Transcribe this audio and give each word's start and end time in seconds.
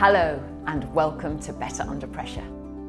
Hello, 0.00 0.40
and 0.68 0.94
welcome 0.94 1.40
to 1.40 1.52
Better 1.52 1.82
Under 1.82 2.06
Pressure. 2.06 2.44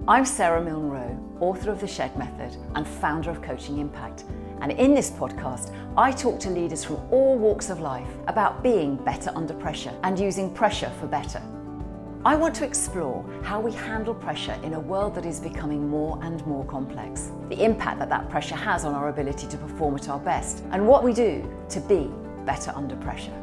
I'm 0.07 0.23
Sarah 0.23 0.63
Milne 0.63 0.91
Rowe, 0.91 1.37
author 1.39 1.71
of 1.71 1.81
The 1.81 1.87
Shed 1.87 2.15
Method 2.15 2.55
and 2.75 2.87
founder 2.87 3.31
of 3.31 3.41
Coaching 3.41 3.79
Impact. 3.79 4.25
And 4.61 4.71
in 4.73 4.93
this 4.93 5.09
podcast, 5.09 5.75
I 5.97 6.11
talk 6.11 6.39
to 6.41 6.51
leaders 6.51 6.83
from 6.83 6.97
all 7.09 7.35
walks 7.35 7.71
of 7.71 7.79
life 7.79 8.07
about 8.27 8.61
being 8.61 8.95
better 8.95 9.31
under 9.33 9.55
pressure 9.55 9.91
and 10.03 10.19
using 10.19 10.53
pressure 10.53 10.91
for 10.99 11.07
better. 11.07 11.41
I 12.25 12.35
want 12.35 12.53
to 12.57 12.63
explore 12.63 13.25
how 13.41 13.59
we 13.59 13.71
handle 13.71 14.13
pressure 14.13 14.59
in 14.61 14.75
a 14.75 14.79
world 14.79 15.15
that 15.15 15.25
is 15.25 15.39
becoming 15.39 15.89
more 15.89 16.19
and 16.21 16.45
more 16.45 16.63
complex, 16.65 17.31
the 17.49 17.65
impact 17.65 17.97
that 17.97 18.09
that 18.09 18.29
pressure 18.29 18.55
has 18.55 18.85
on 18.85 18.93
our 18.93 19.09
ability 19.09 19.47
to 19.47 19.57
perform 19.57 19.95
at 19.95 20.09
our 20.09 20.19
best, 20.19 20.63
and 20.69 20.87
what 20.87 21.03
we 21.03 21.13
do 21.13 21.43
to 21.69 21.79
be 21.79 22.07
better 22.45 22.71
under 22.75 22.95
pressure 22.97 23.33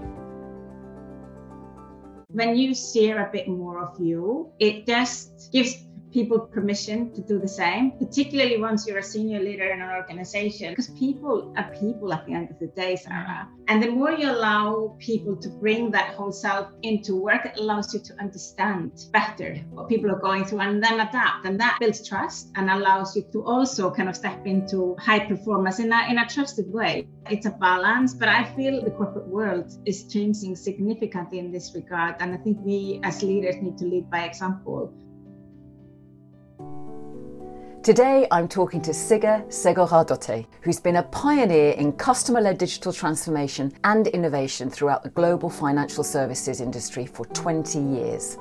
when 2.36 2.56
you 2.56 2.74
share 2.74 3.26
a 3.26 3.30
bit 3.32 3.48
more 3.48 3.80
of 3.80 3.98
you, 3.98 4.52
it 4.58 4.86
just 4.86 5.50
gives 5.52 5.85
people 6.16 6.38
permission 6.40 7.12
to 7.12 7.20
do 7.20 7.38
the 7.38 7.52
same, 7.62 7.92
particularly 7.98 8.56
once 8.56 8.86
you're 8.86 9.04
a 9.06 9.08
senior 9.14 9.38
leader 9.38 9.68
in 9.74 9.82
an 9.82 9.90
organization, 9.90 10.70
because 10.70 10.88
people 10.98 11.52
are 11.58 11.68
people 11.78 12.10
at 12.10 12.24
the 12.24 12.32
end 12.32 12.50
of 12.50 12.58
the 12.58 12.68
day, 12.68 12.96
Sarah. 12.96 13.46
And 13.68 13.82
the 13.82 13.90
more 13.90 14.12
you 14.12 14.30
allow 14.30 14.96
people 14.98 15.36
to 15.36 15.50
bring 15.50 15.90
that 15.90 16.14
whole 16.14 16.32
self 16.32 16.68
into 16.80 17.16
work, 17.16 17.44
it 17.44 17.58
allows 17.58 17.92
you 17.92 18.00
to 18.00 18.12
understand 18.18 18.92
better 19.12 19.56
what 19.68 19.90
people 19.90 20.10
are 20.10 20.22
going 20.28 20.46
through 20.46 20.60
and 20.60 20.82
then 20.82 21.00
adapt. 21.00 21.44
And 21.44 21.60
that 21.60 21.76
builds 21.80 22.08
trust 22.08 22.50
and 22.54 22.70
allows 22.70 23.14
you 23.14 23.22
to 23.32 23.44
also 23.44 23.90
kind 23.90 24.08
of 24.08 24.16
step 24.16 24.46
into 24.46 24.96
high 24.98 25.22
performance 25.32 25.80
in 25.80 25.92
a, 25.92 26.06
in 26.08 26.16
a 26.16 26.26
trusted 26.26 26.72
way. 26.72 27.08
It's 27.28 27.44
a 27.44 27.50
balance, 27.50 28.14
but 28.14 28.28
I 28.30 28.44
feel 28.54 28.82
the 28.82 28.90
corporate 28.90 29.28
world 29.28 29.70
is 29.84 30.08
changing 30.08 30.56
significantly 30.56 31.40
in 31.40 31.52
this 31.52 31.74
regard. 31.74 32.14
And 32.20 32.32
I 32.32 32.38
think 32.38 32.56
we 32.62 33.00
as 33.02 33.22
leaders 33.22 33.56
need 33.56 33.76
to 33.78 33.84
lead 33.84 34.08
by 34.08 34.24
example. 34.24 34.94
Today, 37.86 38.26
I'm 38.32 38.48
talking 38.48 38.82
to 38.82 38.90
Sigga 38.90 39.46
Sigurdardottir, 39.46 40.44
who's 40.62 40.80
been 40.80 40.96
a 40.96 41.04
pioneer 41.04 41.70
in 41.74 41.92
customer 41.92 42.40
led 42.40 42.58
digital 42.58 42.92
transformation 42.92 43.72
and 43.84 44.08
innovation 44.08 44.68
throughout 44.68 45.04
the 45.04 45.10
global 45.10 45.48
financial 45.48 46.02
services 46.02 46.60
industry 46.60 47.06
for 47.06 47.26
20 47.26 47.78
years. 47.78 48.38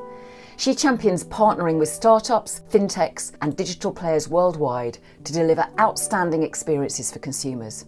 She 0.58 0.74
champions 0.74 1.24
partnering 1.26 1.78
with 1.78 1.90
startups, 1.90 2.62
fintechs, 2.72 3.34
and 3.44 3.56
digital 3.56 3.92
players 3.92 4.28
worldwide 4.28 4.98
to 5.24 5.32
deliver 5.32 5.68
outstanding 5.80 6.42
experiences 6.42 7.12
for 7.12 7.20
consumers. 7.20 7.86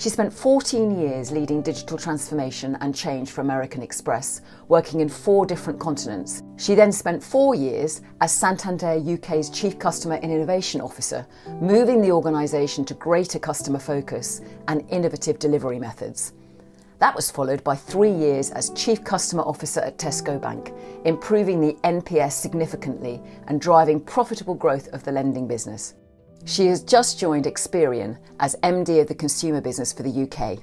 She 0.00 0.08
spent 0.08 0.32
14 0.32 0.98
years 0.98 1.30
leading 1.30 1.60
digital 1.60 1.98
transformation 1.98 2.74
and 2.80 2.94
change 2.94 3.32
for 3.32 3.42
American 3.42 3.82
Express, 3.82 4.40
working 4.68 5.00
in 5.00 5.10
four 5.10 5.44
different 5.44 5.78
continents. 5.78 6.42
She 6.56 6.74
then 6.74 6.90
spent 6.90 7.22
four 7.22 7.54
years 7.54 8.00
as 8.22 8.32
Santander 8.32 8.98
UK's 8.98 9.50
Chief 9.50 9.78
Customer 9.78 10.14
and 10.14 10.32
Innovation 10.32 10.80
Officer, 10.80 11.26
moving 11.60 12.00
the 12.00 12.12
organisation 12.12 12.82
to 12.86 12.94
greater 12.94 13.38
customer 13.38 13.78
focus 13.78 14.40
and 14.68 14.88
innovative 14.88 15.38
delivery 15.38 15.78
methods. 15.78 16.32
That 16.98 17.14
was 17.14 17.30
followed 17.30 17.62
by 17.62 17.76
three 17.76 18.12
years 18.12 18.52
as 18.52 18.70
Chief 18.70 19.04
Customer 19.04 19.42
Officer 19.42 19.80
at 19.80 19.98
Tesco 19.98 20.40
Bank, 20.40 20.72
improving 21.04 21.60
the 21.60 21.74
NPS 21.84 22.32
significantly 22.32 23.20
and 23.48 23.60
driving 23.60 24.00
profitable 24.00 24.54
growth 24.54 24.88
of 24.94 25.04
the 25.04 25.12
lending 25.12 25.46
business. 25.46 25.92
She 26.44 26.66
has 26.66 26.82
just 26.82 27.18
joined 27.18 27.44
Experian 27.44 28.18
as 28.40 28.56
MD 28.62 29.00
of 29.00 29.08
the 29.08 29.14
consumer 29.14 29.60
business 29.60 29.92
for 29.92 30.02
the 30.02 30.22
UK. 30.22 30.58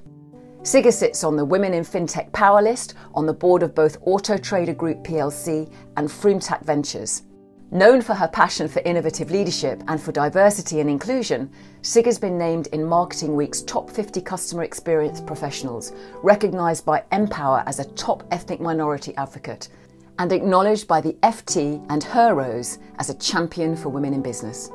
Sigga 0.63 0.91
sits 0.91 1.23
on 1.23 1.37
the 1.37 1.45
Women 1.45 1.73
in 1.73 1.83
FinTech 1.83 2.31
Power 2.33 2.61
List 2.61 2.95
on 3.13 3.25
the 3.25 3.33
board 3.33 3.63
of 3.63 3.75
both 3.75 3.97
Auto 4.01 4.37
Trader 4.37 4.73
Group 4.73 5.03
plc 5.03 5.71
and 5.95 6.09
Frumtak 6.09 6.65
Ventures. 6.65 7.23
Known 7.69 8.01
for 8.01 8.13
her 8.13 8.27
passion 8.29 8.67
for 8.67 8.81
innovative 8.81 9.29
leadership 9.29 9.83
and 9.87 10.01
for 10.01 10.11
diversity 10.11 10.79
and 10.79 10.89
inclusion, 10.89 11.49
Sigga's 11.81 12.17
been 12.17 12.37
named 12.37 12.67
in 12.67 12.83
Marketing 12.83 13.35
Week's 13.35 13.61
Top 13.61 13.89
50 13.89 14.19
Customer 14.21 14.63
Experience 14.63 15.21
Professionals, 15.21 15.93
recognised 16.23 16.85
by 16.85 17.03
Empower 17.11 17.63
as 17.65 17.79
a 17.79 17.91
top 17.93 18.23
ethnic 18.31 18.59
minority 18.59 19.15
advocate, 19.17 19.69
and 20.17 20.31
acknowledged 20.31 20.87
by 20.87 21.01
the 21.01 21.13
FT 21.23 21.85
and 21.89 22.03
HEROES 22.03 22.79
as 22.99 23.09
a 23.09 23.17
champion 23.17 23.75
for 23.75 23.89
women 23.89 24.13
in 24.13 24.21
business. 24.21 24.71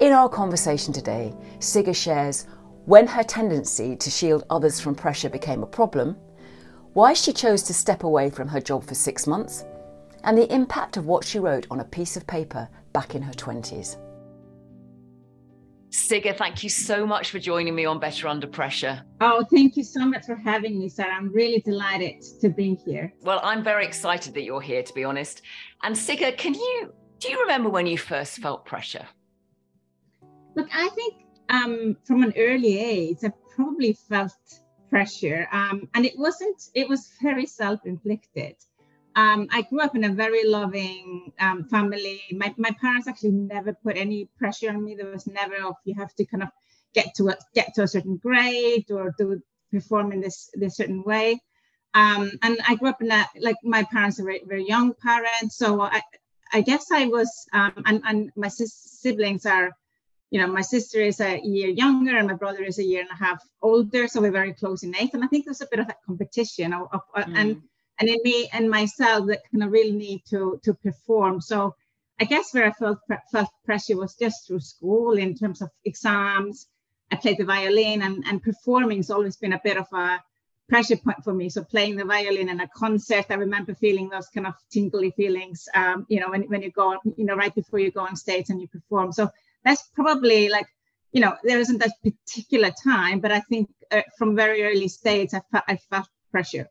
In 0.00 0.14
our 0.14 0.30
conversation 0.30 0.94
today, 0.94 1.34
Sigga 1.58 1.94
shares 1.94 2.46
when 2.86 3.06
her 3.06 3.22
tendency 3.22 3.94
to 3.96 4.08
shield 4.08 4.44
others 4.48 4.80
from 4.80 4.94
pressure 4.94 5.28
became 5.28 5.62
a 5.62 5.66
problem, 5.66 6.16
why 6.94 7.12
she 7.12 7.34
chose 7.34 7.62
to 7.64 7.74
step 7.74 8.02
away 8.02 8.30
from 8.30 8.48
her 8.48 8.62
job 8.62 8.82
for 8.82 8.94
six 8.94 9.26
months, 9.26 9.66
and 10.24 10.38
the 10.38 10.50
impact 10.50 10.96
of 10.96 11.04
what 11.04 11.22
she 11.22 11.38
wrote 11.38 11.66
on 11.70 11.80
a 11.80 11.84
piece 11.84 12.16
of 12.16 12.26
paper 12.26 12.66
back 12.94 13.14
in 13.14 13.20
her 13.20 13.34
20s. 13.34 13.98
Sigga, 15.90 16.34
thank 16.34 16.62
you 16.62 16.70
so 16.70 17.04
much 17.06 17.30
for 17.30 17.38
joining 17.38 17.74
me 17.74 17.84
on 17.84 18.00
Better 18.00 18.26
Under 18.26 18.46
Pressure. 18.46 19.02
Oh, 19.20 19.44
thank 19.52 19.76
you 19.76 19.84
so 19.84 20.06
much 20.06 20.24
for 20.24 20.34
having 20.34 20.78
me, 20.78 20.88
Sarah. 20.88 21.14
I'm 21.14 21.30
really 21.30 21.60
delighted 21.60 22.22
to 22.40 22.48
be 22.48 22.74
here. 22.86 23.12
Well, 23.20 23.40
I'm 23.42 23.62
very 23.62 23.84
excited 23.84 24.32
that 24.32 24.44
you're 24.44 24.62
here, 24.62 24.82
to 24.82 24.94
be 24.94 25.04
honest. 25.04 25.42
And 25.82 25.94
Sigga, 25.94 26.38
can 26.38 26.54
you 26.54 26.94
do 27.18 27.28
you 27.30 27.38
remember 27.42 27.68
when 27.68 27.86
you 27.86 27.98
first 27.98 28.38
felt 28.38 28.64
pressure? 28.64 29.06
Look, 30.60 30.68
I 30.74 30.90
think 30.90 31.14
um, 31.48 31.96
from 32.04 32.22
an 32.22 32.34
early 32.36 32.78
age, 32.78 33.20
I 33.24 33.32
probably 33.56 33.94
felt 33.94 34.34
pressure, 34.90 35.48
um, 35.52 35.88
and 35.94 36.04
it 36.04 36.18
wasn't. 36.18 36.60
It 36.74 36.86
was 36.86 37.12
very 37.22 37.46
self-inflicted. 37.46 38.56
Um, 39.16 39.48
I 39.50 39.62
grew 39.62 39.80
up 39.80 39.96
in 39.96 40.04
a 40.04 40.12
very 40.12 40.44
loving 40.46 41.32
um, 41.40 41.64
family. 41.64 42.20
My, 42.32 42.54
my 42.58 42.72
parents 42.78 43.08
actually 43.08 43.30
never 43.30 43.72
put 43.72 43.96
any 43.96 44.28
pressure 44.36 44.68
on 44.68 44.84
me. 44.84 44.96
There 44.96 45.10
was 45.10 45.26
never 45.26 45.64
of 45.64 45.76
you 45.86 45.94
have 45.94 46.14
to 46.16 46.26
kind 46.26 46.42
of 46.42 46.50
get 46.92 47.14
to 47.14 47.30
a, 47.30 47.36
get 47.54 47.72
to 47.76 47.84
a 47.84 47.88
certain 47.88 48.18
grade 48.18 48.90
or 48.90 49.14
do 49.16 49.40
perform 49.72 50.12
in 50.12 50.20
this 50.20 50.50
this 50.52 50.76
certain 50.76 51.02
way. 51.04 51.40
Um, 51.94 52.32
and 52.42 52.58
I 52.68 52.74
grew 52.74 52.90
up 52.90 53.00
in 53.00 53.10
a 53.10 53.26
like 53.40 53.56
my 53.64 53.84
parents 53.84 54.20
are 54.20 54.24
very, 54.24 54.42
very 54.46 54.68
young 54.68 54.92
parents, 54.92 55.56
so 55.56 55.80
I 55.80 56.02
I 56.52 56.60
guess 56.60 56.92
I 56.92 57.06
was 57.06 57.30
um, 57.54 57.82
and 57.86 58.02
and 58.04 58.30
my 58.36 58.48
siblings 58.48 59.46
are 59.46 59.70
you 60.30 60.40
know, 60.40 60.46
my 60.46 60.60
sister 60.60 61.00
is 61.00 61.20
a 61.20 61.40
year 61.40 61.68
younger 61.68 62.16
and 62.16 62.28
my 62.28 62.34
brother 62.34 62.62
is 62.62 62.78
a 62.78 62.84
year 62.84 63.00
and 63.00 63.10
a 63.10 63.24
half 63.24 63.42
older, 63.62 64.06
so 64.06 64.20
we're 64.20 64.30
very 64.30 64.52
close 64.52 64.84
in 64.84 64.94
age. 64.94 65.10
And 65.12 65.24
I 65.24 65.26
think 65.26 65.44
there's 65.44 65.60
a 65.60 65.66
bit 65.66 65.80
of 65.80 65.88
that 65.88 66.02
competition 66.06 66.72
of, 66.72 66.88
of 66.92 67.02
mm. 67.16 67.32
and 67.36 67.62
and 67.98 68.08
in 68.08 68.18
me 68.24 68.48
and 68.52 68.70
myself 68.70 69.26
that 69.26 69.42
kind 69.50 69.64
of 69.64 69.72
really 69.72 69.92
need 69.92 70.22
to 70.30 70.60
to 70.64 70.74
perform. 70.74 71.40
So 71.40 71.74
I 72.20 72.24
guess 72.24 72.54
where 72.54 72.66
I 72.66 72.72
felt 72.72 72.98
felt 73.32 73.48
pressure 73.64 73.96
was 73.96 74.14
just 74.14 74.46
through 74.46 74.60
school 74.60 75.18
in 75.18 75.34
terms 75.34 75.62
of 75.62 75.70
exams. 75.84 76.68
I 77.10 77.16
played 77.16 77.38
the 77.38 77.44
violin 77.44 78.02
and 78.02 78.24
and 78.26 78.42
performing 78.42 78.98
has 78.98 79.10
always 79.10 79.36
been 79.36 79.54
a 79.54 79.60
bit 79.64 79.76
of 79.76 79.86
a 79.92 80.22
pressure 80.68 80.96
point 80.96 81.24
for 81.24 81.34
me. 81.34 81.48
So 81.50 81.64
playing 81.64 81.96
the 81.96 82.04
violin 82.04 82.48
in 82.48 82.60
a 82.60 82.68
concert, 82.68 83.26
I 83.30 83.34
remember 83.34 83.74
feeling 83.74 84.08
those 84.08 84.28
kind 84.28 84.46
of 84.46 84.54
tingly 84.70 85.10
feelings, 85.10 85.68
um, 85.74 86.06
you 86.08 86.20
know, 86.20 86.30
when, 86.30 86.42
when 86.42 86.62
you 86.62 86.70
go, 86.70 86.96
you 87.16 87.24
know, 87.24 87.34
right 87.34 87.52
before 87.52 87.80
you 87.80 87.90
go 87.90 88.02
on 88.02 88.14
stage 88.14 88.50
and 88.50 88.60
you 88.60 88.68
perform. 88.68 89.10
So 89.10 89.28
that's 89.64 89.88
probably 89.94 90.48
like 90.48 90.66
you 91.12 91.20
know 91.20 91.34
there 91.44 91.58
isn't 91.58 91.78
that 91.78 91.92
particular 92.02 92.70
time 92.84 93.20
but 93.20 93.32
i 93.32 93.40
think 93.40 93.68
uh, 93.90 94.02
from 94.16 94.36
very 94.36 94.62
early 94.62 94.88
stage 94.88 95.30
I, 95.34 95.40
fe- 95.52 95.64
I 95.68 95.76
felt 95.90 96.08
pressure 96.30 96.68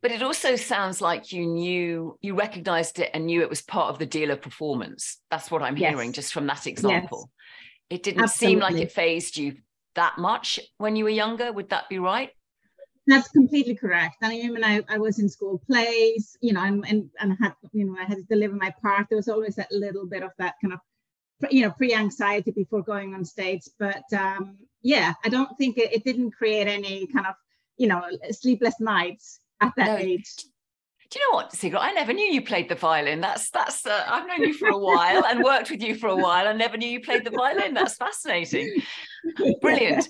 but 0.00 0.12
it 0.12 0.22
also 0.22 0.54
sounds 0.56 1.00
like 1.00 1.32
you 1.32 1.46
knew 1.46 2.16
you 2.20 2.34
recognized 2.34 2.98
it 2.98 3.10
and 3.12 3.26
knew 3.26 3.42
it 3.42 3.50
was 3.50 3.60
part 3.60 3.90
of 3.90 3.98
the 3.98 4.06
deal 4.06 4.30
of 4.30 4.40
performance 4.40 5.18
that's 5.30 5.50
what 5.50 5.62
i'm 5.62 5.76
yes. 5.76 5.90
hearing 5.90 6.12
just 6.12 6.32
from 6.32 6.46
that 6.46 6.66
example 6.66 7.30
yes. 7.90 7.98
it 7.98 8.02
didn't 8.02 8.22
Absolutely. 8.22 8.54
seem 8.54 8.60
like 8.60 8.82
it 8.82 8.92
phased 8.92 9.36
you 9.36 9.56
that 9.94 10.18
much 10.18 10.60
when 10.78 10.96
you 10.96 11.04
were 11.04 11.10
younger 11.10 11.52
would 11.52 11.70
that 11.70 11.88
be 11.88 11.98
right 11.98 12.30
that's 13.08 13.28
completely 13.28 13.74
correct. 13.74 14.16
And 14.20 14.32
I 14.32 14.48
mean, 14.48 14.62
I, 14.62 14.82
I 14.86 14.98
was 14.98 15.18
in 15.18 15.30
school 15.30 15.62
plays, 15.66 16.36
you 16.42 16.52
know, 16.52 16.62
and, 16.62 16.84
and, 16.86 17.08
and 17.18 17.32
I 17.32 17.36
had, 17.42 17.54
you 17.72 17.86
know, 17.86 17.96
I 17.98 18.04
had 18.04 18.18
to 18.18 18.22
deliver 18.24 18.54
my 18.54 18.72
part. 18.82 19.06
There 19.08 19.16
was 19.16 19.28
always 19.28 19.56
that 19.56 19.72
little 19.72 20.06
bit 20.06 20.22
of 20.22 20.30
that 20.38 20.56
kind 20.62 20.74
of 20.74 20.80
you 21.50 21.62
know 21.62 21.70
pre-anxiety 21.70 22.50
before 22.50 22.82
going 22.82 23.14
on 23.14 23.24
stage 23.24 23.62
but 23.78 24.02
um 24.12 24.56
yeah 24.82 25.14
i 25.24 25.28
don't 25.28 25.56
think 25.56 25.78
it, 25.78 25.92
it 25.92 26.04
didn't 26.04 26.32
create 26.32 26.66
any 26.66 27.06
kind 27.06 27.26
of 27.26 27.34
you 27.76 27.86
know 27.86 28.02
sleepless 28.30 28.80
nights 28.80 29.40
at 29.60 29.72
that 29.76 29.98
no. 30.00 30.06
age 30.06 30.44
do 31.10 31.18
you 31.18 31.30
know 31.30 31.36
what, 31.36 31.52
Sigrid? 31.52 31.80
I 31.80 31.92
never 31.92 32.12
knew 32.12 32.26
you 32.26 32.42
played 32.42 32.68
the 32.68 32.74
violin. 32.74 33.22
That's 33.22 33.48
that's. 33.48 33.86
Uh, 33.86 34.04
I've 34.06 34.26
known 34.26 34.42
you 34.42 34.52
for 34.52 34.68
a 34.68 34.76
while 34.76 35.24
and 35.24 35.42
worked 35.42 35.70
with 35.70 35.82
you 35.82 35.94
for 35.94 36.08
a 36.08 36.16
while. 36.16 36.46
I 36.46 36.52
never 36.52 36.76
knew 36.76 36.88
you 36.88 37.00
played 37.00 37.24
the 37.24 37.30
violin. 37.30 37.72
That's 37.72 37.94
fascinating. 37.94 38.82
Brilliant. 39.62 40.06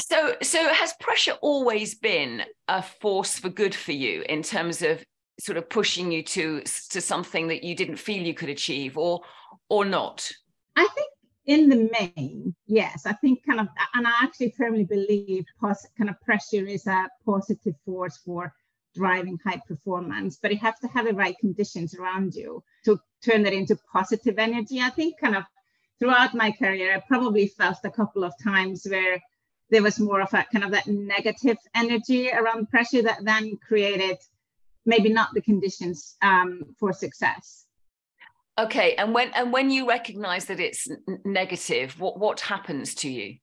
So, 0.00 0.34
so 0.42 0.68
has 0.72 0.94
pressure 0.98 1.34
always 1.42 1.94
been 1.94 2.42
a 2.66 2.82
force 2.82 3.38
for 3.38 3.50
good 3.50 3.74
for 3.74 3.92
you 3.92 4.24
in 4.28 4.42
terms 4.42 4.82
of 4.82 5.04
sort 5.38 5.58
of 5.58 5.68
pushing 5.70 6.10
you 6.10 6.24
to 6.24 6.62
to 6.90 7.00
something 7.00 7.46
that 7.48 7.62
you 7.62 7.76
didn't 7.76 7.96
feel 7.96 8.22
you 8.22 8.34
could 8.34 8.48
achieve, 8.48 8.98
or 8.98 9.20
or 9.68 9.84
not? 9.84 10.28
I 10.76 10.88
think 10.94 11.10
in 11.46 11.68
the 11.68 11.90
main, 12.16 12.54
yes, 12.66 13.06
I 13.06 13.12
think 13.14 13.44
kind 13.44 13.60
of, 13.60 13.68
and 13.94 14.06
I 14.06 14.12
actually 14.22 14.54
firmly 14.56 14.84
believe 14.84 15.44
pos- 15.60 15.86
kind 15.98 16.08
of 16.08 16.20
pressure 16.20 16.66
is 16.66 16.86
a 16.86 17.08
positive 17.24 17.74
force 17.84 18.18
for 18.18 18.54
driving 18.94 19.38
high 19.44 19.60
performance, 19.66 20.38
but 20.40 20.52
you 20.52 20.58
have 20.58 20.78
to 20.80 20.88
have 20.88 21.06
the 21.06 21.14
right 21.14 21.36
conditions 21.38 21.94
around 21.94 22.34
you 22.34 22.62
to 22.84 23.00
turn 23.24 23.42
that 23.42 23.52
into 23.52 23.76
positive 23.92 24.38
energy. 24.38 24.80
I 24.80 24.90
think 24.90 25.18
kind 25.18 25.36
of 25.36 25.44
throughout 25.98 26.34
my 26.34 26.52
career, 26.52 26.94
I 26.94 27.02
probably 27.06 27.48
felt 27.48 27.78
a 27.84 27.90
couple 27.90 28.24
of 28.24 28.34
times 28.42 28.86
where 28.88 29.20
there 29.70 29.82
was 29.82 29.98
more 29.98 30.20
of 30.20 30.32
a 30.34 30.44
kind 30.52 30.64
of 30.64 30.70
that 30.72 30.86
negative 30.86 31.56
energy 31.74 32.30
around 32.30 32.68
pressure 32.68 33.02
that 33.02 33.24
then 33.24 33.56
created 33.66 34.18
maybe 34.84 35.08
not 35.08 35.30
the 35.32 35.40
conditions 35.40 36.16
um, 36.22 36.62
for 36.78 36.92
success. 36.92 37.66
Okay, 38.62 38.94
and 38.94 39.12
when 39.12 39.30
and 39.34 39.52
when 39.52 39.70
you 39.70 39.88
recognize 39.88 40.44
that 40.46 40.60
it's 40.60 40.86
negative, 41.24 41.98
what 41.98 42.18
what 42.18 42.40
happens 42.40 42.94
to 42.96 43.10
you? 43.10 43.36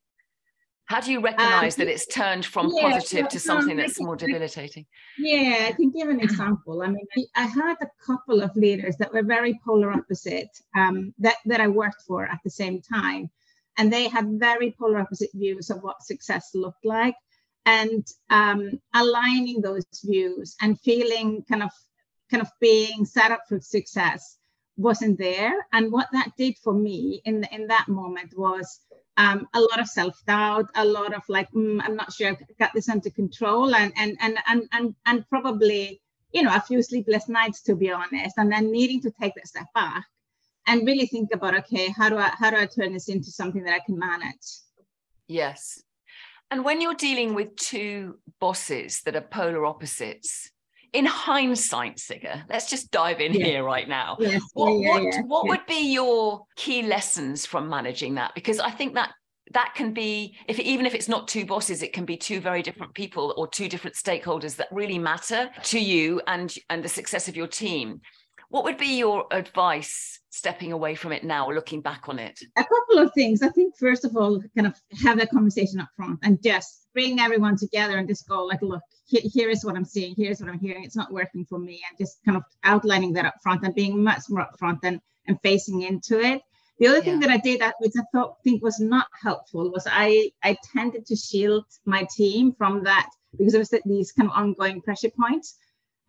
How 0.85 1.01
do 1.01 1.11
you 1.11 1.19
recognize 1.19 1.77
um, 1.77 1.85
that 1.85 1.91
it's 1.91 2.07
turned 2.07 2.45
from 2.45 2.71
yeah, 2.73 2.89
positive 2.93 3.27
to 3.29 3.39
something 3.39 3.77
that's 3.77 3.99
more 3.99 4.15
debilitating? 4.15 4.87
Yeah, 5.19 5.67
I 5.69 5.73
can 5.73 5.91
give 5.91 6.09
an 6.09 6.19
example. 6.19 6.81
I 6.81 6.87
mean, 6.87 7.05
I 7.35 7.43
had 7.43 7.75
a 7.79 7.89
couple 8.03 8.41
of 8.41 8.55
leaders 8.55 8.95
that 8.97 9.13
were 9.13 9.21
very 9.21 9.59
polar 9.63 9.91
opposite 9.91 10.49
um, 10.75 11.13
that, 11.19 11.35
that 11.45 11.61
I 11.61 11.67
worked 11.67 12.01
for 12.07 12.25
at 12.25 12.39
the 12.43 12.49
same 12.49 12.81
time. 12.81 13.29
And 13.77 13.93
they 13.93 14.07
had 14.07 14.39
very 14.39 14.75
polar 14.79 14.97
opposite 14.97 15.29
views 15.35 15.69
of 15.69 15.83
what 15.83 16.01
success 16.01 16.49
looked 16.55 16.83
like. 16.83 17.15
And 17.67 18.07
um, 18.31 18.79
aligning 18.95 19.61
those 19.61 19.85
views 20.03 20.55
and 20.59 20.79
feeling 20.79 21.43
kind 21.47 21.61
of 21.61 21.69
kind 22.31 22.41
of 22.41 22.49
being 22.59 23.05
set 23.05 23.31
up 23.31 23.41
for 23.47 23.59
success 23.59 24.38
wasn't 24.79 25.19
there. 25.19 25.53
And 25.73 25.91
what 25.91 26.07
that 26.13 26.31
did 26.37 26.57
for 26.57 26.73
me 26.73 27.21
in, 27.25 27.43
in 27.51 27.67
that 27.67 27.87
moment 27.87 28.37
was 28.37 28.79
um, 29.17 29.47
a 29.53 29.59
lot 29.59 29.79
of 29.79 29.87
self-doubt, 29.87 30.69
a 30.75 30.85
lot 30.85 31.13
of 31.13 31.23
like, 31.27 31.51
mm, 31.51 31.81
I'm 31.83 31.95
not 31.95 32.13
sure 32.13 32.29
I've 32.29 32.57
got 32.57 32.73
this 32.73 32.87
under 32.87 33.09
control, 33.09 33.75
and 33.75 33.91
and 33.97 34.17
and 34.21 34.37
and 34.47 34.63
and 34.71 34.95
and 35.05 35.29
probably 35.29 36.01
you 36.31 36.41
know 36.41 36.55
a 36.55 36.61
few 36.61 36.81
sleepless 36.81 37.27
nights 37.27 37.61
to 37.63 37.75
be 37.75 37.91
honest, 37.91 38.35
and 38.37 38.49
then 38.49 38.71
needing 38.71 39.01
to 39.01 39.11
take 39.11 39.35
that 39.35 39.47
step 39.47 39.67
back 39.75 40.05
and 40.67 40.87
really 40.87 41.05
think 41.05 41.33
about 41.33 41.57
okay, 41.57 41.89
how 41.89 42.07
do 42.07 42.17
I 42.17 42.29
how 42.29 42.49
do 42.49 42.55
I 42.55 42.65
turn 42.65 42.93
this 42.93 43.09
into 43.09 43.29
something 43.29 43.63
that 43.63 43.73
I 43.73 43.85
can 43.85 43.99
manage? 43.99 44.47
Yes. 45.27 45.83
And 46.49 46.63
when 46.63 46.79
you're 46.79 46.95
dealing 46.95 47.35
with 47.35 47.55
two 47.57 48.19
bosses 48.39 49.01
that 49.01 49.15
are 49.15 49.21
polar 49.21 49.65
opposites, 49.65 50.49
in 50.93 51.05
hindsight, 51.05 51.97
Sigga, 51.97 52.43
let's 52.49 52.69
just 52.69 52.91
dive 52.91 53.19
in 53.21 53.33
yeah. 53.33 53.45
here 53.45 53.63
right 53.63 53.87
now. 53.87 54.17
Yes. 54.19 54.41
What, 54.53 54.71
yeah, 54.71 54.89
what, 54.89 55.03
yeah, 55.03 55.21
what 55.21 55.47
would 55.47 55.65
be 55.67 55.91
your 55.93 56.45
key 56.55 56.83
lessons 56.83 57.45
from 57.45 57.69
managing 57.69 58.15
that? 58.15 58.33
Because 58.35 58.59
I 58.59 58.71
think 58.71 58.95
that 58.95 59.11
that 59.51 59.73
can 59.75 59.93
be 59.93 60.35
if 60.47 60.59
even 60.59 60.85
if 60.85 60.93
it's 60.93 61.09
not 61.09 61.27
two 61.27 61.43
bosses 61.43 61.81
it 61.81 61.91
can 61.91 62.05
be 62.05 62.15
two 62.15 62.39
very 62.39 62.61
different 62.61 62.93
people 62.93 63.33
or 63.35 63.47
two 63.47 63.67
different 63.67 63.95
stakeholders 63.95 64.55
that 64.55 64.67
really 64.71 64.99
matter 64.99 65.49
to 65.63 65.79
you 65.79 66.21
and 66.27 66.53
and 66.69 66.83
the 66.83 66.87
success 66.87 67.27
of 67.27 67.35
your 67.35 67.47
team 67.47 67.99
what 68.49 68.63
would 68.63 68.77
be 68.77 68.97
your 68.97 69.25
advice 69.31 70.19
stepping 70.31 70.71
away 70.71 70.95
from 70.95 71.11
it 71.11 71.23
now, 71.23 71.49
looking 71.49 71.81
back 71.81 72.09
on 72.09 72.19
it? 72.19 72.39
A 72.57 72.63
couple 72.63 72.97
of 72.97 73.13
things. 73.13 73.41
I 73.41 73.49
think 73.49 73.77
first 73.77 74.05
of 74.05 74.17
all, 74.17 74.41
kind 74.55 74.67
of 74.67 74.75
have 75.03 75.17
that 75.19 75.29
conversation 75.29 75.79
up 75.79 75.89
front 75.95 76.19
and 76.23 76.41
just 76.43 76.87
bring 76.93 77.19
everyone 77.19 77.57
together 77.57 77.97
and 77.97 78.07
just 78.07 78.27
go 78.27 78.43
like, 78.45 78.61
look, 78.61 78.81
here 79.09 79.49
is 79.49 79.65
what 79.65 79.75
I'm 79.75 79.85
seeing, 79.85 80.15
here's 80.15 80.39
what 80.39 80.49
I'm 80.49 80.59
hearing. 80.59 80.83
It's 80.83 80.95
not 80.95 81.11
working 81.11 81.45
for 81.45 81.59
me, 81.59 81.81
and 81.89 81.97
just 81.97 82.23
kind 82.23 82.37
of 82.37 82.43
outlining 82.63 83.13
that 83.13 83.25
up 83.25 83.35
front 83.41 83.63
and 83.63 83.73
being 83.75 84.03
much 84.03 84.23
more 84.29 84.45
upfront 84.45 84.79
and 84.83 85.01
and 85.27 85.39
facing 85.41 85.81
into 85.81 86.19
it. 86.19 86.41
The 86.79 86.87
other 86.87 86.97
yeah. 86.97 87.03
thing 87.03 87.19
that 87.21 87.29
I 87.29 87.37
did 87.37 87.61
that 87.61 87.75
which 87.79 87.93
I 87.97 88.03
thought 88.13 88.37
think 88.43 88.63
was 88.63 88.79
not 88.79 89.07
helpful 89.21 89.71
was 89.71 89.85
I 89.89 90.31
I 90.43 90.57
tended 90.73 91.05
to 91.07 91.15
shield 91.15 91.65
my 91.85 92.07
team 92.15 92.53
from 92.53 92.83
that 92.83 93.09
because 93.37 93.53
there 93.53 93.59
was 93.59 93.73
these 93.85 94.11
kind 94.11 94.29
of 94.29 94.35
ongoing 94.35 94.81
pressure 94.81 95.09
points 95.09 95.57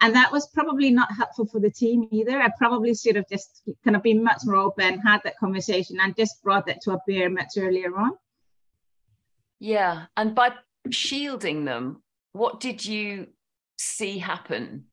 and 0.01 0.15
that 0.15 0.33
was 0.33 0.49
probably 0.49 0.91
not 0.91 1.13
helpful 1.13 1.47
for 1.47 1.61
the 1.61 1.71
team 1.71 2.09
either. 2.11 2.41
I 2.41 2.49
probably 2.57 2.95
should 2.95 3.17
have 3.17 3.29
just 3.29 3.63
kind 3.85 3.97
of 3.97 4.03
been 4.03 4.25
much 4.25 4.41
more 4.45 4.57
open, 4.57 4.99
had 5.01 5.21
that 5.25 5.39
conversation, 5.39 5.99
and 6.01 6.17
just 6.17 6.43
brought 6.43 6.67
that 6.67 6.81
to 6.83 6.93
a 6.93 6.99
bear 7.07 7.29
much 7.29 7.51
earlier 7.59 7.95
on. 7.97 8.13
Yeah, 9.59 10.07
and 10.17 10.35
by 10.35 10.53
shielding 10.91 11.67
them, 11.67 12.03
what 12.33 12.61
did 12.61 12.85
you 12.85 13.29
see 13.77 14.19
happen? 14.19 14.85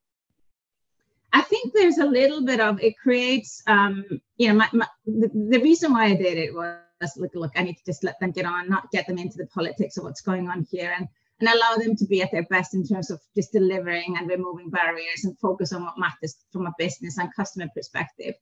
I 1.33 1.41
think 1.41 1.73
there's 1.73 1.97
a 1.97 2.05
little 2.05 2.45
bit 2.45 2.59
of 2.59 2.81
it 2.81 2.97
creates, 2.97 3.61
um, 3.67 4.05
you 4.37 4.47
know, 4.47 4.55
my, 4.55 4.69
my, 4.73 4.87
the, 5.05 5.29
the 5.49 5.59
reason 5.59 5.91
why 5.91 6.05
I 6.05 6.15
did 6.15 6.37
it 6.37 6.53
was 6.53 6.77
look, 7.17 7.31
look, 7.35 7.51
I 7.55 7.63
need 7.63 7.75
to 7.75 7.85
just 7.85 8.03
let 8.03 8.19
them 8.19 8.31
get 8.31 8.45
on, 8.45 8.69
not 8.69 8.89
get 8.91 9.07
them 9.07 9.17
into 9.17 9.37
the 9.37 9.45
politics 9.47 9.97
of 9.97 10.03
what's 10.03 10.21
going 10.21 10.49
on 10.49 10.65
here, 10.71 10.93
and 10.97 11.07
and 11.39 11.49
allow 11.49 11.75
them 11.75 11.95
to 11.95 12.05
be 12.05 12.21
at 12.21 12.31
their 12.31 12.47
best 12.49 12.73
in 12.73 12.85
terms 12.85 13.11
of 13.11 13.21
just 13.35 13.51
delivering 13.51 14.17
and 14.17 14.27
removing 14.27 14.69
barriers 14.69 15.23
and 15.23 15.37
focus 15.37 15.71
on 15.71 15.83
what 15.83 15.97
matters 15.97 16.35
from 16.51 16.65
a 16.65 16.73
business 16.77 17.17
and 17.17 17.33
customer 17.35 17.67
perspective. 17.75 18.33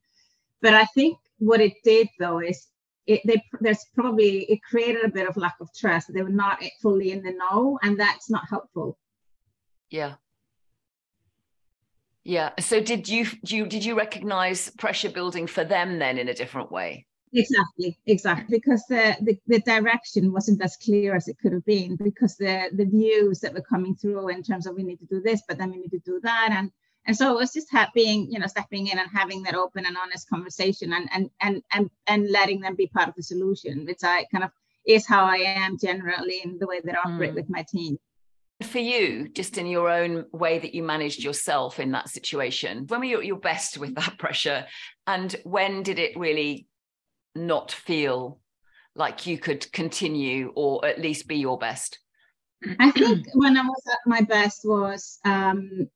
But 0.61 0.73
I 0.73 0.85
think 0.85 1.17
what 1.37 1.59
it 1.59 1.73
did 1.83 2.07
though 2.19 2.39
is 2.39 2.67
it, 3.07 3.21
they, 3.25 3.43
there's 3.61 3.85
probably 3.93 4.43
it 4.43 4.59
created 4.63 5.05
a 5.05 5.09
bit 5.09 5.27
of 5.27 5.37
lack 5.37 5.55
of 5.61 5.69
trust. 5.73 6.13
They 6.13 6.21
were 6.21 6.29
not 6.29 6.63
fully 6.81 7.11
in 7.11 7.23
the 7.23 7.31
know, 7.31 7.79
and 7.83 7.99
that's 7.99 8.29
not 8.29 8.43
helpful. 8.49 8.97
Yeah. 9.89 10.15
Yeah. 12.23 12.51
So 12.59 12.81
did 12.81 13.07
you, 13.07 13.27
do 13.43 13.55
you 13.55 13.67
did 13.67 13.85
you 13.85 13.95
recognize 13.95 14.71
pressure 14.71 15.11
building 15.11 15.45
for 15.45 15.63
them 15.63 15.99
then 15.99 16.17
in 16.17 16.27
a 16.27 16.33
different 16.33 16.71
way? 16.71 17.05
Exactly, 17.33 17.99
exactly. 18.05 18.57
Because 18.57 18.83
the, 18.87 19.15
the, 19.21 19.37
the 19.47 19.59
direction 19.61 20.31
wasn't 20.31 20.63
as 20.63 20.77
clear 20.77 21.15
as 21.15 21.27
it 21.27 21.37
could 21.37 21.53
have 21.53 21.65
been 21.65 21.97
because 21.97 22.37
the 22.37 22.69
the 22.73 22.85
views 22.85 23.41
that 23.41 23.53
were 23.53 23.61
coming 23.61 23.95
through 23.95 24.29
in 24.29 24.41
terms 24.41 24.65
of 24.65 24.75
we 24.75 24.83
need 24.83 24.99
to 24.99 25.05
do 25.05 25.21
this, 25.21 25.43
but 25.47 25.57
then 25.57 25.71
we 25.71 25.77
need 25.77 25.91
to 25.91 25.99
do 25.99 26.19
that. 26.23 26.49
And 26.51 26.71
and 27.05 27.15
so 27.15 27.31
it 27.31 27.35
was 27.35 27.53
just 27.53 27.67
being, 27.93 28.31
you 28.31 28.39
know, 28.39 28.47
stepping 28.47 28.87
in 28.87 28.97
and 28.97 29.09
having 29.13 29.43
that 29.43 29.55
open 29.55 29.85
and 29.85 29.97
honest 29.97 30.29
conversation 30.29 30.93
and 30.93 31.07
and 31.13 31.29
and 31.41 31.61
and 31.71 31.89
and 32.07 32.29
letting 32.31 32.61
them 32.61 32.75
be 32.75 32.87
part 32.87 33.07
of 33.07 33.15
the 33.15 33.23
solution, 33.23 33.85
which 33.85 34.03
I 34.03 34.25
kind 34.31 34.43
of 34.43 34.51
is 34.87 35.05
how 35.05 35.25
I 35.25 35.37
am 35.37 35.77
generally 35.77 36.41
in 36.43 36.57
the 36.59 36.67
way 36.67 36.81
that 36.83 36.95
I 36.95 37.09
operate 37.09 37.31
mm. 37.31 37.35
with 37.35 37.49
my 37.49 37.63
team. 37.69 37.97
For 38.63 38.79
you, 38.79 39.27
just 39.29 39.57
in 39.57 39.67
your 39.67 39.89
own 39.89 40.25
way 40.31 40.59
that 40.59 40.73
you 40.73 40.81
managed 40.81 41.23
yourself 41.23 41.79
in 41.79 41.91
that 41.91 42.09
situation, 42.09 42.85
when 42.87 43.01
were 43.01 43.05
you 43.05 43.19
at 43.19 43.25
your 43.25 43.39
best 43.39 43.77
with 43.77 43.95
that 43.95 44.17
pressure? 44.19 44.65
And 45.05 45.35
when 45.43 45.83
did 45.83 45.99
it 45.99 46.17
really 46.17 46.67
not 47.35 47.71
feel 47.71 48.39
like 48.95 49.27
you 49.27 49.37
could 49.37 49.71
continue 49.73 50.53
or 50.55 50.85
at 50.85 51.01
least 51.01 51.27
be 51.27 51.35
your 51.35 51.57
best? 51.57 51.99
I 52.79 52.91
think 52.91 53.27
when 53.33 53.57
I 53.57 53.61
was 53.61 53.83
at 53.91 53.99
my 54.05 54.21
best 54.21 54.61
was 54.63 55.19
um, 55.25 55.89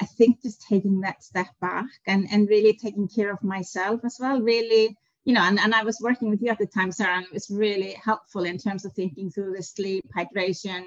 I 0.00 0.04
think 0.04 0.42
just 0.42 0.62
taking 0.62 1.00
that 1.00 1.22
step 1.22 1.48
back 1.60 1.86
and, 2.06 2.26
and 2.30 2.48
really 2.48 2.74
taking 2.74 3.08
care 3.08 3.32
of 3.32 3.42
myself 3.42 4.00
as 4.04 4.18
well, 4.20 4.40
really, 4.40 4.96
you 5.24 5.34
know, 5.34 5.42
and, 5.42 5.58
and 5.58 5.74
I 5.74 5.82
was 5.82 6.00
working 6.00 6.30
with 6.30 6.42
you 6.42 6.50
at 6.50 6.58
the 6.58 6.66
time, 6.66 6.92
Sarah, 6.92 7.16
and 7.16 7.26
it 7.26 7.32
was 7.32 7.50
really 7.50 7.96
helpful 8.04 8.44
in 8.44 8.58
terms 8.58 8.84
of 8.84 8.92
thinking 8.92 9.30
through 9.30 9.54
the 9.56 9.62
sleep, 9.62 10.04
hydration, 10.16 10.84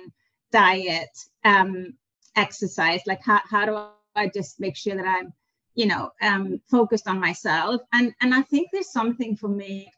diet, 0.51 1.09
um, 1.43 1.93
exercise, 2.35 3.01
like 3.05 3.21
how, 3.23 3.41
how 3.49 3.65
do 3.65 3.77
I 4.15 4.27
just 4.27 4.59
make 4.59 4.77
sure 4.77 4.95
that 4.95 5.07
I'm 5.07 5.33
you 5.75 5.85
know 5.85 6.11
um, 6.21 6.61
focused 6.69 7.07
on 7.07 7.19
myself? 7.19 7.81
And 7.93 8.13
and 8.21 8.33
i 8.33 8.41
think 8.41 8.69
there's 8.71 8.91
something 8.91 9.37
for 9.37 9.47
me 9.47 9.89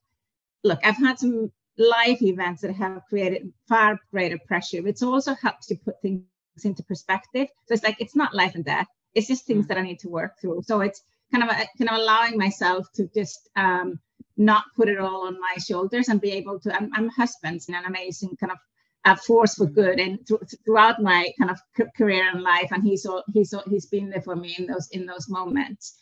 look 0.63 0.79
i've 0.83 0.97
had 0.97 1.17
some 1.17 1.51
life 1.79 2.21
events 2.21 2.61
that 2.61 2.75
have 2.75 3.01
created 3.09 3.51
far 3.67 3.99
greater 4.11 4.37
pressure 4.47 4.83
which 4.83 5.01
also 5.01 5.33
helps 5.33 5.71
you 5.71 5.77
put 5.77 5.99
things 6.03 6.23
into 6.63 6.83
perspective. 6.83 7.47
So 7.67 7.73
it's 7.73 7.83
like 7.83 7.97
it's 7.99 8.15
not 8.15 8.35
life 8.35 8.55
and 8.55 8.65
death 8.65 8.87
it's 9.15 9.27
just 9.27 9.45
things 9.45 9.65
mm. 9.65 9.67
that 9.69 9.77
i 9.77 9.81
need 9.81 9.99
to 9.99 10.09
work 10.09 10.39
through. 10.39 10.61
So 10.63 10.81
it's 10.81 11.01
kind 11.31 11.43
of 11.43 11.49
a, 11.49 11.67
kind 11.77 11.89
of 11.89 11.97
allowing 11.97 12.37
myself 12.37 12.91
to 12.93 13.09
just 13.15 13.49
um, 13.55 13.99
not 14.37 14.65
put 14.75 14.89
it 14.89 14.99
all 14.99 15.27
on 15.27 15.39
my 15.39 15.55
shoulders 15.57 16.07
and 16.09 16.21
be 16.21 16.31
able 16.31 16.59
to 16.59 16.75
i'm, 16.75 16.89
I'm 16.95 17.09
husband's 17.09 17.69
an 17.69 17.75
amazing 17.85 18.35
kind 18.37 18.51
of 18.51 18.59
a 19.05 19.17
force 19.17 19.55
for 19.55 19.65
good 19.65 19.99
and 19.99 20.25
th- 20.25 20.39
throughout 20.63 21.01
my 21.01 21.31
kind 21.37 21.51
of 21.51 21.59
career 21.97 22.29
and 22.29 22.41
life. 22.41 22.69
And 22.71 22.83
he's 22.83 23.05
all, 23.05 23.23
he's 23.33 23.53
all, 23.53 23.63
he's 23.67 23.85
been 23.85 24.09
there 24.09 24.21
for 24.21 24.35
me 24.35 24.55
in 24.57 24.65
those 24.65 24.87
in 24.91 25.05
those 25.05 25.29
moments. 25.29 25.97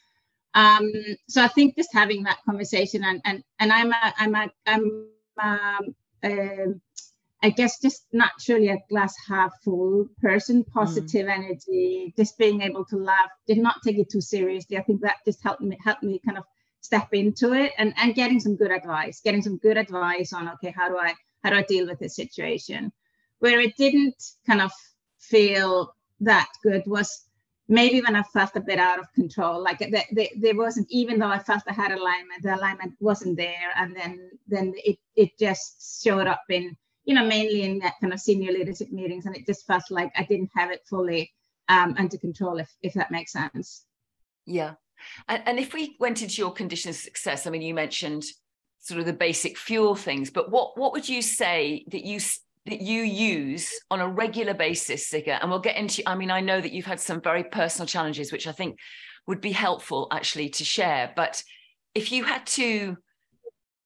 Um, 0.54 0.92
so 1.30 1.42
i 1.42 1.48
think 1.48 1.78
just 1.78 1.94
having 1.94 2.24
that 2.24 2.40
conversation 2.46 3.06
and 3.06 3.22
and 3.24 3.42
and 3.60 3.72
i'm 3.72 3.94
a 3.94 4.14
i'm 4.18 4.36
a 4.36 4.52
i'm 4.68 5.08
um, 5.42 5.96
uh, 6.24 6.74
i 7.44 7.50
guess 7.50 7.80
just 7.80 8.06
naturally 8.14 8.70
a 8.70 8.78
glass 8.90 9.16
half 9.28 9.52
full 9.64 10.08
person 10.22 10.64
mm. 10.64 10.72
positive 10.72 11.28
mm. 11.28 11.34
energy 11.34 12.14
just 12.18 12.38
being 12.38 12.62
able 12.62 12.86
to 12.86 12.98
laugh 12.98 13.30
did 13.48 13.58
not 13.58 13.76
take 13.84 13.98
it 13.98 14.10
too 14.10 14.22
seriously 14.22 14.78
i 14.78 14.84
think 14.84 15.02
that 15.02 15.16
just 15.26 15.42
helped 15.44 15.62
me 15.62 15.78
helped 15.84 16.04
me 16.04 16.20
kind 16.26 16.38
of 16.38 16.44
step 16.82 17.10
into 17.14 17.54
it 17.54 17.72
and 17.78 17.94
and 17.98 18.16
getting 18.16 18.40
some 18.40 18.56
good 18.56 18.72
advice 18.72 19.22
getting 19.24 19.42
some 19.42 19.58
good 19.58 19.78
advice 19.78 20.34
on 20.34 20.50
okay 20.50 20.74
how 20.76 20.90
do 20.90 20.98
i 20.98 21.14
how 21.44 21.50
do 21.50 21.56
I 21.58 21.64
deal 21.64 21.88
with 21.88 22.00
this 22.00 22.16
situation? 22.16 22.92
Where 23.40 23.60
it 23.60 23.76
didn't 23.78 24.16
kind 24.46 24.62
of 24.62 24.72
feel 25.20 25.96
that 26.22 26.48
good 26.64 26.84
was 26.86 27.26
maybe 27.68 28.02
when 28.02 28.16
I 28.16 28.24
felt 28.24 28.56
a 28.56 28.60
bit 28.60 28.80
out 28.80 29.00
of 29.00 29.12
control, 29.14 29.64
like 29.64 29.80
the, 29.80 30.04
the, 30.12 30.30
there 30.38 30.56
wasn't, 30.56 30.88
even 30.90 31.20
though 31.20 31.30
I 31.30 31.40
felt 31.40 31.64
I 31.68 31.74
had 31.74 31.92
alignment, 31.92 32.44
the 32.44 32.56
alignment 32.56 32.94
wasn't 33.00 33.38
there. 33.38 33.72
And 33.78 33.96
then, 33.96 34.30
then 34.48 34.74
it, 34.76 34.98
it 35.16 35.38
just 35.40 36.04
showed 36.04 36.28
up 36.28 36.42
in, 36.50 36.76
you 37.06 37.16
know, 37.16 37.26
mainly 37.26 37.64
in 37.64 37.80
that 37.80 37.96
kind 38.02 38.14
of 38.14 38.20
senior 38.20 38.52
leadership 38.52 38.92
meetings. 38.92 39.26
And 39.26 39.36
it 39.36 39.46
just 39.46 39.66
felt 39.66 39.84
like 39.90 40.12
I 40.16 40.24
didn't 40.24 40.52
have 40.56 40.72
it 40.72 40.82
fully 40.90 41.32
um, 41.70 41.96
under 41.98 42.18
control, 42.18 42.60
if, 42.60 42.70
if 42.82 42.94
that 42.94 43.12
makes 43.12 43.32
sense. 43.32 43.86
Yeah. 44.46 44.74
And, 45.28 45.44
and 45.46 45.60
if 45.60 45.74
we 45.74 45.96
went 46.00 46.22
into 46.22 46.36
your 46.36 46.52
conditions 46.52 46.98
of 46.98 47.02
success, 47.02 47.48
I 47.48 47.50
mean, 47.50 47.62
you 47.62 47.74
mentioned 47.74 48.24
sort 48.80 49.00
of 49.00 49.06
the 49.06 49.14
basic 49.14 49.58
fuel 49.58 49.96
things, 49.96 50.30
but 50.30 50.52
what, 50.52 50.78
what 50.78 50.92
would 50.94 51.08
you 51.08 51.22
say 51.22 51.86
that 51.90 52.06
you 52.06 52.20
that 52.68 52.82
you 52.82 53.02
use 53.02 53.74
on 53.90 54.02
a 54.02 54.08
regular 54.08 54.54
basis, 54.54 55.10
Sigga? 55.10 55.40
And 55.42 55.50
we'll 55.50 55.60
get 55.60 55.78
into, 55.78 56.08
I 56.08 56.14
mean, 56.14 56.30
I 56.30 56.42
know 56.42 56.62
that 56.62 56.72
you've 56.72 56.86
had 56.86 57.00
some 57.00 57.20
very 57.20 57.44
personal 57.44 57.88
challenges, 57.88 58.32
which 58.32 58.46
I 58.46 58.52
think 58.52 58.78
would 59.26 59.42
be 59.42 59.52
helpful 59.52 60.08
actually 60.12 60.50
to 60.50 60.64
share. 60.64 61.12
But 61.16 61.44
if 61.96 62.12
you 62.12 62.24
had 62.24 62.46
to 62.48 62.98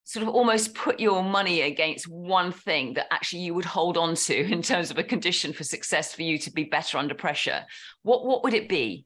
sort 0.05 0.21
of 0.21 0.29
almost 0.33 0.75
put 0.75 0.99
your 0.99 1.23
money 1.23 1.61
against 1.61 2.07
one 2.07 2.51
thing 2.51 2.93
that 2.93 3.11
actually 3.11 3.41
you 3.41 3.55
would 3.55 3.65
hold 3.65 3.97
on 3.97 4.13
to 4.13 4.35
in 4.35 4.61
terms 4.61 4.91
of 4.91 4.99
a 4.99 5.03
condition 5.03 5.51
for 5.51 5.63
success 5.63 6.13
for 6.13 6.21
you 6.21 6.37
to 6.37 6.51
be 6.51 6.63
better 6.63 6.97
under 6.99 7.15
pressure, 7.15 7.65
what, 8.03 8.23
what 8.23 8.43
would 8.43 8.53
it 8.53 8.69
be? 8.69 9.05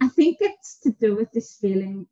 I 0.00 0.08
think 0.08 0.38
it's 0.40 0.80
to 0.80 0.90
do 0.90 1.14
with 1.14 1.30
this 1.32 1.56
feeling 1.60 2.06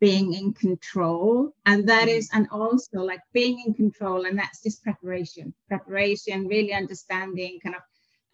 being 0.00 0.32
in 0.32 0.52
control 0.54 1.54
and 1.66 1.88
that 1.88 2.08
mm-hmm. 2.08 2.18
is 2.18 2.30
and 2.32 2.48
also 2.50 3.00
like 3.00 3.20
being 3.32 3.62
in 3.66 3.74
control 3.74 4.24
and 4.24 4.36
that's 4.36 4.60
just 4.60 4.82
preparation 4.82 5.54
preparation 5.68 6.48
really 6.48 6.72
understanding 6.72 7.60
kind 7.62 7.76
of 7.76 7.82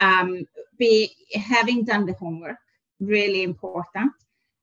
um 0.00 0.46
be 0.78 1.10
having 1.34 1.84
done 1.84 2.06
the 2.06 2.14
homework 2.14 2.56
really 3.00 3.42
important 3.42 4.10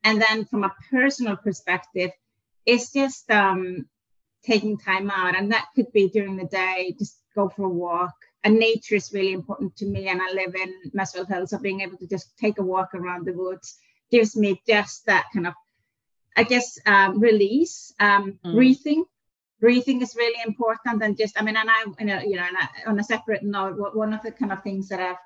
and 0.04 0.20
then 0.20 0.46
from 0.46 0.64
a 0.64 0.74
personal 0.90 1.36
perspective 1.38 2.10
it's 2.66 2.92
just 2.92 3.30
um 3.30 3.86
taking 4.46 4.78
time 4.78 5.10
out 5.10 5.36
and 5.36 5.52
that 5.52 5.68
could 5.76 5.92
be 5.92 6.10
during 6.10 6.38
the 6.38 6.46
day 6.46 6.96
just 6.98 7.20
go 7.36 7.50
for 7.50 7.64
a 7.64 7.70
walk. 7.70 8.14
And 8.44 8.60
nature 8.60 8.96
is 8.96 9.12
really 9.12 9.34
important 9.34 9.76
to 9.78 9.88
me 9.88 10.08
and 10.08 10.22
i 10.22 10.32
live 10.32 10.54
in 10.56 10.72
Muswell 10.94 11.26
Hill 11.26 11.48
so 11.48 11.58
being 11.58 11.82
able 11.82 11.98
to 11.98 12.08
just 12.08 12.38
take 12.38 12.60
a 12.60 12.64
walk 12.64 12.94
around 12.94 13.26
the 13.26 13.34
woods 13.34 13.78
gives 14.12 14.36
me 14.36 14.62
just 14.68 15.06
that 15.08 15.26
kind 15.34 15.48
of 15.48 15.54
i 16.38 16.44
guess 16.44 16.78
um, 16.86 17.20
release. 17.20 17.92
Um, 18.00 18.40
mm. 18.46 18.54
breathing 18.54 19.04
breathing 19.60 20.02
is 20.04 20.16
really 20.16 20.42
important 20.46 21.02
and 21.02 21.18
just 21.18 21.42
i 21.42 21.44
mean 21.44 21.58
and 21.58 21.70
i 21.72 21.86
you 22.00 22.06
know, 22.06 22.20
you 22.20 22.36
know 22.36 22.46
on 22.86 23.00
a 23.00 23.04
separate 23.04 23.42
note 23.42 23.96
one 23.96 24.14
of 24.14 24.22
the 24.22 24.32
kind 24.32 24.52
of 24.52 24.62
things 24.62 24.90
that 24.90 25.00
i've 25.00 25.24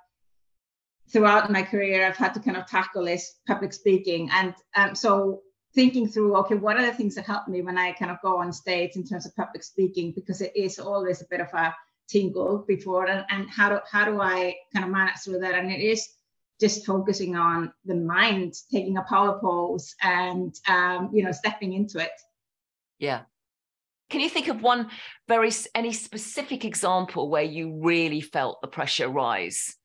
throughout 1.12 1.52
my 1.52 1.64
career 1.64 2.08
i've 2.08 2.16
had 2.16 2.34
to 2.34 2.40
kind 2.40 2.56
of 2.56 2.68
tackle 2.68 3.08
is 3.08 3.34
public 3.48 3.74
speaking. 3.74 4.30
And 4.32 4.54
um, 4.76 4.96
so 4.96 5.42
thinking 5.76 6.08
through 6.08 6.36
okay 6.36 6.56
what 6.56 6.78
are 6.78 6.86
the 6.86 6.94
things 6.94 7.16
that 7.16 7.26
help 7.26 7.48
me 7.48 7.62
when 7.62 7.78
i 7.78 7.92
kind 7.92 8.12
of 8.12 8.18
go 8.22 8.38
on 8.38 8.52
stage 8.52 8.96
in 8.96 9.06
terms 9.06 9.26
of 9.26 9.36
public 9.36 9.64
speaking? 9.64 10.12
Because 10.12 10.42
it 10.42 10.56
is 10.56 10.80
always 10.80 11.22
a 11.22 11.28
bit 11.30 11.42
of 11.42 11.54
a 11.54 11.76
tingle 12.08 12.66
before 12.68 13.08
and, 13.08 13.24
and 13.30 13.48
how 13.50 13.70
do 13.70 13.80
how 13.90 14.04
do 14.04 14.20
i 14.20 14.56
kind 14.74 14.86
of 14.86 14.92
manage 14.92 15.18
through 15.20 15.40
that? 15.40 15.56
And 15.56 15.72
it 15.72 15.82
is 15.82 16.10
just 16.60 16.86
focusing 16.86 17.36
on 17.36 17.72
the 17.86 17.96
mind 17.96 18.54
taking 18.72 18.98
a 18.98 19.04
power 19.04 19.40
pose 19.40 19.96
and 20.02 20.54
um, 20.68 21.10
you 21.14 21.24
know 21.24 21.32
stepping 21.32 21.74
into 21.74 22.00
it. 22.00 22.12
Yeah. 22.98 23.22
Can 24.10 24.22
you 24.22 24.30
think 24.30 24.48
of 24.48 24.62
one 24.62 24.90
very 25.28 25.52
any 25.76 25.94
specific 25.94 26.66
example 26.66 27.30
where 27.30 27.44
you 27.44 27.80
really 27.82 28.22
felt 28.22 28.60
the 28.62 28.68
pressure 28.68 29.08
rise? 29.08 29.76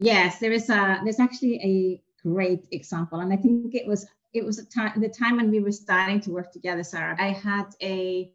Yes 0.00 0.38
there 0.40 0.52
is 0.52 0.68
a 0.68 1.00
there's 1.04 1.20
actually 1.20 1.60
a 1.62 2.07
great 2.22 2.66
example. 2.72 3.20
And 3.20 3.32
I 3.32 3.36
think 3.36 3.74
it 3.74 3.86
was 3.86 4.06
it 4.34 4.44
was 4.44 4.64
time 4.66 5.00
the 5.00 5.08
time 5.08 5.36
when 5.36 5.50
we 5.50 5.60
were 5.60 5.72
starting 5.72 6.20
to 6.22 6.30
work 6.30 6.52
together, 6.52 6.84
Sarah. 6.84 7.16
I 7.18 7.28
had 7.28 7.66
a, 7.82 8.30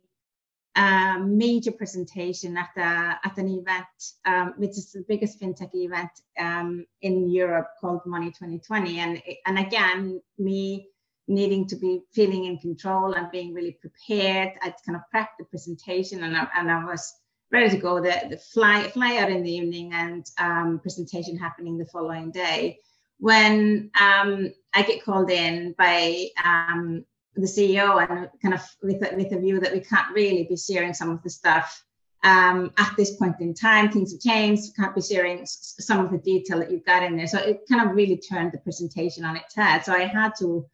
a 0.76 1.20
major 1.20 1.72
presentation 1.72 2.58
at 2.58 2.70
a, 2.78 3.20
at 3.24 3.38
an 3.38 3.48
event, 3.50 3.86
um, 4.26 4.54
which 4.58 4.72
is 4.72 4.92
the 4.92 5.06
biggest 5.08 5.40
fintech 5.40 5.70
event 5.74 6.10
um, 6.40 6.86
in 7.02 7.30
Europe 7.30 7.70
called 7.80 8.02
Money 8.06 8.32
2020. 8.32 9.00
And 9.00 9.22
and 9.46 9.60
again, 9.60 10.22
me 10.38 10.90
needing 11.28 11.66
to 11.68 11.78
be 11.78 12.02
feeling 12.12 12.46
in 12.46 12.58
control 12.58 13.14
and 13.14 13.32
being 13.32 13.54
really 13.54 13.78
prepared. 13.80 14.54
I'd 14.62 14.74
kind 14.86 14.98
of 14.98 15.04
prepped 15.14 15.38
the 15.40 15.46
presentation 15.46 16.24
and 16.24 16.36
I, 16.36 16.48
and 16.56 16.70
I 16.70 16.84
was 16.84 17.14
ready 17.50 17.70
to 17.70 17.78
go. 17.78 18.02
The, 18.02 18.28
the 18.30 18.38
fly 18.38 18.90
fly 18.90 19.18
out 19.18 19.32
in 19.32 19.44
the 19.44 19.52
evening 19.52 19.94
and 19.94 20.26
um, 20.40 20.80
presentation 20.80 21.38
happening 21.38 21.78
the 21.78 21.86
following 21.86 22.32
day 22.32 22.80
when 23.24 23.90
um, 24.02 24.52
I 24.74 24.82
get 24.82 25.02
called 25.02 25.32
in 25.32 25.74
by 25.78 26.28
um, 26.44 27.06
the 27.38 27.48
CEO 27.48 28.06
and 28.06 28.30
kind 28.42 28.54
of 28.54 28.62
with 28.82 29.02
a, 29.02 29.16
with 29.16 29.32
a 29.32 29.40
view 29.40 29.62
that 29.62 29.72
we 29.72 29.80
can't 29.80 30.14
really 30.14 30.44
be 30.44 30.58
sharing 30.58 30.94
some 30.94 31.10
of 31.10 31.24
the 31.24 31.30
stuff 31.30 31.86
um, 32.26 32.74
at 32.78 32.94
this 32.98 33.16
point 33.16 33.38
in 33.40 33.54
time. 33.54 33.90
Things 33.90 34.12
have 34.12 34.20
changed. 34.20 34.76
Can't 34.76 34.94
be 34.94 35.02
sharing 35.02 35.46
some 35.46 36.04
of 36.04 36.12
the 36.12 36.18
detail 36.18 36.60
that 36.60 36.70
you've 36.70 36.84
got 36.84 37.02
in 37.02 37.16
there. 37.16 37.28
So 37.28 37.38
it 37.38 37.62
kind 37.72 37.88
of 37.90 37.96
really 37.96 38.18
turned 38.18 38.52
the 38.52 38.58
presentation 38.58 39.24
on 39.24 39.38
its 39.38 39.56
head. 39.56 39.86
So 39.86 39.94
I 39.94 40.04
had 40.04 40.34
to 40.40 40.66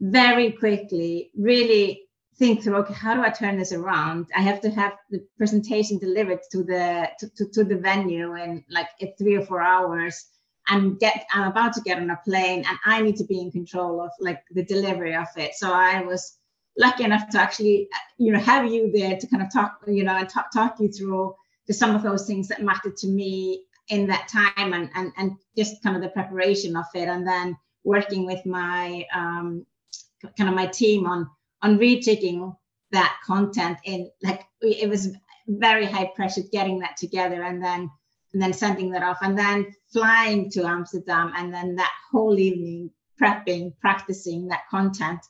very 0.00 0.52
quickly 0.52 1.32
really 1.36 2.02
think 2.36 2.62
through 2.62 2.74
okay 2.74 2.92
how 2.92 3.14
do 3.14 3.22
i 3.22 3.30
turn 3.30 3.56
this 3.56 3.72
around 3.72 4.26
i 4.34 4.40
have 4.40 4.60
to 4.60 4.68
have 4.68 4.94
the 5.08 5.24
presentation 5.38 5.98
delivered 5.98 6.40
to 6.50 6.64
the 6.64 7.08
to, 7.16 7.28
to, 7.36 7.46
to 7.52 7.62
the 7.62 7.76
venue 7.76 8.34
in 8.34 8.64
like 8.68 8.88
three 9.16 9.36
or 9.36 9.46
four 9.46 9.62
hours 9.62 10.26
and 10.68 10.98
get 10.98 11.26
I'm 11.32 11.50
about 11.50 11.72
to 11.74 11.80
get 11.80 11.98
on 11.98 12.10
a 12.10 12.20
plane 12.24 12.64
and 12.66 12.78
I 12.84 13.02
need 13.02 13.16
to 13.16 13.24
be 13.24 13.40
in 13.40 13.50
control 13.50 14.00
of 14.00 14.10
like 14.20 14.42
the 14.50 14.64
delivery 14.64 15.14
of 15.14 15.28
it. 15.36 15.54
So 15.54 15.72
I 15.72 16.02
was 16.02 16.38
lucky 16.78 17.04
enough 17.04 17.28
to 17.30 17.40
actually 17.40 17.88
you 18.18 18.32
know 18.32 18.38
have 18.38 18.70
you 18.70 18.90
there 18.92 19.16
to 19.16 19.26
kind 19.26 19.42
of 19.42 19.52
talk 19.52 19.80
you 19.86 20.04
know 20.04 20.16
and 20.16 20.28
talk, 20.28 20.50
talk 20.52 20.80
you 20.80 20.88
through 20.88 21.34
to 21.66 21.72
some 21.72 21.94
of 21.94 22.02
those 22.02 22.26
things 22.26 22.48
that 22.48 22.62
mattered 22.62 22.96
to 22.96 23.06
me 23.06 23.64
in 23.88 24.06
that 24.06 24.28
time 24.28 24.72
and 24.72 24.90
and, 24.94 25.12
and 25.16 25.32
just 25.56 25.82
kind 25.82 25.96
of 25.96 26.02
the 26.02 26.08
preparation 26.08 26.76
of 26.76 26.86
it 26.94 27.08
and 27.08 27.26
then 27.26 27.56
working 27.84 28.24
with 28.24 28.44
my 28.46 29.06
um, 29.14 29.66
kind 30.36 30.48
of 30.48 30.56
my 30.56 30.66
team 30.66 31.06
on 31.06 31.28
on 31.62 31.78
rejigging 31.78 32.56
that 32.90 33.16
content 33.24 33.78
in 33.84 34.10
like 34.22 34.44
it 34.60 34.88
was 34.88 35.14
very 35.46 35.84
high 35.84 36.10
pressure 36.14 36.42
getting 36.52 36.78
that 36.78 36.96
together 36.96 37.42
and 37.42 37.62
then 37.62 37.90
and 38.34 38.42
then 38.42 38.52
sending 38.52 38.90
that 38.90 39.02
off 39.02 39.18
and 39.22 39.38
then 39.38 39.74
flying 39.92 40.50
to 40.50 40.64
Amsterdam 40.64 41.32
and 41.36 41.54
then 41.54 41.76
that 41.76 41.92
whole 42.10 42.38
evening 42.38 42.90
prepping, 43.20 43.72
practicing 43.80 44.48
that 44.48 44.68
content. 44.70 45.20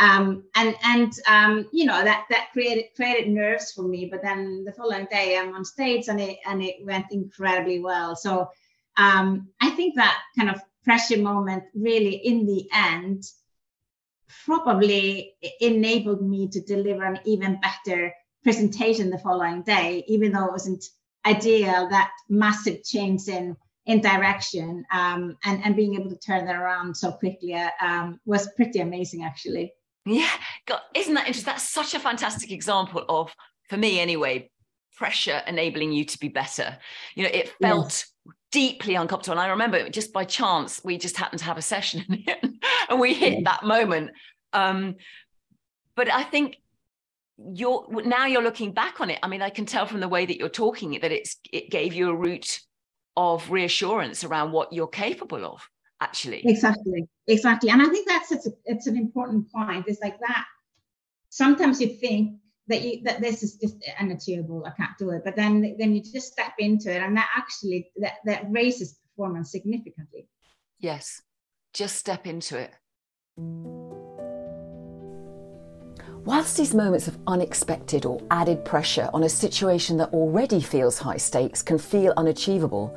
Um, 0.00 0.44
and 0.54 0.76
and 0.84 1.12
um, 1.26 1.68
you 1.72 1.84
know 1.84 2.04
that 2.04 2.26
that 2.30 2.48
created 2.52 2.86
created 2.94 3.28
nerves 3.32 3.72
for 3.72 3.82
me. 3.82 4.06
But 4.06 4.22
then 4.22 4.64
the 4.64 4.72
following 4.72 5.06
day 5.10 5.36
I'm 5.36 5.54
on 5.54 5.64
stage 5.64 6.08
and 6.08 6.20
it 6.20 6.38
and 6.46 6.62
it 6.62 6.76
went 6.82 7.06
incredibly 7.10 7.80
well. 7.80 8.14
So 8.14 8.50
um, 8.96 9.48
I 9.60 9.70
think 9.70 9.94
that 9.94 10.18
kind 10.36 10.50
of 10.50 10.60
pressure 10.84 11.18
moment 11.18 11.64
really 11.74 12.14
in 12.14 12.46
the 12.46 12.68
end 12.72 13.24
probably 14.44 15.34
enabled 15.60 16.22
me 16.22 16.48
to 16.48 16.60
deliver 16.60 17.04
an 17.04 17.18
even 17.24 17.60
better 17.60 18.12
presentation 18.42 19.10
the 19.10 19.18
following 19.18 19.62
day, 19.62 20.04
even 20.06 20.32
though 20.32 20.46
it 20.46 20.52
wasn't 20.52 20.84
ideal 21.26 21.88
that 21.90 22.10
massive 22.28 22.82
change 22.84 23.28
in 23.28 23.56
in 23.86 24.00
direction 24.00 24.84
um, 24.92 25.36
and 25.44 25.64
and 25.64 25.74
being 25.74 25.94
able 25.94 26.10
to 26.10 26.18
turn 26.18 26.44
that 26.46 26.54
around 26.54 26.94
so 26.96 27.10
quickly 27.10 27.54
uh, 27.54 27.70
um, 27.80 28.20
was 28.26 28.48
pretty 28.54 28.80
amazing 28.80 29.24
actually. 29.24 29.72
Yeah. 30.04 30.30
God, 30.66 30.80
isn't 30.94 31.14
that 31.14 31.26
interesting? 31.26 31.52
That's 31.52 31.68
such 31.68 31.94
a 31.94 32.00
fantastic 32.00 32.50
example 32.50 33.04
of 33.08 33.34
for 33.68 33.76
me 33.76 34.00
anyway 34.00 34.50
pressure 34.96 35.42
enabling 35.46 35.92
you 35.92 36.04
to 36.04 36.18
be 36.18 36.28
better. 36.28 36.76
You 37.14 37.24
know 37.24 37.30
it 37.32 37.52
felt 37.60 37.84
yes. 37.84 38.12
deeply 38.52 38.94
uncomfortable. 38.94 39.38
And 39.38 39.46
i 39.46 39.50
remember 39.50 39.88
just 39.88 40.12
by 40.12 40.24
chance 40.24 40.82
we 40.84 40.98
just 40.98 41.16
happened 41.16 41.40
to 41.40 41.44
have 41.46 41.58
a 41.58 41.62
session 41.62 42.04
and 42.90 43.00
we 43.00 43.14
hit 43.14 43.34
yeah. 43.34 43.40
that 43.44 43.64
moment. 43.64 44.10
Um, 44.52 44.96
but 45.94 46.10
i 46.12 46.22
think 46.22 46.56
you're 47.38 47.86
now 48.04 48.26
you're 48.26 48.42
looking 48.42 48.72
back 48.72 49.00
on 49.00 49.10
it 49.10 49.18
i 49.22 49.28
mean 49.28 49.42
i 49.42 49.50
can 49.50 49.64
tell 49.64 49.86
from 49.86 50.00
the 50.00 50.08
way 50.08 50.26
that 50.26 50.38
you're 50.38 50.48
talking 50.48 50.98
that 51.00 51.12
it's 51.12 51.36
it 51.52 51.70
gave 51.70 51.94
you 51.94 52.10
a 52.10 52.14
route 52.14 52.60
of 53.16 53.48
reassurance 53.50 54.24
around 54.24 54.52
what 54.52 54.72
you're 54.72 54.86
capable 54.86 55.44
of 55.44 55.68
actually. 56.00 56.42
Exactly 56.44 57.08
exactly 57.26 57.70
and 57.70 57.82
i 57.82 57.86
think 57.86 58.08
that's 58.08 58.32
it's, 58.32 58.46
a, 58.46 58.50
it's 58.64 58.86
an 58.86 58.96
important 58.96 59.50
point 59.52 59.84
it's 59.88 60.00
like 60.00 60.18
that 60.20 60.44
sometimes 61.28 61.80
you 61.80 61.88
think 61.88 62.38
that 62.68 62.82
you 62.82 63.02
that 63.04 63.20
this 63.20 63.42
is 63.42 63.56
just 63.56 63.76
unachievable 64.00 64.64
i 64.66 64.70
can't 64.70 64.96
do 64.98 65.10
it 65.10 65.22
but 65.24 65.36
then 65.36 65.76
then 65.78 65.94
you 65.94 66.02
just 66.02 66.32
step 66.32 66.52
into 66.58 66.92
it 66.92 67.02
and 67.02 67.16
that 67.16 67.28
actually 67.36 67.90
that 67.96 68.14
that 68.24 68.44
raises 68.50 68.98
performance 69.16 69.50
significantly. 69.50 70.28
Yes 70.78 71.22
just 71.72 71.96
step 71.96 72.26
into 72.26 72.56
it 72.56 72.72
Whilst 76.24 76.56
these 76.56 76.74
moments 76.74 77.08
of 77.08 77.18
unexpected 77.26 78.04
or 78.04 78.20
added 78.30 78.64
pressure 78.64 79.08
on 79.14 79.22
a 79.22 79.28
situation 79.28 79.96
that 79.96 80.12
already 80.12 80.60
feels 80.60 80.98
high 80.98 81.16
stakes 81.16 81.62
can 81.62 81.78
feel 81.78 82.12
unachievable, 82.16 82.96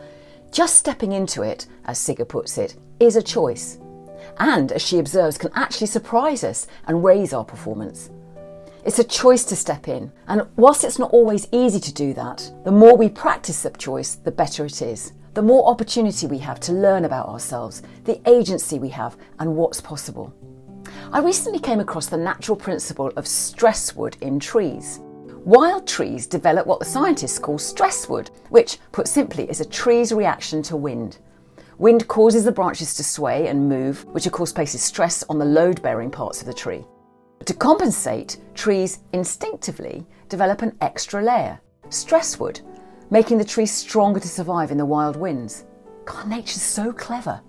just 0.51 0.75
stepping 0.75 1.13
into 1.13 1.41
it, 1.41 1.65
as 1.85 1.97
Sigga 1.97 2.27
puts 2.27 2.57
it, 2.57 2.75
is 2.99 3.15
a 3.15 3.21
choice. 3.21 3.79
And, 4.37 4.71
as 4.71 4.81
she 4.81 4.99
observes, 4.99 5.37
can 5.37 5.51
actually 5.55 5.87
surprise 5.87 6.43
us 6.43 6.67
and 6.87 7.03
raise 7.03 7.31
our 7.33 7.45
performance. 7.45 8.09
It's 8.83 8.99
a 8.99 9.03
choice 9.03 9.45
to 9.45 9.55
step 9.55 9.87
in, 9.87 10.11
and 10.27 10.41
whilst 10.57 10.83
it's 10.83 10.99
not 10.99 11.11
always 11.11 11.47
easy 11.51 11.79
to 11.79 11.93
do 11.93 12.13
that, 12.15 12.51
the 12.65 12.71
more 12.71 12.97
we 12.97 13.09
practice 13.09 13.61
that 13.63 13.77
choice, 13.77 14.15
the 14.15 14.31
better 14.31 14.65
it 14.65 14.81
is. 14.81 15.13
the 15.33 15.41
more 15.41 15.69
opportunity 15.69 16.27
we 16.27 16.37
have 16.39 16.59
to 16.59 16.73
learn 16.73 17.05
about 17.05 17.29
ourselves, 17.29 17.81
the 18.03 18.21
agency 18.29 18.79
we 18.79 18.89
have, 18.89 19.15
and 19.39 19.55
what's 19.55 19.79
possible. 19.79 20.33
I 21.13 21.19
recently 21.19 21.59
came 21.59 21.81
across 21.81 22.05
the 22.05 22.15
natural 22.15 22.55
principle 22.55 23.11
of 23.17 23.27
stress 23.27 23.93
wood 23.93 24.15
in 24.21 24.39
trees. 24.39 25.01
Wild 25.43 25.85
trees 25.85 26.25
develop 26.25 26.65
what 26.65 26.79
the 26.79 26.85
scientists 26.85 27.37
call 27.37 27.57
stress 27.57 28.07
wood, 28.07 28.29
which, 28.47 28.77
put 28.93 29.09
simply, 29.09 29.49
is 29.49 29.59
a 29.59 29.65
tree's 29.65 30.13
reaction 30.13 30.63
to 30.63 30.77
wind. 30.77 31.17
Wind 31.79 32.07
causes 32.07 32.45
the 32.45 32.51
branches 32.53 32.93
to 32.93 33.03
sway 33.03 33.47
and 33.49 33.67
move, 33.67 34.05
which 34.05 34.25
of 34.25 34.31
course 34.31 34.53
places 34.53 34.81
stress 34.81 35.21
on 35.23 35.37
the 35.37 35.43
load 35.43 35.81
bearing 35.81 36.09
parts 36.09 36.39
of 36.39 36.47
the 36.47 36.53
tree. 36.53 36.85
To 37.43 37.53
compensate, 37.53 38.37
trees 38.53 38.99
instinctively 39.11 40.07
develop 40.29 40.61
an 40.61 40.77
extra 40.79 41.21
layer, 41.21 41.59
stress 41.89 42.39
wood, 42.39 42.61
making 43.09 43.37
the 43.37 43.43
tree 43.43 43.65
stronger 43.65 44.21
to 44.21 44.29
survive 44.29 44.71
in 44.71 44.77
the 44.77 44.85
wild 44.85 45.17
winds. 45.17 45.65
God, 46.05 46.29
nature's 46.29 46.61
so 46.61 46.93
clever. 46.93 47.41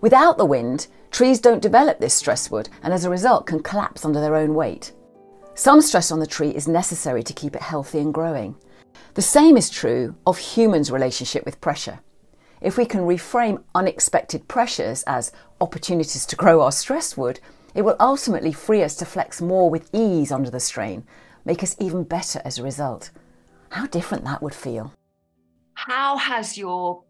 Without 0.00 0.38
the 0.38 0.44
wind, 0.44 0.88
trees 1.10 1.40
don't 1.40 1.62
develop 1.62 1.98
this 1.98 2.14
stress 2.14 2.50
wood 2.50 2.68
and 2.82 2.92
as 2.94 3.04
a 3.04 3.10
result 3.10 3.46
can 3.46 3.62
collapse 3.62 4.04
under 4.04 4.20
their 4.20 4.36
own 4.36 4.54
weight. 4.54 4.92
Some 5.54 5.80
stress 5.80 6.10
on 6.10 6.20
the 6.20 6.26
tree 6.26 6.50
is 6.50 6.68
necessary 6.68 7.22
to 7.22 7.32
keep 7.32 7.54
it 7.54 7.62
healthy 7.62 7.98
and 7.98 8.14
growing. 8.14 8.56
The 9.14 9.22
same 9.22 9.56
is 9.56 9.68
true 9.68 10.14
of 10.26 10.38
humans' 10.38 10.90
relationship 10.90 11.44
with 11.44 11.60
pressure. 11.60 12.00
If 12.60 12.76
we 12.76 12.84
can 12.84 13.00
reframe 13.00 13.62
unexpected 13.74 14.46
pressures 14.46 15.02
as 15.04 15.32
opportunities 15.60 16.26
to 16.26 16.36
grow 16.36 16.60
our 16.60 16.72
stress 16.72 17.16
wood, 17.16 17.40
it 17.74 17.82
will 17.82 17.96
ultimately 18.00 18.52
free 18.52 18.82
us 18.82 18.96
to 18.96 19.04
flex 19.04 19.40
more 19.40 19.70
with 19.70 19.90
ease 19.92 20.32
under 20.32 20.50
the 20.50 20.60
strain, 20.60 21.04
make 21.44 21.62
us 21.62 21.76
even 21.78 22.04
better 22.04 22.40
as 22.44 22.58
a 22.58 22.62
result. 22.62 23.10
How 23.70 23.86
different 23.86 24.24
that 24.24 24.42
would 24.42 24.54
feel. 24.54 24.92
How 25.74 26.16
has 26.18 26.58
your 26.58 27.04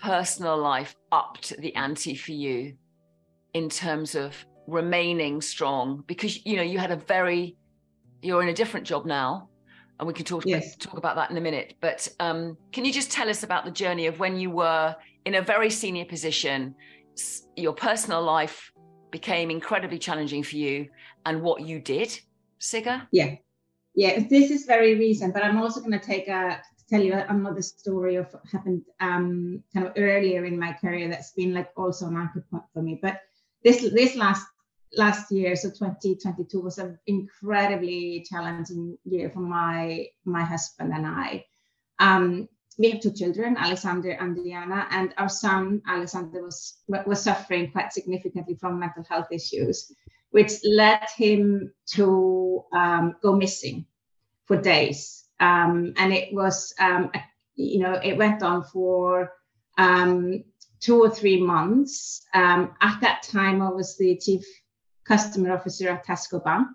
personal 0.00 0.58
life 0.58 0.96
upped 1.10 1.56
the 1.58 1.74
ante 1.74 2.14
for 2.14 2.32
you 2.32 2.76
in 3.54 3.68
terms 3.68 4.14
of 4.14 4.34
remaining 4.66 5.40
strong? 5.40 6.04
Because 6.06 6.44
you 6.44 6.56
know 6.56 6.62
you 6.62 6.78
had 6.78 6.90
a 6.90 6.96
very 6.96 7.56
you're 8.22 8.42
in 8.42 8.48
a 8.48 8.54
different 8.54 8.86
job 8.86 9.04
now 9.06 9.48
and 9.98 10.06
we 10.06 10.14
can 10.14 10.24
talk 10.24 10.44
yes. 10.46 10.76
talk 10.76 10.96
about 10.96 11.16
that 11.16 11.30
in 11.30 11.36
a 11.36 11.40
minute 11.40 11.74
but 11.80 12.08
um, 12.20 12.56
can 12.72 12.84
you 12.84 12.92
just 12.92 13.10
tell 13.10 13.28
us 13.28 13.42
about 13.42 13.64
the 13.64 13.70
journey 13.70 14.06
of 14.06 14.18
when 14.18 14.36
you 14.36 14.50
were 14.50 14.94
in 15.24 15.36
a 15.36 15.42
very 15.42 15.70
senior 15.70 16.04
position 16.04 16.74
your 17.56 17.72
personal 17.72 18.22
life 18.22 18.72
became 19.10 19.50
incredibly 19.50 19.98
challenging 19.98 20.42
for 20.42 20.56
you 20.56 20.88
and 21.26 21.40
what 21.40 21.62
you 21.62 21.78
did 21.78 22.18
Sigga 22.60 23.06
yeah 23.12 23.34
yeah 23.94 24.20
this 24.28 24.50
is 24.50 24.64
very 24.64 24.96
recent 24.96 25.32
but 25.32 25.44
i'm 25.44 25.58
also 25.58 25.80
going 25.80 25.92
to 25.92 26.04
take 26.04 26.26
a 26.28 26.60
tell 26.88 27.00
you 27.00 27.14
another 27.14 27.62
story 27.62 28.16
of 28.16 28.26
what 28.32 28.42
happened 28.50 28.82
um, 29.00 29.62
kind 29.72 29.86
of 29.86 29.92
earlier 29.96 30.44
in 30.44 30.58
my 30.58 30.72
career 30.72 31.08
that's 31.08 31.32
been 31.32 31.54
like 31.54 31.70
also 31.76 32.06
an 32.08 32.16
anchor 32.16 32.44
point 32.50 32.64
for 32.72 32.82
me 32.82 32.98
but 33.00 33.20
this 33.64 33.90
this 33.90 34.14
last 34.14 34.46
last 34.96 35.32
year, 35.32 35.56
so 35.56 35.68
2022 35.70 36.60
was 36.60 36.78
an 36.78 36.98
incredibly 37.06 38.24
challenging 38.28 38.96
year 39.04 39.30
for 39.30 39.40
my 39.40 40.06
my 40.24 40.44
husband 40.44 40.92
and 40.92 41.06
I. 41.06 41.44
Um, 41.98 42.48
we 42.78 42.90
have 42.90 43.00
two 43.00 43.12
children, 43.12 43.56
Alexander 43.56 44.10
and 44.10 44.36
Diana, 44.36 44.86
and 44.90 45.14
our 45.16 45.28
son 45.28 45.82
Alexander 45.86 46.42
was 46.42 46.78
was 46.88 47.22
suffering 47.22 47.70
quite 47.70 47.92
significantly 47.92 48.56
from 48.60 48.78
mental 48.78 49.04
health 49.08 49.28
issues, 49.32 49.92
which 50.30 50.52
led 50.64 51.06
him 51.16 51.72
to 51.94 52.64
um, 52.72 53.16
go 53.22 53.34
missing 53.36 53.86
for 54.46 54.60
days. 54.60 55.24
Um, 55.40 55.94
and 55.96 56.12
it 56.12 56.32
was, 56.32 56.74
um, 56.78 57.10
you 57.56 57.80
know, 57.80 57.94
it 57.94 58.16
went 58.16 58.42
on 58.42 58.64
for 58.64 59.32
um, 59.78 60.44
two 60.84 61.02
or 61.02 61.08
three 61.08 61.40
months. 61.40 62.26
Um, 62.34 62.74
at 62.82 63.00
that 63.00 63.22
time, 63.22 63.62
I 63.62 63.70
was 63.70 63.96
the 63.96 64.16
chief 64.18 64.44
customer 65.04 65.52
officer 65.52 65.88
at 65.88 66.06
Tesco 66.06 66.44
Bank, 66.44 66.68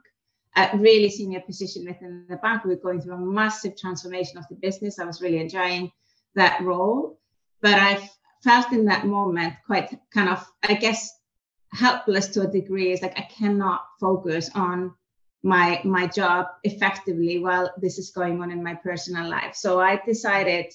a 0.55 0.75
really 0.77 1.09
senior 1.09 1.41
position 1.41 1.85
within 1.85 2.25
the 2.27 2.37
bank. 2.37 2.63
We 2.63 2.71
were 2.71 2.81
going 2.81 3.01
through 3.01 3.13
a 3.13 3.19
massive 3.19 3.77
transformation 3.77 4.39
of 4.39 4.47
the 4.49 4.55
business. 4.55 4.97
I 4.97 5.05
was 5.05 5.21
really 5.21 5.39
enjoying 5.39 5.91
that 6.33 6.61
role. 6.61 7.19
But 7.61 7.75
I 7.75 8.09
felt 8.43 8.71
in 8.71 8.85
that 8.85 9.05
moment 9.05 9.53
quite 9.67 9.95
kind 10.11 10.29
of, 10.29 10.43
I 10.63 10.73
guess, 10.73 11.11
helpless 11.71 12.27
to 12.29 12.41
a 12.41 12.47
degree. 12.47 12.91
It's 12.91 13.03
like 13.03 13.17
I 13.17 13.27
cannot 13.37 13.81
focus 13.99 14.49
on 14.55 14.95
my 15.43 15.81
my 15.85 16.07
job 16.07 16.47
effectively 16.63 17.39
while 17.39 17.71
this 17.77 17.97
is 17.97 18.09
going 18.09 18.41
on 18.41 18.51
in 18.51 18.63
my 18.63 18.73
personal 18.75 19.29
life. 19.29 19.55
So 19.55 19.79
I 19.79 20.01
decided 20.05 20.65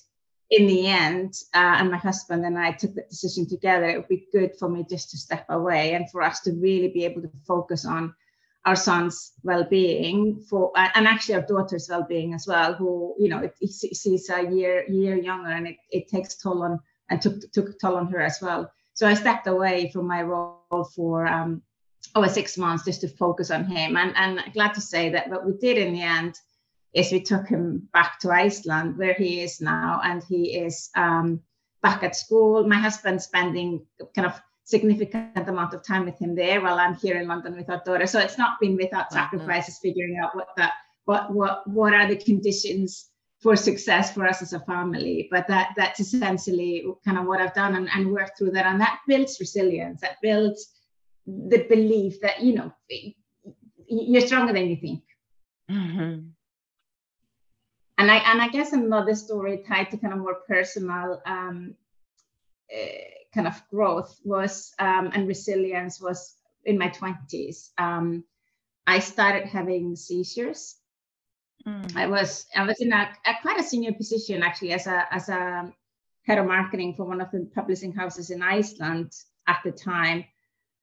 in 0.50 0.66
the 0.66 0.86
end, 0.86 1.34
uh, 1.54 1.76
and 1.78 1.90
my 1.90 1.96
husband 1.96 2.44
and 2.44 2.58
I 2.58 2.72
took 2.72 2.94
that 2.94 3.10
decision 3.10 3.48
together, 3.48 3.86
it 3.86 3.96
would 3.96 4.08
be 4.08 4.28
good 4.32 4.52
for 4.58 4.68
me 4.68 4.84
just 4.88 5.10
to 5.10 5.16
step 5.16 5.46
away 5.48 5.94
and 5.94 6.10
for 6.10 6.22
us 6.22 6.40
to 6.40 6.52
really 6.52 6.88
be 6.88 7.04
able 7.04 7.22
to 7.22 7.30
focus 7.46 7.84
on 7.84 8.14
our 8.66 8.76
son's 8.76 9.32
well-being 9.42 10.42
for 10.48 10.72
and 10.74 11.06
actually 11.06 11.34
our 11.34 11.42
daughter's 11.42 11.88
well-being 11.90 12.32
as 12.32 12.46
well 12.46 12.72
who 12.72 13.14
you 13.18 13.28
know 13.28 13.40
it, 13.40 13.54
she's 13.60 14.30
a 14.30 14.50
year 14.50 14.90
year 14.90 15.16
younger 15.16 15.50
and 15.50 15.66
it, 15.66 15.76
it 15.90 16.08
takes 16.08 16.36
toll 16.36 16.62
on 16.62 16.80
and 17.10 17.20
took 17.20 17.40
took 17.52 17.78
toll 17.78 17.96
on 17.96 18.06
her 18.06 18.20
as 18.20 18.38
well. 18.40 18.70
So 18.94 19.06
i 19.06 19.14
stepped 19.14 19.46
away 19.46 19.90
from 19.92 20.06
my 20.06 20.22
role 20.22 20.88
for 20.94 21.26
um 21.26 21.62
over 22.14 22.28
six 22.28 22.56
months 22.56 22.84
just 22.84 23.00
to 23.00 23.08
focus 23.08 23.50
on 23.50 23.64
him. 23.64 23.96
And 23.96 24.14
and 24.16 24.52
glad 24.52 24.74
to 24.74 24.80
say 24.80 25.10
that 25.10 25.28
what 25.28 25.44
we 25.44 25.52
did 25.60 25.78
in 25.78 25.92
the 25.92 26.02
end 26.02 26.38
is 26.94 27.10
we 27.10 27.20
took 27.20 27.48
him 27.48 27.88
back 27.92 28.20
to 28.20 28.30
Iceland, 28.30 28.96
where 28.96 29.14
he 29.14 29.40
is 29.40 29.60
now, 29.60 30.00
and 30.04 30.22
he 30.28 30.56
is 30.56 30.90
um, 30.94 31.40
back 31.82 32.04
at 32.04 32.14
school. 32.16 32.66
My 32.66 32.78
husband 32.78 33.20
spending 33.20 33.84
kind 34.14 34.26
of 34.26 34.40
significant 34.62 35.48
amount 35.48 35.74
of 35.74 35.84
time 35.84 36.04
with 36.04 36.18
him 36.18 36.36
there, 36.36 36.60
while 36.60 36.78
I'm 36.78 36.94
here 36.94 37.20
in 37.20 37.26
London 37.26 37.56
with 37.56 37.68
our 37.68 37.82
daughter. 37.84 38.06
So 38.06 38.20
it's 38.20 38.38
not 38.38 38.60
been 38.60 38.76
without 38.76 39.06
mm-hmm. 39.06 39.16
sacrifices, 39.16 39.80
figuring 39.82 40.18
out 40.22 40.36
what 40.36 40.48
that 40.56 40.74
what 41.04 41.32
what 41.34 41.68
what 41.68 41.92
are 41.92 42.06
the 42.06 42.16
conditions 42.16 43.10
for 43.40 43.56
success 43.56 44.14
for 44.14 44.26
us 44.26 44.40
as 44.40 44.52
a 44.52 44.60
family. 44.60 45.28
But 45.32 45.48
that 45.48 45.74
that's 45.76 45.98
essentially 45.98 46.86
kind 47.04 47.18
of 47.18 47.26
what 47.26 47.40
I've 47.40 47.54
done 47.54 47.74
and, 47.74 47.88
and 47.92 48.12
worked 48.12 48.38
through 48.38 48.52
that, 48.52 48.66
and 48.66 48.80
that 48.80 49.00
builds 49.08 49.40
resilience. 49.40 50.00
That 50.00 50.18
builds 50.22 50.70
the 51.26 51.66
belief 51.68 52.20
that 52.20 52.40
you 52.40 52.54
know 52.54 52.72
you're 53.88 54.26
stronger 54.28 54.52
than 54.52 54.70
you 54.70 54.76
think. 54.76 55.02
Mm-hmm 55.68 56.33
and 57.98 58.10
I 58.10 58.16
and 58.16 58.42
I 58.42 58.48
guess 58.48 58.72
another 58.72 59.14
story 59.14 59.62
tied 59.66 59.90
to 59.90 59.98
kind 59.98 60.12
of 60.12 60.20
more 60.20 60.40
personal 60.48 61.22
um, 61.26 61.74
uh, 62.72 62.88
kind 63.32 63.46
of 63.46 63.60
growth 63.70 64.18
was 64.24 64.72
um, 64.78 65.10
and 65.14 65.28
resilience 65.28 66.00
was 66.00 66.34
in 66.64 66.78
my 66.78 66.88
twenties. 66.88 67.70
Um, 67.78 68.24
I 68.86 68.98
started 68.98 69.46
having 69.46 69.96
seizures. 69.96 70.76
Mm. 71.66 71.96
I 71.96 72.06
was 72.06 72.46
I 72.54 72.66
was 72.66 72.80
in 72.80 72.92
a, 72.92 73.08
a, 73.26 73.34
quite 73.42 73.60
a 73.60 73.62
senior 73.62 73.92
position 73.92 74.42
actually 74.42 74.72
as 74.72 74.86
a 74.86 75.06
as 75.12 75.28
a 75.28 75.72
head 76.22 76.38
of 76.38 76.46
marketing 76.46 76.94
for 76.96 77.04
one 77.04 77.20
of 77.20 77.30
the 77.30 77.48
publishing 77.54 77.92
houses 77.92 78.30
in 78.30 78.42
Iceland 78.42 79.12
at 79.46 79.60
the 79.64 79.70
time, 79.70 80.24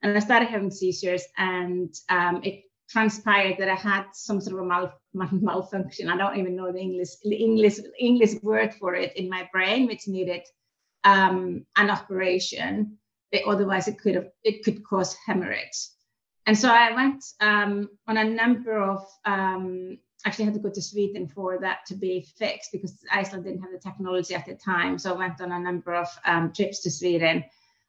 and 0.01 0.15
I 0.15 0.19
started 0.19 0.47
having 0.47 0.71
seizures, 0.71 1.23
and 1.37 1.93
um, 2.09 2.41
it 2.43 2.63
transpired 2.91 3.55
that 3.57 3.69
I 3.69 3.75
had 3.75 4.05
some 4.13 4.41
sort 4.41 4.57
of 4.57 4.65
a 4.65 4.67
mal, 4.67 4.93
mal, 5.13 5.29
malfunction. 5.31 6.09
I 6.09 6.17
don't 6.17 6.37
even 6.37 6.55
know 6.55 6.71
the 6.71 6.79
English 6.79 7.09
English 7.25 7.79
English 7.99 8.41
word 8.41 8.73
for 8.73 8.95
it 8.95 9.15
in 9.15 9.29
my 9.29 9.49
brain, 9.51 9.87
which 9.87 10.07
needed 10.07 10.41
um, 11.03 11.65
an 11.77 11.89
operation. 11.89 12.97
But 13.31 13.43
Otherwise, 13.47 13.87
it 13.87 13.97
could 13.97 14.15
have 14.15 14.29
it 14.43 14.63
could 14.63 14.83
cause 14.83 15.15
hemorrhage. 15.25 15.87
And 16.47 16.57
so 16.57 16.69
I 16.69 16.91
went 16.93 17.23
um, 17.39 17.89
on 18.07 18.17
a 18.17 18.23
number 18.23 18.81
of 18.81 19.05
um, 19.25 19.97
actually 20.25 20.45
had 20.45 20.53
to 20.53 20.59
go 20.59 20.69
to 20.69 20.81
Sweden 20.81 21.27
for 21.27 21.59
that 21.59 21.79
to 21.87 21.95
be 21.95 22.27
fixed 22.37 22.71
because 22.71 22.97
Iceland 23.11 23.45
didn't 23.45 23.61
have 23.61 23.71
the 23.71 23.79
technology 23.79 24.35
at 24.35 24.45
the 24.45 24.55
time. 24.55 24.97
So 24.97 25.13
I 25.13 25.17
went 25.17 25.41
on 25.41 25.51
a 25.51 25.59
number 25.59 25.93
of 25.93 26.07
um, 26.25 26.51
trips 26.53 26.81
to 26.81 26.91
Sweden 26.91 27.43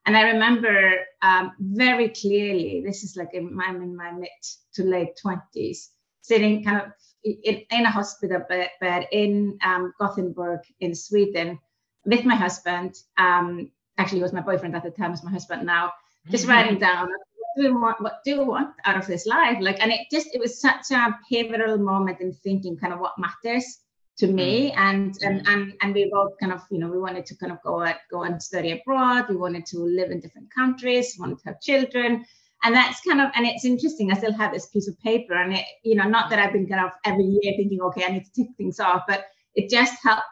and 0.06 0.16
I 0.16 0.22
remember 0.22 0.96
um, 1.22 1.52
very 1.60 2.08
clearly, 2.08 2.82
this 2.84 3.04
is 3.04 3.16
like 3.16 3.30
in, 3.34 3.58
I'm 3.62 3.82
in 3.82 3.96
my 3.96 4.10
mid 4.10 4.28
to 4.74 4.84
late 4.84 5.18
20s, 5.24 5.88
sitting 6.22 6.64
kind 6.64 6.82
of 6.82 6.92
in, 7.24 7.62
in 7.70 7.86
a 7.86 7.90
hospital 7.90 8.44
bed, 8.48 9.06
in 9.12 9.58
um, 9.64 9.92
Gothenburg 10.00 10.60
in 10.80 10.94
Sweden 10.94 11.58
with 12.04 12.24
my 12.24 12.34
husband. 12.34 12.96
Um, 13.16 13.70
actually, 13.96 14.18
he 14.18 14.22
was 14.22 14.32
my 14.32 14.40
boyfriend 14.40 14.74
at 14.74 14.82
the 14.82 14.90
time, 14.90 15.12
was 15.12 15.22
my 15.22 15.30
husband 15.30 15.64
now, 15.64 15.92
just 16.30 16.44
mm-hmm. 16.44 16.52
writing 16.52 16.78
down 16.78 17.08
what 17.08 17.62
do 17.62 17.74
we 17.74 17.80
want, 17.80 18.00
what 18.00 18.24
do 18.24 18.38
we 18.38 18.44
want 18.44 18.74
out 18.84 18.96
of 18.96 19.06
this 19.06 19.26
life? 19.26 19.58
Like, 19.60 19.80
and 19.80 19.92
it 19.92 20.08
just, 20.10 20.34
it 20.34 20.40
was 20.40 20.60
such 20.60 20.90
a 20.90 21.16
pivotal 21.28 21.78
moment 21.78 22.20
in 22.20 22.32
thinking 22.32 22.76
kind 22.76 22.92
of 22.92 22.98
what 22.98 23.12
matters 23.18 23.80
to 24.22 24.32
me. 24.32 24.70
Mm. 24.70 24.78
and, 24.86 25.16
and 25.22 25.48
and 25.48 25.72
and 25.80 25.94
we 25.94 26.10
both 26.12 26.32
kind 26.40 26.52
of 26.52 26.60
you 26.70 26.78
know 26.78 26.88
we 26.88 26.98
wanted 26.98 27.26
to 27.26 27.36
kind 27.36 27.52
of 27.52 27.58
go 27.62 27.82
at, 27.82 28.00
go 28.10 28.22
and 28.22 28.42
study 28.42 28.70
abroad. 28.72 29.26
We 29.28 29.36
wanted 29.36 29.66
to 29.66 29.78
live 29.78 30.10
in 30.10 30.20
different 30.20 30.52
countries 30.54 31.16
wanted 31.18 31.38
to 31.40 31.48
have 31.48 31.60
children. 31.60 32.24
And 32.64 32.76
that's 32.76 33.00
kind 33.00 33.20
of 33.20 33.30
and 33.34 33.44
it's 33.44 33.64
interesting 33.64 34.12
i 34.12 34.16
still 34.16 34.32
have 34.34 34.52
this 34.52 34.66
piece 34.66 34.86
of 34.86 34.96
paper 35.00 35.34
and 35.34 35.52
it 35.52 35.64
you 35.82 35.96
know 35.96 36.08
not 36.08 36.30
that 36.30 36.38
i've 36.38 36.52
been 36.52 36.68
kind 36.68 36.84
of 36.86 36.92
every 37.04 37.24
year 37.24 37.54
thinking 37.56 37.80
okay 37.82 38.04
i 38.04 38.12
need 38.12 38.24
to 38.24 38.32
tick 38.36 38.50
things 38.56 38.78
off 38.78 39.02
but 39.08 39.24
it 39.56 39.68
just 39.68 40.00
helped 40.00 40.22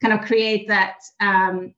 kind 0.00 0.14
of 0.14 0.24
create 0.24 0.68
that 0.68 0.98
um 1.18 1.74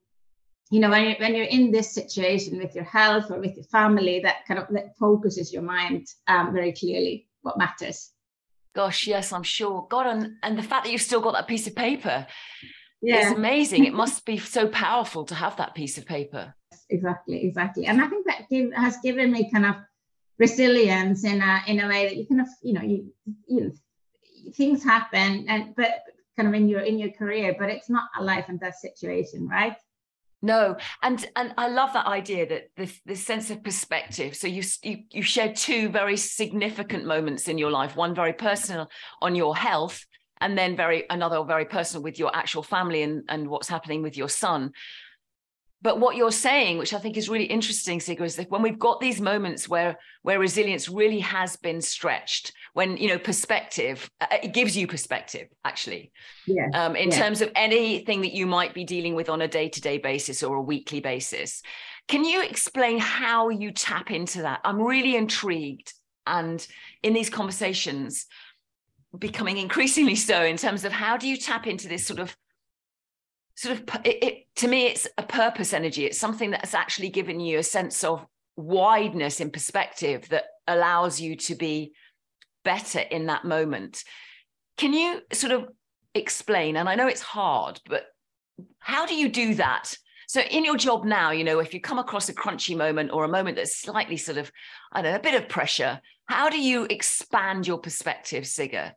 you 0.70 0.80
know 0.80 0.90
when 0.90 1.04
you're, 1.04 1.16
when 1.16 1.34
you're 1.34 1.46
in 1.46 1.70
this 1.70 1.94
situation 1.94 2.58
with 2.58 2.74
your 2.74 2.84
health 2.84 3.30
or 3.30 3.40
with 3.40 3.54
your 3.56 3.64
family 3.64 4.20
that 4.20 4.44
kind 4.46 4.60
of 4.60 4.66
that 4.68 4.94
focuses 4.98 5.50
your 5.50 5.62
mind 5.62 6.06
um, 6.28 6.52
very 6.52 6.72
clearly 6.72 7.26
what 7.40 7.56
matters 7.56 8.11
gosh 8.74 9.06
yes 9.06 9.32
i'm 9.32 9.42
sure. 9.42 9.86
God 9.90 10.06
and, 10.06 10.36
and 10.42 10.58
the 10.58 10.62
fact 10.62 10.84
that 10.84 10.92
you've 10.92 11.02
still 11.02 11.20
got 11.20 11.32
that 11.34 11.48
piece 11.48 11.66
of 11.66 11.74
paper 11.74 12.26
yeah. 13.02 13.26
is 13.26 13.32
amazing. 13.32 13.84
It 13.84 13.94
must 14.04 14.24
be 14.24 14.38
so 14.38 14.68
powerful 14.68 15.24
to 15.24 15.34
have 15.34 15.56
that 15.56 15.74
piece 15.74 15.98
of 15.98 16.06
paper. 16.06 16.54
Exactly 16.88 17.44
exactly. 17.44 17.86
And 17.86 18.00
i 18.00 18.06
think 18.06 18.26
that 18.26 18.48
give, 18.50 18.72
has 18.72 18.96
given 19.02 19.32
me 19.32 19.50
kind 19.50 19.66
of 19.66 19.76
resilience 20.38 21.24
in 21.24 21.40
a 21.40 21.62
in 21.66 21.80
a 21.80 21.88
way 21.88 22.06
that 22.06 22.16
you 22.16 22.26
kind 22.26 22.40
of 22.40 22.48
you 22.62 22.72
know 22.72 22.82
you, 22.82 23.12
you 23.46 23.60
know, 23.60 23.70
things 24.54 24.82
happen 24.82 25.46
and 25.48 25.74
but 25.76 26.02
kind 26.36 26.48
of 26.48 26.54
in 26.54 26.68
your 26.68 26.80
in 26.80 26.98
your 26.98 27.10
career 27.10 27.54
but 27.58 27.68
it's 27.68 27.90
not 27.90 28.08
a 28.18 28.22
life 28.22 28.46
and 28.48 28.58
death 28.58 28.76
situation 28.76 29.46
right 29.46 29.76
no 30.42 30.76
and 31.02 31.26
and 31.36 31.54
i 31.56 31.68
love 31.68 31.92
that 31.92 32.06
idea 32.06 32.46
that 32.46 32.64
this 32.76 33.00
this 33.06 33.24
sense 33.24 33.50
of 33.50 33.62
perspective. 33.62 34.34
So 34.36 34.46
you 34.46 34.62
you 34.82 35.04
you 35.10 35.22
shared 35.22 35.56
two 35.56 35.88
very 35.88 36.16
significant 36.16 37.04
moments 37.06 37.48
in 37.48 37.58
your 37.58 37.70
life 37.70 37.96
one 37.96 38.14
very 38.14 38.32
personal 38.32 38.88
on 39.20 39.34
your 39.34 39.56
health 39.56 40.04
and 40.40 40.58
then 40.58 40.76
very 40.76 41.04
another 41.08 41.42
very 41.44 41.64
personal 41.64 42.02
with 42.02 42.18
your 42.18 42.34
actual 42.34 42.62
family 42.62 43.02
and 43.02 43.22
and 43.28 43.48
what's 43.48 43.68
happening 43.68 44.02
with 44.02 44.16
your 44.16 44.28
son. 44.28 44.72
But 45.80 45.98
what 45.98 46.16
you're 46.16 46.30
saying 46.30 46.78
which 46.78 46.94
i 46.94 46.98
think 46.98 47.16
is 47.16 47.28
really 47.28 47.46
interesting 47.46 48.00
Sigrid, 48.00 48.26
is 48.26 48.36
that 48.36 48.50
when 48.50 48.62
we've 48.62 48.78
got 48.78 49.00
these 49.00 49.20
moments 49.20 49.68
where 49.68 49.98
where 50.22 50.38
resilience 50.38 50.88
really 50.88 51.20
has 51.20 51.56
been 51.56 51.80
stretched 51.80 52.52
when 52.74 52.96
you 52.96 53.08
know 53.08 53.18
perspective 53.18 54.10
uh, 54.20 54.26
it 54.42 54.52
gives 54.52 54.76
you 54.76 54.86
perspective 54.86 55.48
actually. 55.64 56.12
Yeah 56.46 56.68
um, 56.74 56.96
in 56.96 57.10
yeah. 57.10 57.18
terms 57.18 57.40
of 57.40 57.50
anything 57.54 58.22
that 58.22 58.32
you 58.32 58.46
might 58.46 58.74
be 58.74 58.84
dealing 58.84 59.14
with 59.14 59.28
on 59.28 59.42
a 59.42 59.48
day-to-day 59.48 59.98
basis 59.98 60.42
or 60.42 60.56
a 60.56 60.62
weekly 60.62 61.00
basis 61.00 61.62
can 62.08 62.24
you 62.24 62.42
explain 62.42 62.98
how 62.98 63.48
you 63.48 63.70
tap 63.72 64.10
into 64.10 64.42
that? 64.42 64.60
I'm 64.64 64.80
really 64.80 65.16
intrigued 65.16 65.92
and 66.26 66.66
in 67.02 67.14
these 67.14 67.30
conversations 67.30 68.26
becoming 69.18 69.58
increasingly 69.58 70.14
so 70.14 70.42
in 70.42 70.56
terms 70.56 70.84
of 70.84 70.92
how 70.92 71.16
do 71.16 71.28
you 71.28 71.36
tap 71.36 71.66
into 71.66 71.88
this 71.88 72.06
sort 72.06 72.20
of 72.20 72.36
sort 73.56 73.76
of 73.76 74.00
it, 74.04 74.24
it, 74.24 74.34
to 74.56 74.68
me 74.68 74.86
it's 74.86 75.06
a 75.18 75.22
purpose 75.22 75.72
energy. 75.72 76.06
It's 76.06 76.18
something 76.18 76.50
that's 76.50 76.74
actually 76.74 77.10
given 77.10 77.40
you 77.40 77.58
a 77.58 77.62
sense 77.62 78.02
of 78.04 78.24
wideness 78.56 79.40
in 79.40 79.50
perspective 79.50 80.28
that 80.30 80.44
allows 80.66 81.20
you 81.20 81.36
to 81.36 81.54
be 81.54 81.92
better 82.64 83.00
in 83.00 83.26
that 83.26 83.44
moment. 83.44 84.04
Can 84.76 84.92
you 84.92 85.20
sort 85.32 85.52
of 85.52 85.68
explain 86.14 86.76
and 86.76 86.88
i 86.88 86.94
know 86.94 87.06
it's 87.06 87.22
hard 87.22 87.80
but 87.88 88.04
how 88.78 89.06
do 89.06 89.14
you 89.14 89.28
do 89.28 89.54
that? 89.54 89.96
So 90.28 90.40
in 90.40 90.64
your 90.64 90.76
job 90.76 91.04
now 91.04 91.30
you 91.30 91.44
know 91.44 91.58
if 91.58 91.74
you 91.74 91.80
come 91.80 91.98
across 91.98 92.28
a 92.28 92.34
crunchy 92.34 92.76
moment 92.76 93.10
or 93.12 93.24
a 93.24 93.28
moment 93.28 93.56
that's 93.56 93.76
slightly 93.76 94.16
sort 94.16 94.38
of 94.38 94.50
i 94.92 95.00
don't 95.00 95.12
know 95.12 95.18
a 95.18 95.22
bit 95.22 95.34
of 95.34 95.48
pressure 95.48 96.00
how 96.26 96.48
do 96.48 96.60
you 96.60 96.84
expand 96.84 97.66
your 97.66 97.78
perspective 97.78 98.44
Sigga 98.44 98.92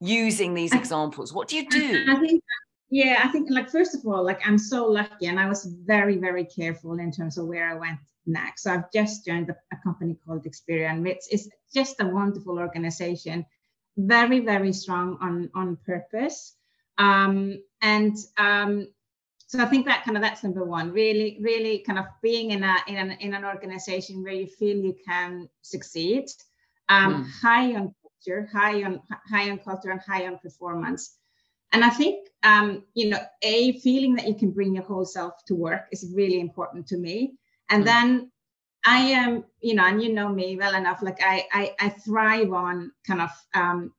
using 0.00 0.52
these 0.54 0.74
examples? 0.74 1.32
What 1.32 1.48
do 1.48 1.56
you 1.56 1.68
do? 1.68 2.04
i 2.08 2.20
think 2.20 2.42
yeah, 2.88 3.20
I 3.24 3.28
think 3.28 3.48
like 3.50 3.70
first 3.70 3.94
of 3.94 4.06
all, 4.06 4.24
like 4.24 4.46
I'm 4.46 4.58
so 4.58 4.86
lucky, 4.86 5.26
and 5.26 5.40
I 5.40 5.48
was 5.48 5.64
very 5.64 6.18
very 6.18 6.44
careful 6.44 6.98
in 6.98 7.10
terms 7.10 7.36
of 7.36 7.46
where 7.46 7.68
I 7.68 7.74
went 7.74 7.98
next. 8.26 8.62
So 8.62 8.72
I've 8.72 8.92
just 8.92 9.24
joined 9.24 9.50
a, 9.50 9.56
company 9.82 10.16
called 10.24 10.44
Experian, 10.44 11.02
which 11.02 11.22
is 11.30 11.50
just 11.74 12.00
a 12.00 12.06
wonderful 12.06 12.58
organization, 12.58 13.44
very 13.96 14.40
very 14.40 14.72
strong 14.72 15.18
on 15.20 15.50
on 15.54 15.78
purpose, 15.84 16.54
um, 16.98 17.60
and 17.82 18.16
um, 18.38 18.88
so 19.48 19.60
I 19.60 19.66
think 19.66 19.86
that 19.86 20.04
kind 20.04 20.16
of 20.16 20.22
that's 20.22 20.44
number 20.44 20.64
one. 20.64 20.92
Really, 20.92 21.38
really 21.40 21.80
kind 21.80 21.98
of 21.98 22.06
being 22.22 22.52
in 22.52 22.62
a 22.62 22.76
in 22.86 22.96
an 22.96 23.10
in 23.18 23.34
an 23.34 23.44
organization 23.44 24.22
where 24.22 24.32
you 24.32 24.46
feel 24.46 24.76
you 24.76 24.94
can 25.04 25.48
succeed, 25.62 26.26
um, 26.88 27.24
mm. 27.24 27.30
high 27.42 27.74
on 27.74 27.92
culture, 28.00 28.48
high 28.52 28.84
on 28.84 29.00
high 29.28 29.50
on 29.50 29.58
culture, 29.58 29.90
and 29.90 30.00
high 30.00 30.28
on 30.28 30.38
performance 30.38 31.16
and 31.72 31.84
I 31.84 31.90
think, 31.90 32.28
um, 32.42 32.84
you 32.94 33.10
know, 33.10 33.18
a 33.42 33.78
feeling 33.80 34.14
that 34.16 34.28
you 34.28 34.34
can 34.34 34.50
bring 34.50 34.74
your 34.74 34.84
whole 34.84 35.04
self 35.04 35.34
to 35.46 35.54
work 35.54 35.86
is 35.92 36.12
really 36.14 36.40
important 36.40 36.86
to 36.88 36.96
me. 36.96 37.34
And 37.70 37.82
mm 37.82 37.86
then 37.86 38.30
I 38.88 38.98
am, 38.98 39.44
you 39.60 39.74
know, 39.74 39.84
and 39.84 40.00
you 40.00 40.12
know 40.12 40.28
me 40.28 40.56
well 40.56 40.76
enough. 40.76 41.02
Like 41.02 41.18
I, 41.20 41.44
I, 41.52 41.74
I 41.80 41.88
thrive 41.88 42.52
on 42.52 42.92
kind 43.04 43.20
of 43.20 43.30
um, 43.52 43.92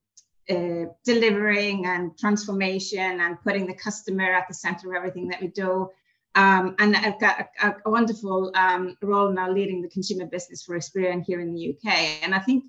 uh, 0.49 0.85
delivering 1.03 1.85
and 1.85 2.17
transformation 2.17 3.19
and 3.19 3.41
putting 3.43 3.67
the 3.67 3.73
customer 3.73 4.31
at 4.31 4.47
the 4.47 4.53
center 4.53 4.89
of 4.89 4.95
everything 4.95 5.27
that 5.27 5.41
we 5.41 5.49
do. 5.49 5.89
Um, 6.35 6.75
and 6.79 6.95
I've 6.95 7.19
got 7.19 7.49
a, 7.61 7.75
a 7.85 7.89
wonderful 7.89 8.51
um, 8.55 8.95
role 9.01 9.29
now 9.29 9.51
leading 9.51 9.81
the 9.81 9.89
consumer 9.89 10.25
business 10.25 10.63
for 10.63 10.77
Experian 10.77 11.21
here 11.25 11.41
in 11.41 11.53
the 11.53 11.75
UK. 11.75 11.93
And 12.23 12.33
I 12.33 12.39
think 12.39 12.63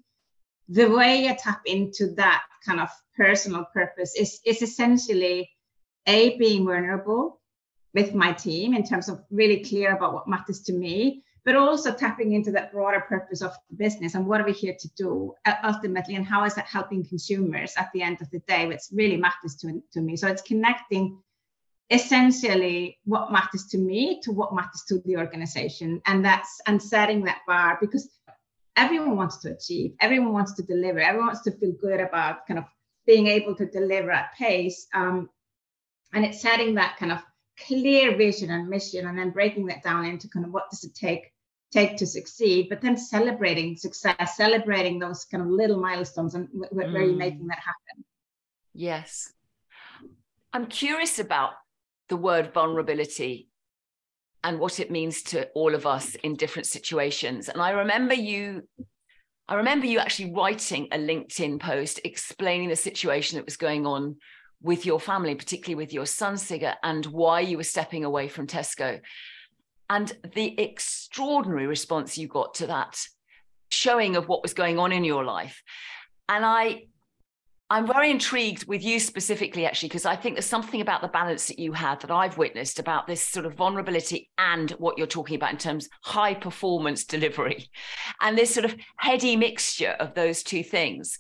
the 0.69 0.87
way 0.87 1.29
I 1.29 1.35
tap 1.35 1.63
into 1.65 2.15
that 2.17 2.43
kind 2.65 2.81
of 2.81 2.91
personal 3.17 3.67
purpose 3.73 4.15
is, 4.15 4.41
is 4.45 4.63
essentially 4.63 5.51
a 6.07 6.37
being 6.39 6.67
vulnerable 6.67 7.41
with 7.95 8.15
my 8.15 8.33
team 8.33 8.75
in 8.75 8.85
terms 8.85 9.09
of 9.09 9.23
really 9.31 9.65
clear 9.65 9.97
about 9.97 10.13
what 10.13 10.29
matters 10.29 10.61
to 10.63 10.73
me, 10.73 11.23
but 11.45 11.57
also 11.57 11.93
tapping 11.93 12.33
into 12.33 12.53
that 12.53 12.71
broader 12.71 13.01
purpose 13.01 13.41
of 13.41 13.53
the 13.71 13.77
business 13.77 14.15
and 14.15 14.27
what 14.27 14.41
are 14.41 14.45
we 14.45 14.53
here 14.53 14.77
to 14.79 14.89
do 14.97 15.35
uh, 15.47 15.55
ultimately, 15.65 16.15
and 16.15 16.27
how 16.27 16.45
is 16.45 16.55
that 16.55 16.67
helping 16.67 17.05
consumers 17.05 17.73
at 17.79 17.89
the 17.95 18.03
end 18.03 18.19
of 18.21 18.31
the 18.31 18.41
day, 18.41 18.67
which 18.67 18.83
really 18.93 19.17
matters 19.17 19.57
to, 19.57 19.83
to 19.93 20.01
me. 20.01 20.17
So 20.17 20.29
it's 20.29 20.43
connecting 20.43 21.19
essentially 21.91 22.99
what 23.05 23.33
matters 23.33 23.67
to 23.69 23.79
me 23.79 24.21
to 24.23 24.31
what 24.31 24.55
matters 24.55 24.85
to 24.87 25.01
the 25.07 25.17
organization 25.17 26.03
and 26.05 26.23
that's 26.23 26.61
and 26.67 26.83
setting 26.83 27.25
that 27.25 27.39
bar 27.47 27.79
because 27.81 28.11
everyone 28.79 29.17
wants 29.17 29.39
to 29.39 29.51
achieve, 29.51 29.95
everyone 30.01 30.33
wants 30.33 30.55
to 30.55 30.63
deliver, 30.63 31.01
everyone 31.01 31.27
wants 31.27 31.43
to 31.43 31.51
feel 31.51 31.73
good 31.73 32.01
about 32.01 32.47
kind 32.47 32.59
of 32.59 32.65
being 33.07 33.27
able 33.27 33.55
to 33.57 33.67
deliver 33.67 34.11
at 34.11 34.35
pace. 34.35 34.87
Um, 34.95 35.29
and 36.15 36.25
it's 36.25 36.41
setting 36.41 36.75
that 36.77 36.97
kind 36.97 37.13
of 37.13 37.21
clear 37.67 38.17
vision 38.17 38.51
and 38.51 38.69
mission 38.69 39.07
and 39.07 39.19
then 39.19 39.31
breaking 39.31 39.67
that 39.67 39.83
down 39.83 40.05
into 40.05 40.29
kind 40.29 40.47
of 40.47 40.53
what 40.53 40.71
does 40.71 40.85
it 40.85 40.95
take 40.95 41.33
take 41.71 41.97
to 41.97 42.07
succeed 42.07 42.69
but 42.69 42.81
then 42.81 42.97
celebrating 42.97 43.77
success 43.77 44.37
celebrating 44.37 44.99
those 44.99 45.25
kind 45.25 45.43
of 45.43 45.51
little 45.51 45.79
milestones 45.79 46.35
and 46.35 46.49
w- 46.49 46.71
where 46.71 46.87
mm. 46.87 47.07
you're 47.09 47.17
making 47.17 47.47
that 47.49 47.59
happen 47.59 48.05
yes 48.75 49.33
i'm 50.53 50.67
curious 50.67 51.19
about 51.19 51.51
the 52.09 52.17
word 52.17 52.55
vulnerability 52.55 53.48
and 54.45 54.59
what 54.59 54.81
it 54.81 54.91
means 54.91 55.23
to 55.23 55.49
all 55.55 55.75
of 55.75 55.87
us 55.87 56.15
in 56.17 56.37
different 56.37 56.67
situations. 56.67 57.49
And 57.49 57.61
I 57.61 57.71
remember 57.71 58.15
you, 58.15 58.63
I 59.49 59.57
remember 59.57 59.87
you 59.87 59.99
actually 59.99 60.33
writing 60.33 60.89
a 60.93 60.99
LinkedIn 60.99 61.61
post 61.61 62.01
explaining 62.05 62.69
the 62.69 62.77
situation 62.77 63.37
that 63.37 63.45
was 63.45 63.57
going 63.57 63.87
on 63.87 64.17
with 64.63 64.87
your 64.87 65.01
family, 65.01 65.35
particularly 65.35 65.77
with 65.77 65.93
your 65.93 66.07
son 66.07 66.35
Sigga, 66.35 66.75
and 66.83 67.07
why 67.07 67.41
you 67.41 67.57
were 67.57 67.65
stepping 67.65 68.05
away 68.05 68.29
from 68.29 68.47
Tesco. 68.47 69.01
And 69.91 70.13
the 70.35 70.61
extraordinary 70.61 71.67
response 71.67 72.19
you 72.19 72.29
got 72.29 72.55
to 72.55 72.67
that 72.67 73.01
showing 73.71 74.17
of 74.17 74.29
what 74.29 74.43
was 74.43 74.55
going 74.55 74.79
on 74.79 74.93
in 74.93 75.05
your 75.05 75.25
life. 75.25 75.63
And 76.29 76.45
I 76.45 76.87
I'm 77.71 77.87
very 77.87 78.11
intrigued 78.11 78.67
with 78.67 78.83
you 78.83 78.99
specifically, 78.99 79.67
actually, 79.67 79.91
because 79.91 80.07
I 80.07 80.17
think 80.17 80.37
there's 80.37 80.47
something 80.47 80.81
about 80.81 81.03
the 81.03 81.09
balance 81.09 81.49
that 81.49 81.59
you 81.59 81.73
had 81.73 82.01
that 82.01 82.11
I've 82.11 82.39
witnessed 82.39 82.79
about 82.79 83.07
this 83.07 83.23
sort 83.23 83.45
of 83.45 83.55
vulnerability 83.55 84.31
and 84.39 84.71
what 84.73 84.97
you're 84.97 85.07
talking 85.07 85.37
about 85.37 85.53
in 85.53 85.59
terms 85.59 85.89
high 86.03 86.33
performance 86.33 87.05
delivery 87.05 87.69
and 88.23 88.39
this 88.39 88.55
sort 88.55 88.65
of 88.65 88.75
heady 88.97 89.37
mixture 89.37 89.97
of 90.01 90.15
those 90.15 90.43
two 90.43 90.63
things. 90.63 91.19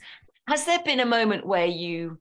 Has 0.49 0.65
there 0.65 0.79
been 0.83 1.01
a 1.01 1.07
moment 1.07 1.47
where 1.47 1.67
you 1.67 2.19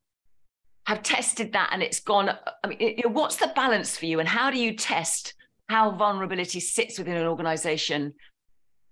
have 0.88 1.04
tested 1.04 1.54
that 1.54 1.70
and 1.72 1.82
it's 1.82 2.02
gone? 2.02 2.30
I 2.63 2.68
mean, 2.68 3.02
what's 3.08 3.38
the 3.38 3.54
balance 3.56 3.98
for 3.98 4.08
you 4.08 4.20
and 4.20 4.28
how 4.28 4.52
do 4.52 4.60
you 4.60 4.76
test 4.76 5.36
how 5.70 5.92
vulnerability 5.92 6.60
sits 6.60 6.98
within 6.98 7.18
an 7.18 7.28
organization 7.28 8.13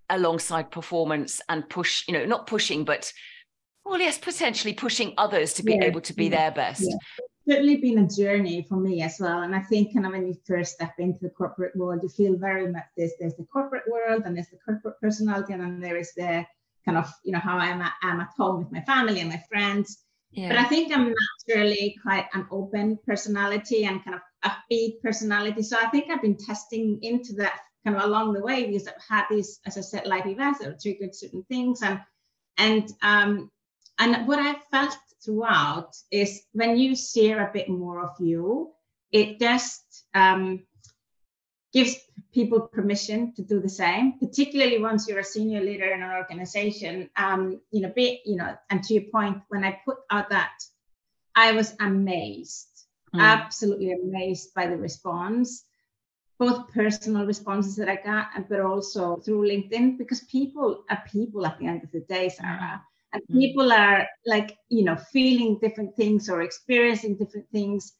alongside 0.09 0.71
performance 0.71 1.41
and 1.49 1.67
push, 1.69 2.05
you 2.07 2.13
know, 2.13 2.25
not 2.25 2.47
pushing, 2.47 2.85
but 2.85 3.11
well, 3.85 3.99
yes, 3.99 4.17
potentially 4.17 4.73
pushing 4.73 5.13
others 5.17 5.53
to 5.53 5.63
be 5.63 5.75
yeah. 5.75 5.85
able 5.85 6.01
to 6.01 6.13
be 6.13 6.29
their 6.29 6.51
best. 6.51 6.81
Yeah. 6.81 6.95
Certainly 7.47 7.77
been 7.77 7.99
a 7.99 8.07
journey 8.07 8.65
for 8.67 8.77
me 8.77 9.03
as 9.03 9.17
well. 9.19 9.43
And 9.43 9.55
I 9.55 9.61
think 9.61 9.93
kind 9.93 10.07
of 10.07 10.13
when 10.13 10.27
you 10.27 10.35
first 10.47 10.73
step 10.73 10.93
into 10.97 11.19
the 11.21 11.29
corporate 11.29 11.75
world, 11.75 11.99
you 12.01 12.09
feel 12.09 12.37
very 12.37 12.71
much 12.71 12.85
this 12.97 13.13
there's 13.19 13.35
the 13.35 13.45
corporate 13.45 13.83
world 13.87 14.23
and 14.25 14.35
there's 14.35 14.49
the 14.49 14.57
corporate 14.65 14.99
personality, 14.99 15.53
and 15.53 15.61
then 15.61 15.79
there 15.79 15.97
is 15.97 16.11
the 16.15 16.45
kind 16.85 16.97
of, 16.97 17.11
you 17.23 17.31
know, 17.31 17.39
how 17.39 17.57
I'm 17.57 17.81
at, 17.81 17.93
I'm 18.01 18.19
at 18.19 18.29
home 18.35 18.59
with 18.59 18.71
my 18.71 18.81
family 18.81 19.19
and 19.19 19.29
my 19.29 19.41
friends. 19.47 19.99
Yeah. 20.31 20.49
But 20.49 20.57
I 20.57 20.63
think 20.65 20.91
I'm 20.91 21.13
naturally 21.47 21.95
quite 22.01 22.25
an 22.33 22.47
open 22.51 22.97
personality 23.05 23.85
and 23.85 24.03
kind 24.03 24.15
of 24.15 24.51
upbeat 24.51 24.99
personality. 25.01 25.61
So 25.61 25.77
I 25.79 25.87
think 25.87 26.09
I've 26.09 26.21
been 26.21 26.37
testing 26.37 26.99
into 27.03 27.33
that 27.33 27.59
kind 27.85 27.95
of 27.95 28.03
along 28.03 28.33
the 28.33 28.41
way 28.41 28.65
because 28.65 28.87
I've 28.87 28.95
had 29.07 29.25
these, 29.29 29.59
as 29.65 29.77
I 29.77 29.81
said, 29.81 30.07
life 30.07 30.25
events 30.25 30.59
that 30.59 30.69
have 30.69 30.81
triggered 30.81 31.15
certain 31.15 31.43
things. 31.47 31.81
And 31.83 31.99
and 32.57 32.89
um, 33.01 33.51
and 33.99 34.27
what 34.27 34.39
I 34.39 34.55
felt 34.71 34.97
throughout 35.23 35.95
is 36.11 36.43
when 36.53 36.77
you 36.77 36.95
share 36.95 37.47
a 37.47 37.53
bit 37.53 37.69
more 37.69 38.01
of 38.01 38.11
you, 38.19 38.71
it 39.11 39.39
just 39.39 40.05
um, 40.13 40.63
gives 41.73 41.95
people 42.33 42.61
permission 42.61 43.33
to 43.33 43.41
do 43.41 43.59
the 43.59 43.69
same, 43.69 44.19
particularly 44.19 44.79
once 44.79 45.07
you're 45.07 45.19
a 45.19 45.23
senior 45.23 45.61
leader 45.61 45.85
in 45.85 46.01
an 46.01 46.11
organization. 46.11 47.09
Um, 47.15 47.61
you 47.71 47.81
know, 47.81 47.91
be 47.95 48.21
you 48.25 48.35
know, 48.35 48.55
and 48.69 48.83
to 48.83 48.93
your 48.93 49.03
point, 49.11 49.37
when 49.47 49.63
I 49.63 49.79
put 49.85 49.97
out 50.11 50.29
that, 50.29 50.53
I 51.35 51.53
was 51.53 51.75
amazed, 51.79 52.69
mm. 53.13 53.21
absolutely 53.21 53.93
amazed 53.93 54.53
by 54.53 54.67
the 54.67 54.77
response, 54.77 55.63
both 56.37 56.71
personal 56.73 57.25
responses 57.25 57.75
that 57.77 57.89
I 57.89 57.95
got, 57.95 58.49
but 58.49 58.59
also 58.59 59.17
through 59.17 59.47
LinkedIn, 59.47 59.97
because 59.97 60.21
people 60.21 60.83
are 60.89 61.03
people 61.09 61.45
at 61.45 61.57
the 61.59 61.67
end 61.67 61.83
of 61.83 61.91
the 61.91 62.01
day, 62.01 62.29
Sarah. 62.29 62.83
And 63.15 63.23
mm. 63.31 63.39
people 63.39 63.71
are 63.71 64.07
like, 64.25 64.57
you 64.69 64.83
know, 64.83 64.97
feeling 65.13 65.57
different 65.61 65.95
things 65.95 66.29
or 66.29 66.41
experiencing 66.41 67.15
different 67.15 67.49
things. 67.51 67.93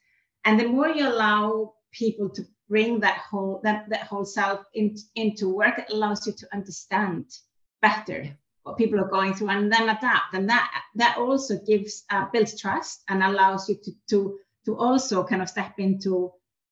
And 0.44 0.60
the 0.60 0.68
more 0.68 0.90
you 0.90 1.08
allow 1.08 1.74
people 1.92 2.30
to 2.30 2.44
bring 2.68 3.00
that 3.00 3.18
whole 3.18 3.62
that, 3.64 3.90
that 3.90 4.02
whole 4.02 4.26
self 4.26 4.66
in, 4.74 4.96
into 5.16 5.48
work 5.48 5.78
it 5.78 5.94
allows 5.94 6.26
you 6.28 6.34
to 6.34 6.48
understand 6.54 7.26
better 7.82 8.28
what 8.64 8.78
people 8.78 9.00
are 9.00 9.08
going 9.08 9.34
through 9.34 9.50
and 9.50 9.72
then 9.72 9.84
adapt 9.84 10.34
and 10.34 10.50
that 10.50 10.72
that 10.96 11.18
also 11.18 11.60
gives 11.68 12.04
uh, 12.10 12.26
builds 12.34 12.60
trust 12.60 13.04
and 13.08 13.22
allows 13.22 13.70
you 13.70 13.76
to 13.84 13.92
to 14.10 14.40
to 14.66 14.76
also 14.78 15.24
kind 15.24 15.44
of 15.44 15.48
step 15.48 15.74
into 15.78 16.32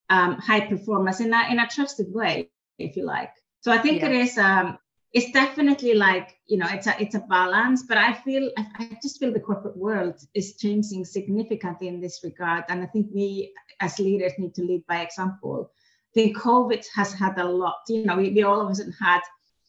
um, 0.10 0.34
high 0.39 0.62
performance 0.62 1.19
in 1.19 1.32
a 1.32 1.51
in 1.51 1.60
a 1.60 1.67
trusted 1.67 2.08
way 2.12 2.49
if 2.79 2.97
you 2.97 3.06
like 3.06 3.32
so 3.62 3.71
i 3.71 3.77
think 3.77 4.01
yeah. 4.01 4.10
it 4.10 4.15
is 4.15 4.38
um 4.39 4.77
it's 5.13 5.32
definitely 5.32 5.93
like 5.93 6.39
you 6.47 6.58
know 6.58 6.67
it's 6.71 6.88
a 6.88 7.02
it's 7.02 7.15
a 7.15 7.19
balance 7.30 7.84
but 7.84 7.97
i 7.97 8.13
feel 8.13 8.49
I, 8.58 8.97
just 9.02 9.19
feel 9.19 9.32
the 9.32 9.39
corporate 9.39 9.78
world 9.78 10.19
is 10.34 10.58
changing 10.58 11.06
significantly 11.06 11.88
in 11.88 12.02
this 12.02 12.21
regard 12.23 12.63
and 12.69 12.82
i 12.82 12.88
think 12.88 13.08
we 13.13 13.54
as 13.80 13.99
leaders 13.99 14.34
need 14.38 14.56
to 14.56 14.63
lead 14.63 14.84
by 14.88 15.02
example 15.02 15.71
I 16.13 16.21
think 16.21 16.38
COVID 16.38 16.86
has 16.93 17.12
had 17.12 17.39
a 17.39 17.43
lot. 17.43 17.78
You 17.88 18.06
know, 18.06 18.17
we, 18.17 18.30
we 18.30 18.43
all 18.43 18.62
of 18.62 18.69
us 18.69 18.80
had, 18.99 19.21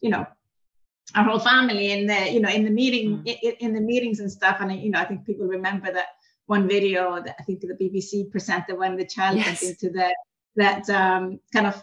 you 0.03 0.11
know, 0.11 0.27
our 1.15 1.25
whole 1.25 1.39
family 1.39 1.93
in 1.93 2.07
the, 2.07 2.31
you 2.31 2.41
know, 2.41 2.51
in 2.51 2.65
the 2.65 2.71
meeting, 2.71 3.23
mm. 3.23 3.39
in, 3.43 3.53
in, 3.61 3.73
the 3.73 3.81
meetings 3.81 4.21
and 4.21 4.31
stuff. 4.31 4.59
And 4.61 4.71
you 4.73 4.91
know, 4.91 5.01
I 5.01 5.07
think 5.07 5.25
people 5.25 5.47
remember 5.47 5.91
that 5.91 6.09
one 6.47 6.69
video 6.69 7.23
that 7.23 7.37
I 7.39 7.43
think 7.45 7.61
the 7.61 7.69
BBC 7.69 8.31
presented 8.31 8.77
when 8.77 8.97
the 8.97 9.07
child 9.07 9.39
yes. 9.39 9.47
went 9.47 9.63
into 9.63 9.91
the 9.91 10.15
that 10.57 10.89
um, 10.91 11.41
kind 11.53 11.67
of 11.67 11.83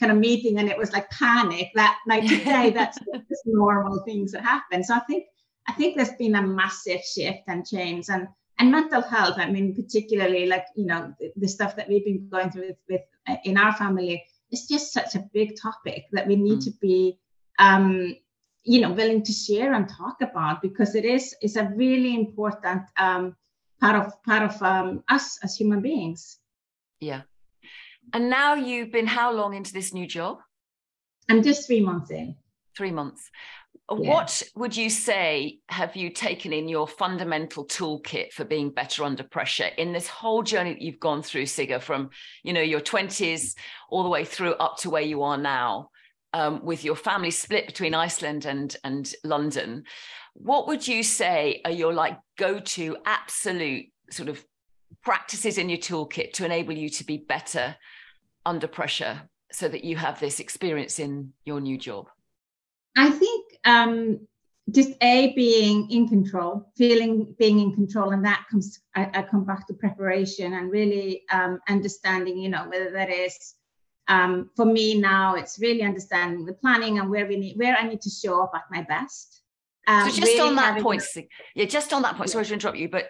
kind 0.00 0.12
of 0.12 0.18
meeting, 0.18 0.58
and 0.58 0.68
it 0.68 0.78
was 0.78 0.92
like 0.92 1.10
panic 1.10 1.70
that 1.74 1.98
night. 2.06 2.28
Today, 2.28 2.70
that's 2.74 2.98
just 2.98 3.42
normal 3.46 4.02
things 4.04 4.32
that 4.32 4.42
happen. 4.42 4.82
So 4.82 4.94
I 4.94 5.00
think 5.00 5.26
I 5.68 5.72
think 5.72 5.96
there's 5.96 6.12
been 6.12 6.36
a 6.36 6.42
massive 6.42 7.02
shift 7.02 7.42
and 7.48 7.66
change, 7.66 8.06
and 8.08 8.28
and 8.58 8.70
mental 8.70 9.02
health 9.02 9.34
i 9.38 9.50
mean 9.50 9.74
particularly 9.74 10.46
like 10.46 10.66
you 10.76 10.86
know 10.86 11.12
the, 11.18 11.32
the 11.36 11.48
stuff 11.48 11.76
that 11.76 11.88
we've 11.88 12.04
been 12.04 12.28
going 12.28 12.50
through 12.50 12.68
with, 12.68 12.76
with 12.88 13.00
uh, 13.28 13.36
in 13.44 13.56
our 13.56 13.72
family 13.72 14.24
it's 14.50 14.66
just 14.66 14.92
such 14.92 15.14
a 15.14 15.24
big 15.32 15.56
topic 15.60 16.06
that 16.12 16.26
we 16.26 16.36
need 16.36 16.58
mm. 16.58 16.64
to 16.64 16.70
be 16.80 17.18
um 17.58 18.14
you 18.64 18.80
know 18.80 18.92
willing 18.92 19.22
to 19.22 19.32
share 19.32 19.72
and 19.74 19.88
talk 19.88 20.20
about 20.20 20.60
because 20.62 20.94
it 20.94 21.04
is 21.04 21.34
it's 21.40 21.56
a 21.56 21.70
really 21.76 22.14
important 22.14 22.82
um 22.98 23.34
part 23.80 23.96
of 23.96 24.22
part 24.24 24.42
of 24.42 24.62
um, 24.62 25.04
us 25.08 25.38
as 25.42 25.56
human 25.56 25.80
beings 25.80 26.38
yeah 27.00 27.22
and 28.12 28.30
now 28.30 28.54
you've 28.54 28.92
been 28.92 29.06
how 29.06 29.32
long 29.32 29.54
into 29.54 29.72
this 29.72 29.92
new 29.92 30.06
job 30.06 30.38
i'm 31.28 31.42
just 31.42 31.66
three 31.66 31.80
months 31.80 32.10
in 32.10 32.34
three 32.76 32.92
months 32.92 33.30
yeah. 33.90 34.10
What 34.10 34.42
would 34.54 34.76
you 34.76 34.90
say 34.90 35.60
have 35.68 35.96
you 35.96 36.10
taken 36.10 36.52
in 36.52 36.68
your 36.68 36.86
fundamental 36.86 37.66
toolkit 37.66 38.32
for 38.32 38.44
being 38.44 38.70
better 38.70 39.02
under 39.02 39.22
pressure 39.22 39.70
in 39.78 39.92
this 39.94 40.06
whole 40.06 40.42
journey 40.42 40.74
that 40.74 40.82
you've 40.82 41.00
gone 41.00 41.22
through, 41.22 41.44
Sigga, 41.44 41.80
from 41.80 42.10
you 42.42 42.52
know 42.52 42.60
your 42.60 42.80
20s 42.80 43.54
all 43.88 44.02
the 44.02 44.10
way 44.10 44.26
through 44.26 44.52
up 44.54 44.76
to 44.78 44.90
where 44.90 45.02
you 45.02 45.22
are 45.22 45.38
now, 45.38 45.88
um, 46.34 46.62
with 46.62 46.84
your 46.84 46.96
family 46.96 47.30
split 47.30 47.66
between 47.66 47.94
Iceland 47.94 48.44
and 48.44 48.76
and 48.84 49.10
London? 49.24 49.84
What 50.34 50.66
would 50.68 50.86
you 50.86 51.02
say 51.02 51.62
are 51.64 51.70
your 51.70 51.94
like 51.94 52.18
go-to 52.36 52.98
absolute 53.06 53.86
sort 54.10 54.28
of 54.28 54.44
practices 55.02 55.56
in 55.56 55.70
your 55.70 55.78
toolkit 55.78 56.34
to 56.34 56.44
enable 56.44 56.74
you 56.74 56.90
to 56.90 57.04
be 57.04 57.16
better 57.16 57.74
under 58.48 58.66
pressure 58.66 59.20
so 59.52 59.68
that 59.68 59.84
you 59.84 59.96
have 59.96 60.18
this 60.18 60.40
experience 60.40 60.98
in 60.98 61.32
your 61.44 61.60
new 61.60 61.78
job? 61.78 62.08
I 62.96 63.10
think 63.10 63.44
um, 63.64 64.26
just 64.70 64.92
a 65.02 65.34
being 65.34 65.90
in 65.90 66.08
control, 66.08 66.72
feeling 66.76 67.34
being 67.38 67.60
in 67.60 67.74
control, 67.74 68.10
and 68.10 68.24
that 68.24 68.46
comes. 68.50 68.80
I, 68.96 69.10
I 69.14 69.22
come 69.22 69.44
back 69.44 69.66
to 69.68 69.74
preparation 69.74 70.54
and 70.54 70.70
really 70.70 71.22
um, 71.30 71.60
understanding. 71.68 72.38
You 72.38 72.48
know 72.48 72.66
whether 72.68 72.90
that 72.92 73.10
is 73.10 73.54
um, 74.08 74.50
for 74.56 74.64
me 74.64 74.98
now. 74.98 75.34
It's 75.34 75.58
really 75.60 75.82
understanding 75.82 76.44
the 76.44 76.54
planning 76.54 76.98
and 76.98 77.08
where 77.10 77.26
we 77.26 77.36
need 77.36 77.56
where 77.56 77.76
I 77.76 77.86
need 77.86 78.00
to 78.00 78.10
show 78.10 78.42
up 78.42 78.52
at 78.54 78.64
my 78.70 78.82
best. 78.82 79.42
Um, 79.86 80.10
so 80.10 80.16
just 80.16 80.28
really 80.28 80.40
on 80.40 80.56
that 80.56 80.82
point, 80.82 81.02
yeah, 81.54 81.64
just 81.64 81.94
on 81.94 82.02
that 82.02 82.16
point. 82.16 82.28
Sorry 82.28 82.44
to 82.44 82.52
interrupt 82.52 82.76
you, 82.76 82.90
but 82.90 83.08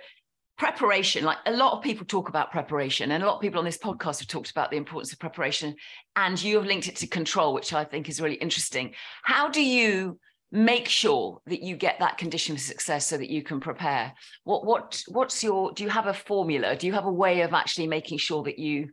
preparation 0.58 1.24
like 1.24 1.38
a 1.46 1.52
lot 1.52 1.72
of 1.72 1.82
people 1.82 2.04
talk 2.04 2.28
about 2.28 2.50
preparation 2.50 3.12
and 3.12 3.22
a 3.22 3.26
lot 3.26 3.36
of 3.36 3.40
people 3.40 3.60
on 3.60 3.64
this 3.64 3.78
podcast 3.78 4.18
have 4.18 4.26
talked 4.26 4.50
about 4.50 4.70
the 4.70 4.76
importance 4.76 5.12
of 5.12 5.18
preparation 5.18 5.74
and 6.16 6.42
you 6.42 6.56
have 6.56 6.66
linked 6.66 6.88
it 6.88 6.96
to 6.96 7.06
control 7.06 7.54
which 7.54 7.72
i 7.72 7.84
think 7.84 8.08
is 8.08 8.20
really 8.20 8.34
interesting. 8.36 8.94
How 9.22 9.48
do 9.48 9.62
you 9.62 10.18
make 10.50 10.88
sure 10.88 11.40
that 11.46 11.62
you 11.62 11.76
get 11.76 11.98
that 11.98 12.18
condition 12.18 12.56
for 12.56 12.62
success 12.62 13.06
so 13.06 13.16
that 13.16 13.30
you 13.30 13.42
can 13.42 13.60
prepare? 13.60 14.12
What 14.44 14.64
what 14.64 15.02
what's 15.08 15.42
your 15.44 15.72
do 15.72 15.84
you 15.84 15.90
have 15.90 16.06
a 16.06 16.14
formula? 16.14 16.76
Do 16.76 16.86
you 16.86 16.92
have 16.94 17.06
a 17.06 17.12
way 17.12 17.42
of 17.42 17.54
actually 17.54 17.86
making 17.86 18.18
sure 18.18 18.42
that 18.44 18.58
you 18.58 18.90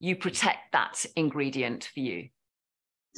you 0.00 0.16
protect 0.16 0.72
that 0.72 1.04
ingredient 1.16 1.90
for 1.92 2.00
you 2.00 2.28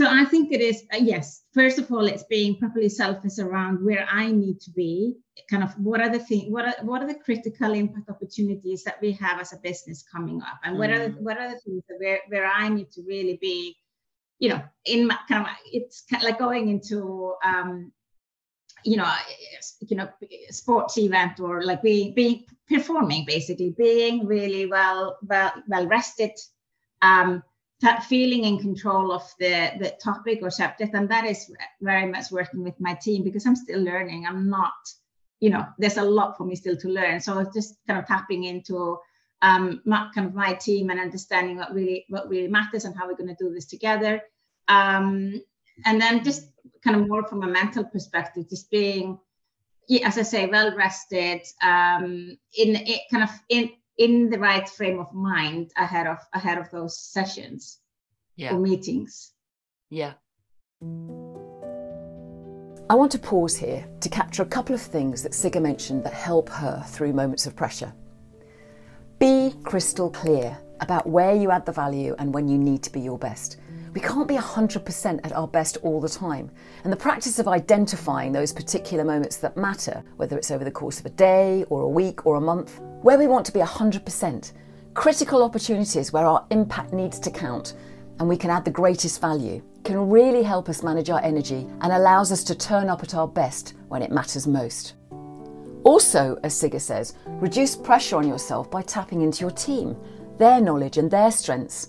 so 0.01 0.07
i 0.09 0.25
think 0.25 0.51
it 0.51 0.61
is 0.61 0.83
uh, 0.95 0.97
yes 0.97 1.43
first 1.53 1.79
of 1.79 1.93
all 1.93 2.07
it's 2.07 2.25
being 2.25 2.57
properly 2.57 2.89
selfish 2.89 3.39
around 3.39 3.85
where 3.85 4.07
i 4.11 4.31
need 4.31 4.59
to 4.61 4.71
be 4.71 5.15
kind 5.51 5.63
of 5.63 5.71
what 5.79 6.01
are 6.01 6.09
the 6.09 6.19
things 6.19 6.51
what 6.51 6.65
are 6.65 6.75
what 6.85 7.03
are 7.03 7.09
the 7.09 7.23
critical 7.27 7.73
impact 7.75 8.09
opportunities 8.09 8.83
that 8.85 9.01
we 9.03 9.13
have 9.13 9.41
as 9.41 9.53
a 9.53 9.59
business 9.59 10.05
coming 10.15 10.41
up 10.43 10.59
and 10.65 10.77
mm. 10.77 10.79
what 10.79 10.91
are 10.91 10.99
the, 10.99 11.11
mm. 11.11 11.21
what 11.21 11.37
are 11.37 11.51
the 11.53 11.61
things 11.61 11.83
that 11.89 11.99
where, 11.99 12.21
where 12.29 12.47
i 12.47 12.69
need 12.69 12.91
to 12.91 13.03
really 13.03 13.39
be 13.41 13.77
you 14.41 14.49
know, 14.49 14.63
in 14.87 15.07
my, 15.07 15.19
kind 15.29 15.47
of, 15.47 15.53
it's 15.71 16.03
kind 16.11 16.23
of 16.23 16.29
like 16.29 16.39
going 16.39 16.71
into, 16.71 17.35
um, 17.45 17.93
you 18.85 18.97
know, 18.97 19.13
you 19.87 19.97
know, 19.97 20.09
sports 20.49 20.97
event 20.97 21.39
or 21.39 21.63
like 21.63 21.83
being 21.83 22.15
being 22.15 22.45
performing 22.67 23.27
basically, 23.27 23.75
being 23.77 24.27
really 24.27 24.65
well 24.65 25.19
well 25.23 25.53
well 25.69 25.87
rested, 25.87 26.33
um, 27.03 27.43
that 27.81 28.05
feeling 28.05 28.45
in 28.45 28.59
control 28.59 29.11
of 29.13 29.23
the 29.39 29.73
the 29.79 29.91
topic 30.03 30.41
or 30.43 30.51
subject, 30.51 30.95
and 30.95 31.09
that 31.09 31.25
is 31.25 31.51
very 31.81 32.07
much 32.07 32.31
working 32.31 32.63
with 32.63 32.79
my 32.79 32.95
team 32.95 33.25
because 33.25 33.47
I'm 33.47 33.57
still 33.57 33.81
learning. 33.81 34.27
I'm 34.27 34.51
not, 34.51 34.73
you 35.41 35.51
know, 35.51 35.65
there's 35.79 35.97
a 35.97 36.05
lot 36.05 36.37
for 36.37 36.45
me 36.45 36.57
still 36.57 36.77
to 36.77 36.89
learn. 36.89 37.21
So 37.21 37.45
just 37.55 37.77
kind 37.87 37.99
of 37.99 38.07
tapping 38.07 38.45
into 38.45 38.99
um, 39.43 39.81
my, 39.85 40.11
kind 40.15 40.27
of 40.27 40.35
my 40.35 40.53
team 40.53 40.91
and 40.91 41.01
understanding 41.01 41.57
what 41.57 41.75
really 41.75 42.05
what 42.09 42.29
really 42.29 42.49
matters 42.49 42.85
and 42.85 42.97
how 42.97 43.07
we're 43.07 43.17
going 43.17 43.35
to 43.35 43.45
do 43.45 43.53
this 43.53 43.67
together. 43.67 44.21
Um, 44.69 45.43
and 45.87 46.01
then 46.01 46.23
just 46.23 46.49
kind 46.85 47.01
of 47.01 47.09
more 47.09 47.27
from 47.27 47.43
a 47.43 47.47
mental 47.47 47.85
perspective, 47.85 48.49
just 48.49 48.71
being, 48.71 49.19
as 50.05 50.19
I 50.19 50.23
say, 50.23 50.47
well 50.47 50.77
rested, 50.77 51.41
um, 51.63 52.37
in 52.57 52.77
it 52.77 53.01
kind 53.11 53.23
of 53.23 53.31
in 53.49 53.71
in 54.01 54.31
the 54.31 54.39
right 54.39 54.67
frame 54.67 54.99
of 54.99 55.13
mind 55.13 55.71
ahead 55.77 56.07
of 56.07 56.19
ahead 56.33 56.57
of 56.57 56.71
those 56.71 56.99
sessions 56.99 57.79
yeah. 58.35 58.55
or 58.55 58.59
meetings. 58.59 59.33
Yeah. 59.91 60.15
I 62.89 62.95
want 62.95 63.13
to 63.13 63.19
pause 63.19 63.57
here 63.57 63.87
to 64.01 64.09
capture 64.09 64.43
a 64.43 64.47
couple 64.47 64.75
of 64.75 64.81
things 64.81 65.23
that 65.23 65.33
Sigga 65.33 65.61
mentioned 65.63 66.03
that 66.05 66.15
help 66.15 66.49
her 66.49 66.83
through 66.89 67.13
moments 67.13 67.47
of 67.47 67.55
pressure. 67.55 67.93
Be 69.19 69.53
crystal 69.65 70.11
clear 70.11 70.57
about 70.81 71.07
where 71.07 71.35
you 71.35 71.51
add 71.51 71.67
the 71.67 71.73
value 71.73 72.17
and 72.19 72.33
when 72.33 72.49
you 72.49 72.57
need 72.57 72.83
to 72.85 72.91
be 72.91 73.01
your 73.01 73.19
best. 73.19 73.59
We 73.93 74.01
can't 74.01 74.29
be 74.29 74.37
100% 74.37 75.21
at 75.25 75.33
our 75.33 75.49
best 75.49 75.77
all 75.83 76.01
the 76.01 76.09
time. 76.09 76.51
And 76.85 76.93
the 76.93 76.97
practice 76.97 77.39
of 77.41 77.49
identifying 77.49 78.31
those 78.31 78.53
particular 78.53 79.05
moments 79.05 79.39
that 79.39 79.57
matter, 79.57 80.05
whether 80.17 80.39
it's 80.39 80.53
over 80.53 80.65
the 80.65 80.71
course 80.71 81.01
of 81.01 81.07
a 81.07 81.11
day 81.11 81.65
or 81.71 81.83
a 81.83 81.89
week 81.89 82.25
or 82.25 82.37
a 82.37 82.41
month, 82.41 82.81
where 83.03 83.19
we 83.19 83.27
want 83.27 83.45
to 83.47 83.53
be 83.53 83.61
100%, 83.61 84.53
critical 84.95 85.43
opportunities 85.43 86.13
where 86.13 86.27
our 86.27 86.47
impact 86.51 86.93
needs 86.93 87.19
to 87.19 87.31
count 87.31 87.75
and 88.21 88.29
we 88.29 88.37
can 88.37 88.51
add 88.51 88.65
the 88.65 88.71
greatest 88.71 89.21
value, 89.21 89.63
can 89.83 90.11
really 90.11 90.43
help 90.43 90.69
us 90.69 90.83
manage 90.83 91.11
our 91.11 91.23
energy 91.23 91.67
and 91.81 91.93
allows 91.93 92.31
us 92.31 92.45
to 92.45 92.55
turn 92.55 92.89
up 92.89 93.03
at 93.03 93.15
our 93.15 93.27
best 93.27 93.75
when 93.89 94.03
it 94.03 94.13
matters 94.13 94.47
most. 94.47 94.95
Also, 95.85 96.39
as 96.45 96.55
Sigga 96.55 96.81
says, 96.81 97.15
reduce 97.27 97.75
pressure 97.75 98.17
on 98.17 98.29
yourself 98.29 98.71
by 98.71 98.83
tapping 98.83 99.23
into 99.23 99.41
your 99.41 99.51
team, 99.51 99.97
their 100.39 100.61
knowledge 100.61 100.99
and 100.99 101.11
their 101.11 101.31
strengths. 101.31 101.89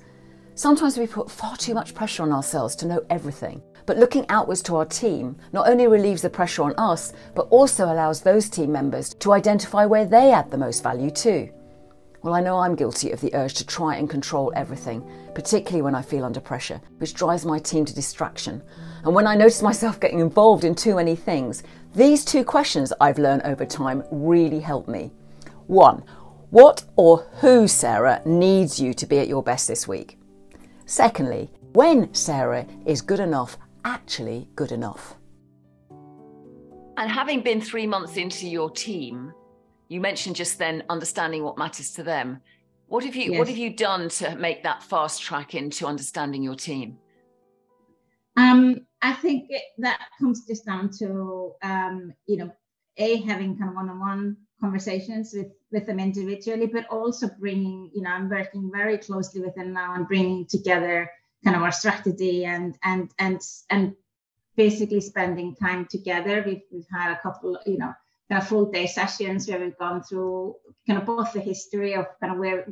Sometimes 0.55 0.97
we 0.97 1.07
put 1.07 1.31
far 1.31 1.55
too 1.55 1.73
much 1.73 1.95
pressure 1.95 2.23
on 2.23 2.31
ourselves 2.31 2.75
to 2.77 2.87
know 2.87 3.03
everything. 3.09 3.61
But 3.85 3.97
looking 3.97 4.25
outwards 4.29 4.61
to 4.63 4.75
our 4.75 4.85
team 4.85 5.37
not 5.53 5.69
only 5.69 5.87
relieves 5.87 6.21
the 6.21 6.29
pressure 6.29 6.63
on 6.63 6.75
us, 6.77 7.13
but 7.35 7.47
also 7.49 7.85
allows 7.85 8.21
those 8.21 8.49
team 8.49 8.71
members 8.71 9.13
to 9.15 9.33
identify 9.33 9.85
where 9.85 10.05
they 10.05 10.31
add 10.31 10.51
the 10.51 10.57
most 10.57 10.83
value 10.83 11.09
too. 11.09 11.49
Well, 12.21 12.35
I 12.35 12.41
know 12.41 12.59
I'm 12.59 12.75
guilty 12.75 13.11
of 13.11 13.21
the 13.21 13.33
urge 13.33 13.55
to 13.55 13.65
try 13.65 13.95
and 13.95 14.07
control 14.07 14.53
everything, 14.55 15.03
particularly 15.33 15.81
when 15.81 15.95
I 15.95 16.03
feel 16.03 16.23
under 16.23 16.39
pressure, 16.39 16.79
which 16.99 17.15
drives 17.15 17.45
my 17.45 17.57
team 17.57 17.83
to 17.85 17.95
distraction. 17.95 18.61
And 19.03 19.15
when 19.15 19.25
I 19.25 19.35
notice 19.35 19.63
myself 19.63 19.99
getting 19.99 20.19
involved 20.19 20.63
in 20.63 20.75
too 20.75 20.95
many 20.95 21.15
things, 21.15 21.63
these 21.95 22.23
two 22.23 22.43
questions 22.43 22.93
I've 23.01 23.17
learned 23.17 23.41
over 23.43 23.65
time 23.65 24.03
really 24.11 24.59
help 24.59 24.87
me. 24.87 25.11
One, 25.65 26.03
what 26.51 26.83
or 26.95 27.25
who, 27.39 27.67
Sarah, 27.67 28.21
needs 28.25 28.79
you 28.79 28.93
to 28.93 29.07
be 29.07 29.17
at 29.17 29.27
your 29.27 29.41
best 29.41 29.67
this 29.67 29.87
week? 29.87 30.20
Secondly, 30.91 31.49
when 31.71 32.13
Sarah 32.13 32.67
is 32.85 33.01
good 33.01 33.21
enough, 33.21 33.57
actually 33.85 34.49
good 34.57 34.73
enough. 34.73 35.15
And 36.97 37.09
having 37.09 37.39
been 37.39 37.61
three 37.61 37.87
months 37.87 38.17
into 38.17 38.45
your 38.45 38.69
team, 38.69 39.31
you 39.87 40.01
mentioned 40.01 40.35
just 40.35 40.59
then 40.59 40.83
understanding 40.89 41.45
what 41.45 41.57
matters 41.57 41.93
to 41.93 42.03
them. 42.03 42.41
What 42.87 43.05
have 43.05 43.15
you 43.15 43.31
yes. 43.31 43.39
What 43.39 43.47
have 43.47 43.55
you 43.55 43.73
done 43.73 44.09
to 44.09 44.35
make 44.35 44.63
that 44.63 44.83
fast 44.83 45.21
track 45.21 45.55
into 45.55 45.87
understanding 45.87 46.43
your 46.43 46.55
team? 46.55 46.97
Um, 48.35 48.81
I 49.01 49.13
think 49.13 49.45
it, 49.47 49.63
that 49.77 50.01
comes 50.19 50.45
just 50.45 50.65
down 50.65 50.89
to 50.99 51.53
um, 51.63 52.13
you 52.27 52.35
know, 52.35 52.51
a 52.97 53.21
having 53.21 53.57
kind 53.57 53.69
of 53.69 53.75
one-on-one 53.77 54.35
conversations 54.61 55.33
with 55.33 55.51
with 55.71 55.85
them 55.85 55.99
individually, 55.99 56.67
but 56.67 56.87
also 56.89 57.27
bringing 57.39 57.89
you 57.93 58.01
know, 58.03 58.11
I'm 58.11 58.29
working 58.29 58.71
very 58.71 58.97
closely 58.97 59.41
with 59.41 59.55
them 59.55 59.73
now 59.73 59.95
and 59.95 60.07
bringing 60.07 60.45
together 60.45 61.09
kind 61.43 61.55
of 61.55 61.63
our 61.63 61.71
strategy 61.71 62.45
and 62.45 62.77
and 62.83 63.11
and 63.19 63.41
and 63.69 63.95
basically 64.55 65.01
spending 65.01 65.55
time 65.55 65.85
together. 65.89 66.43
We've 66.45 66.61
we've 66.71 66.91
had 66.91 67.11
a 67.13 67.19
couple, 67.19 67.59
you 67.65 67.77
know, 67.77 67.93
kind 68.29 68.41
of 68.41 68.47
full 68.47 68.71
day 68.71 68.87
sessions 68.87 69.47
where 69.47 69.59
we've 69.59 69.77
gone 69.77 70.03
through 70.03 70.55
kind 70.87 70.99
of 70.99 71.05
both 71.05 71.33
the 71.33 71.41
history 71.41 71.95
of 71.95 72.05
kind 72.19 72.33
of 72.33 72.39
where 72.39 72.65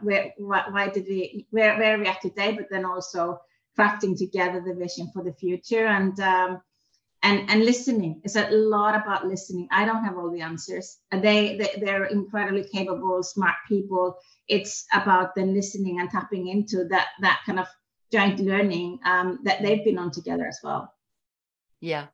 where 0.00 0.32
why 0.38 0.88
did 0.88 1.06
we 1.08 1.46
where 1.50 1.76
where 1.78 1.96
are 1.96 1.98
we 1.98 2.06
at 2.06 2.20
today, 2.20 2.52
but 2.52 2.68
then 2.70 2.84
also 2.84 3.40
crafting 3.78 4.16
together 4.16 4.60
the 4.60 4.74
vision 4.74 5.10
for 5.12 5.22
the 5.24 5.32
future 5.32 5.86
and 5.86 6.18
um, 6.20 6.60
and 7.22 7.48
and 7.50 7.64
listening. 7.64 8.20
It's 8.24 8.36
a 8.36 8.50
lot 8.50 8.94
about 8.94 9.26
listening. 9.26 9.68
I 9.70 9.84
don't 9.84 10.04
have 10.04 10.16
all 10.16 10.30
the 10.30 10.40
answers. 10.40 10.98
They, 11.10 11.56
they 11.56 11.80
they're 11.80 12.06
incredibly 12.06 12.64
capable, 12.64 13.22
smart 13.22 13.56
people. 13.68 14.16
It's 14.48 14.86
about 14.92 15.34
then 15.34 15.54
listening 15.54 16.00
and 16.00 16.10
tapping 16.10 16.48
into 16.48 16.84
that 16.88 17.08
that 17.20 17.40
kind 17.46 17.60
of 17.60 17.66
joint 18.12 18.40
learning 18.40 18.98
um, 19.04 19.38
that 19.44 19.62
they've 19.62 19.84
been 19.84 19.98
on 19.98 20.10
together 20.10 20.46
as 20.46 20.58
well. 20.62 20.92
Yeah, 21.80 22.06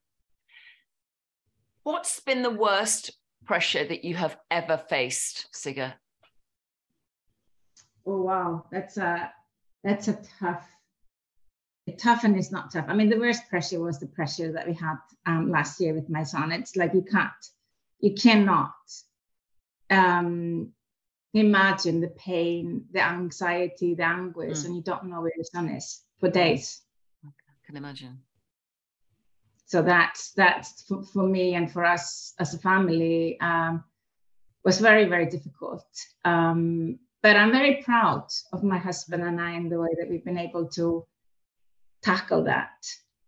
What's 1.89 2.21
been 2.21 2.43
the 2.43 2.51
worst 2.51 3.13
pressure 3.47 3.83
that 3.83 4.05
you 4.05 4.15
have 4.15 4.37
ever 4.51 4.77
faced, 4.77 5.49
Sigga? 5.55 5.95
Oh 8.05 8.21
wow, 8.21 8.67
that's 8.71 8.99
a 8.99 9.33
that's 9.83 10.09
a 10.09 10.19
tough. 10.39 10.69
Tough 11.97 12.25
and 12.25 12.37
it's 12.37 12.53
not 12.53 12.73
tough. 12.73 12.87
I 12.89 12.95
mean, 12.95 13.09
the 13.09 13.19
worst 13.19 13.49
pressure 13.49 13.81
was 13.81 13.99
the 13.99 14.07
pressure 14.07 14.53
that 14.53 14.67
we 14.67 14.75
had 14.75 14.97
um, 15.27 15.51
last 15.51 15.81
year 15.81 15.95
with 15.95 16.09
my 16.11 16.23
son. 16.23 16.53
It's 16.53 16.77
like 16.77 16.95
you 16.95 17.03
can't, 17.03 17.31
you 18.01 18.15
cannot 18.15 18.75
um, 19.91 20.73
imagine 21.35 22.01
the 22.01 22.09
pain, 22.09 22.85
the 22.93 23.03
anxiety, 23.03 23.95
the 23.95 24.05
anguish, 24.05 24.59
mm. 24.59 24.65
and 24.67 24.77
you 24.77 24.83
don't 24.83 25.05
know 25.05 25.21
where 25.21 25.33
your 25.35 25.45
son 25.45 25.69
is 25.69 26.03
for 26.19 26.31
days. 26.31 26.83
I 27.25 27.31
can 27.67 27.77
imagine 27.77 28.19
so 29.69 29.83
that's 29.83 30.33
that's 30.33 30.83
for, 30.83 31.03
for, 31.03 31.23
me 31.23 31.55
and 31.55 31.71
for 31.71 31.85
us 31.85 32.33
as 32.39 32.55
a 32.55 32.59
family 32.59 33.39
um, 33.41 33.85
was 34.65 34.81
very 34.81 35.05
very 35.05 35.27
difficult 35.27 35.87
um, 36.25 36.99
but 37.23 37.37
i'm 37.37 37.53
very 37.53 37.83
proud 37.83 38.27
of 38.53 38.65
my 38.65 38.79
husband 38.79 39.23
and 39.23 39.41
i 39.41 39.53
and 39.53 39.71
the 39.71 39.79
way 39.79 39.91
that 39.99 40.09
we've 40.09 40.25
been 40.25 40.39
able 40.39 40.67
to 40.67 41.07
tackle 42.09 42.45
that. 42.45 42.87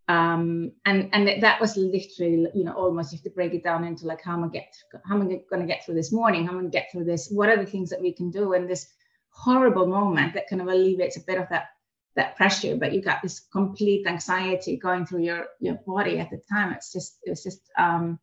Um, 0.08 0.72
and 0.86 1.08
and 1.12 1.42
that 1.42 1.60
was 1.60 1.76
literally 1.76 2.46
you 2.52 2.64
know 2.64 2.72
almost 2.72 3.12
you 3.12 3.18
have 3.18 3.24
to 3.24 3.30
break 3.30 3.54
it 3.54 3.62
down 3.62 3.84
into 3.84 4.06
like 4.06 4.20
how 4.24 4.32
am 4.32 4.42
i 4.42 4.48
get 4.48 4.74
how 5.06 5.14
am 5.14 5.22
i 5.22 5.40
going 5.48 5.62
to 5.62 5.72
get 5.72 5.84
through 5.84 5.94
this 5.94 6.12
morning? 6.12 6.44
How 6.44 6.50
am 6.50 6.58
i 6.58 6.60
going 6.62 6.72
to 6.72 6.78
get 6.78 6.88
through 6.90 7.04
this? 7.04 7.30
What 7.30 7.48
are 7.48 7.56
the 7.56 7.70
things 7.70 7.90
that 7.90 8.00
we 8.00 8.12
can 8.12 8.30
do 8.30 8.54
in 8.54 8.66
this 8.66 8.88
horrible 9.28 9.86
moment 9.86 10.34
that 10.34 10.48
kind 10.48 10.60
of 10.60 10.68
alleviates 10.68 11.16
a 11.16 11.20
bit 11.20 11.38
of 11.38 11.48
that 11.50 11.66
that 12.16 12.36
pressure, 12.36 12.76
but 12.76 12.92
you 12.92 13.00
got 13.00 13.22
this 13.22 13.40
complete 13.52 14.06
anxiety 14.06 14.76
going 14.76 15.06
through 15.06 15.22
your 15.22 15.46
your 15.60 15.78
body 15.86 16.18
at 16.18 16.30
the 16.30 16.40
time. 16.52 16.72
It's 16.72 16.92
just 16.92 17.18
it 17.22 17.30
was 17.30 17.42
just 17.44 17.62
um, 17.78 18.18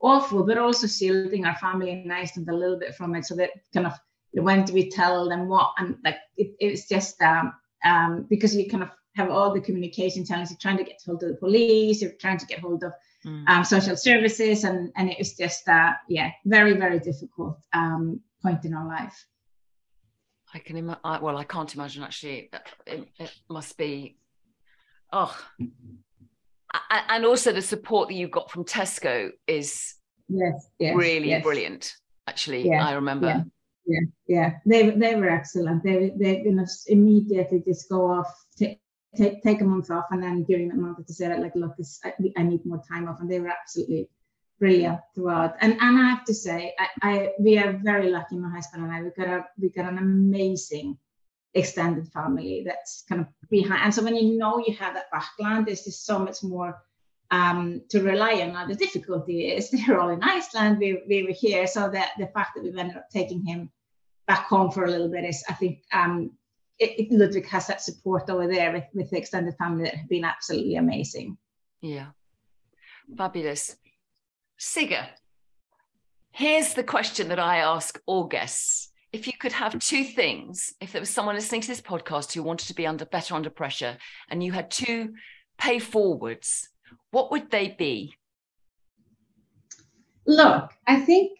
awful, 0.00 0.44
but 0.44 0.58
also 0.58 0.86
shielding 0.86 1.44
our 1.44 1.56
family 1.56 1.90
and 1.90 2.12
Iceland 2.12 2.48
a 2.48 2.54
little 2.54 2.78
bit 2.78 2.94
from 2.94 3.16
it, 3.16 3.26
so 3.26 3.34
that 3.36 3.50
kind 3.74 3.86
of 3.86 3.94
when 4.32 4.64
do 4.64 4.72
we 4.72 4.90
tell 4.90 5.28
them 5.28 5.48
what 5.48 5.72
and 5.78 5.96
like 6.04 6.18
it, 6.36 6.54
it's 6.60 6.88
just 6.88 7.20
um, 7.20 7.52
um, 7.84 8.26
because 8.30 8.54
you 8.54 8.70
kind 8.70 8.84
of 8.84 8.90
have 9.14 9.30
all 9.30 9.52
the 9.52 9.60
communication 9.60 10.24
channels. 10.24 10.50
You're 10.50 10.58
trying 10.58 10.78
to 10.78 10.84
get 10.84 11.02
hold 11.04 11.22
of 11.22 11.30
the 11.30 11.36
police. 11.36 12.00
You're 12.00 12.12
trying 12.12 12.38
to 12.38 12.46
get 12.46 12.60
hold 12.60 12.82
of 12.82 12.92
mm. 13.24 13.48
um, 13.48 13.64
social 13.64 13.96
services, 13.96 14.64
and 14.64 14.92
and 14.96 15.10
it 15.10 15.18
was 15.18 15.36
just 15.36 15.68
uh, 15.68 15.92
yeah, 16.08 16.30
very 16.44 16.74
very 16.74 16.98
difficult 16.98 17.58
um, 17.72 18.20
point 18.42 18.64
in 18.64 18.74
our 18.74 18.86
life. 18.86 19.26
I 20.54 20.58
can 20.58 20.76
imagine. 20.76 21.00
Well, 21.04 21.36
I 21.36 21.44
can't 21.44 21.74
imagine 21.74 22.02
actually. 22.02 22.50
It, 22.86 23.08
it 23.18 23.32
must 23.48 23.76
be. 23.76 24.16
Oh, 25.12 25.36
and 27.08 27.24
also 27.24 27.52
the 27.52 27.62
support 27.62 28.08
that 28.08 28.14
you 28.14 28.28
got 28.28 28.50
from 28.50 28.64
Tesco 28.64 29.30
is 29.46 29.94
yes, 30.28 30.68
yes 30.78 30.96
really 30.96 31.30
yes. 31.30 31.42
brilliant. 31.42 31.94
Actually, 32.26 32.68
yeah, 32.68 32.86
I 32.86 32.92
remember. 32.92 33.26
Yeah, 33.26 33.42
yeah, 33.86 34.00
yeah. 34.26 34.52
They 34.64 34.90
they 34.90 35.16
were 35.16 35.28
excellent. 35.28 35.82
They 35.82 36.12
they 36.18 36.42
you 36.42 36.52
know 36.52 36.66
immediately 36.86 37.62
just 37.66 37.88
go 37.88 38.10
off, 38.10 38.41
take 39.16 39.42
take 39.42 39.60
a 39.60 39.64
month 39.64 39.90
off, 39.90 40.06
and 40.10 40.22
then 40.22 40.44
during 40.44 40.68
that 40.68 40.76
month 40.76 40.98
they 41.06 41.12
said 41.12 41.38
like, 41.40 41.54
look, 41.54 41.76
this 41.76 42.00
I, 42.04 42.14
I 42.36 42.42
need 42.42 42.64
more 42.64 42.82
time 42.88 43.08
off, 43.08 43.20
and 43.20 43.30
they 43.30 43.40
were 43.40 43.48
absolutely 43.48 44.08
brilliant 44.58 45.00
throughout. 45.14 45.56
And 45.60 45.72
and 45.80 45.98
I 45.98 46.08
have 46.10 46.24
to 46.26 46.34
say, 46.34 46.74
I, 46.78 46.86
I 47.02 47.32
we 47.38 47.58
are 47.58 47.72
very 47.72 48.10
lucky, 48.10 48.36
my 48.36 48.50
husband 48.50 48.84
and 48.84 48.92
I. 48.92 49.02
We've 49.02 49.16
got 49.16 49.28
a 49.28 49.44
we 49.60 49.68
got 49.70 49.90
an 49.90 49.98
amazing 49.98 50.98
extended 51.54 52.08
family 52.08 52.62
that's 52.64 53.04
kind 53.08 53.20
of 53.20 53.26
behind. 53.50 53.82
And 53.84 53.94
so 53.94 54.02
when 54.02 54.16
you 54.16 54.38
know 54.38 54.58
you 54.66 54.74
have 54.76 54.94
that 54.94 55.10
background, 55.10 55.66
there's 55.66 55.84
just 55.84 56.06
so 56.06 56.18
much 56.18 56.42
more 56.42 56.80
um, 57.30 57.82
to 57.90 58.02
rely 58.02 58.34
on. 58.42 58.52
Now 58.52 58.66
the 58.66 58.74
difficulty 58.74 59.48
is 59.48 59.70
they're 59.86 60.00
all 60.00 60.10
in 60.10 60.22
Iceland. 60.22 60.78
We 60.78 61.02
we 61.08 61.24
were 61.24 61.32
here, 61.32 61.66
so 61.66 61.90
that 61.90 62.12
the 62.18 62.28
fact 62.28 62.52
that 62.54 62.62
we've 62.64 62.76
ended 62.76 62.96
up 62.96 63.10
taking 63.10 63.44
him 63.44 63.70
back 64.26 64.46
home 64.46 64.70
for 64.70 64.84
a 64.84 64.90
little 64.90 65.08
bit 65.08 65.24
is, 65.24 65.42
I 65.48 65.54
think, 65.54 65.82
um, 65.92 66.30
it, 66.78 66.98
it, 66.98 67.12
Ludwig 67.12 67.46
has 67.46 67.66
that 67.66 67.82
support 67.82 68.28
over 68.30 68.46
there 68.46 68.72
with, 68.72 68.84
with 68.94 69.10
the 69.10 69.18
extended 69.18 69.54
family 69.56 69.84
that 69.84 69.94
have 69.94 70.08
been 70.08 70.24
absolutely 70.24 70.76
amazing. 70.76 71.36
Yeah, 71.80 72.08
fabulous. 73.16 73.76
Sigga, 74.58 75.06
here's 76.30 76.74
the 76.74 76.84
question 76.84 77.28
that 77.28 77.38
I 77.38 77.58
ask 77.58 78.00
all 78.06 78.24
guests. 78.24 78.90
If 79.12 79.26
you 79.26 79.34
could 79.38 79.52
have 79.52 79.78
two 79.78 80.04
things, 80.04 80.72
if 80.80 80.92
there 80.92 81.02
was 81.02 81.10
someone 81.10 81.34
listening 81.34 81.60
to 81.62 81.68
this 81.68 81.82
podcast 81.82 82.32
who 82.32 82.42
wanted 82.42 82.68
to 82.68 82.74
be 82.74 82.86
under 82.86 83.04
better 83.04 83.34
under 83.34 83.50
pressure, 83.50 83.98
and 84.30 84.42
you 84.42 84.52
had 84.52 84.70
two 84.70 85.14
pay 85.58 85.78
forwards, 85.78 86.68
what 87.10 87.30
would 87.30 87.50
they 87.50 87.68
be? 87.68 88.14
Look, 90.26 90.70
I 90.86 91.00
think 91.00 91.38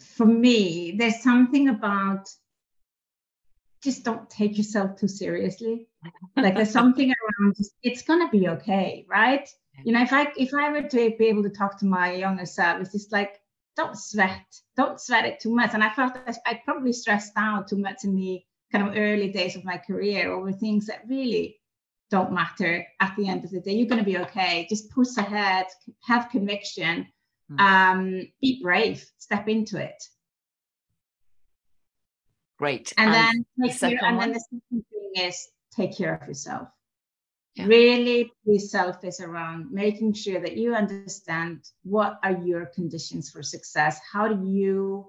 for 0.00 0.26
me, 0.26 0.94
there's 0.98 1.22
something 1.22 1.68
about 1.68 2.28
just 3.82 4.04
don't 4.04 4.28
take 4.28 4.58
yourself 4.58 4.98
too 4.98 5.08
seriously. 5.08 5.88
Like 6.36 6.54
there's 6.54 6.70
something 6.70 7.12
around 7.12 7.56
it's 7.82 8.02
gonna 8.02 8.28
be 8.30 8.48
okay, 8.48 9.04
right? 9.08 9.48
you 9.84 9.92
know 9.92 10.02
if 10.02 10.12
i 10.12 10.26
if 10.36 10.52
i 10.54 10.70
were 10.70 10.82
to 10.82 11.14
be 11.18 11.26
able 11.26 11.42
to 11.42 11.50
talk 11.50 11.78
to 11.78 11.86
my 11.86 12.12
younger 12.12 12.46
self 12.46 12.80
it's 12.80 12.92
just 12.92 13.12
like 13.12 13.40
don't 13.76 13.96
sweat 13.96 14.44
don't 14.76 15.00
sweat 15.00 15.24
it 15.24 15.40
too 15.40 15.54
much 15.54 15.70
and 15.74 15.84
i 15.84 15.90
felt 15.90 16.14
that 16.14 16.38
i 16.46 16.60
probably 16.64 16.92
stressed 16.92 17.32
out 17.36 17.68
too 17.68 17.78
much 17.78 18.04
in 18.04 18.14
the 18.14 18.42
kind 18.72 18.86
of 18.86 18.96
early 18.96 19.30
days 19.30 19.56
of 19.56 19.64
my 19.64 19.78
career 19.78 20.32
over 20.32 20.52
things 20.52 20.86
that 20.86 21.02
really 21.08 21.58
don't 22.10 22.32
matter 22.32 22.86
at 23.00 23.14
the 23.16 23.28
end 23.28 23.44
of 23.44 23.50
the 23.50 23.60
day 23.60 23.72
you're 23.72 23.86
to 23.98 24.04
be 24.04 24.18
okay 24.18 24.66
just 24.68 24.90
push 24.90 25.16
ahead 25.16 25.66
have 26.02 26.30
conviction 26.30 27.06
mm. 27.50 27.60
um 27.60 28.26
be 28.40 28.60
brave 28.62 29.04
step 29.18 29.48
into 29.48 29.78
it 29.78 30.02
great 32.58 32.92
and, 32.98 33.14
and 33.14 33.14
then 33.14 33.46
the 33.56 33.98
and 34.02 34.20
then 34.20 34.32
the 34.32 34.40
second 34.40 34.84
thing 34.90 35.26
is 35.26 35.48
take 35.74 35.96
care 35.96 36.14
of 36.14 36.26
yourself 36.26 36.68
yeah. 37.54 37.66
really 37.66 38.30
be 38.46 38.58
selfish 38.58 39.20
around 39.20 39.70
making 39.70 40.12
sure 40.12 40.40
that 40.40 40.56
you 40.56 40.74
understand 40.74 41.64
what 41.82 42.18
are 42.22 42.38
your 42.44 42.66
conditions 42.66 43.30
for 43.30 43.42
success 43.42 44.00
how 44.12 44.28
do 44.28 44.46
you 44.46 45.06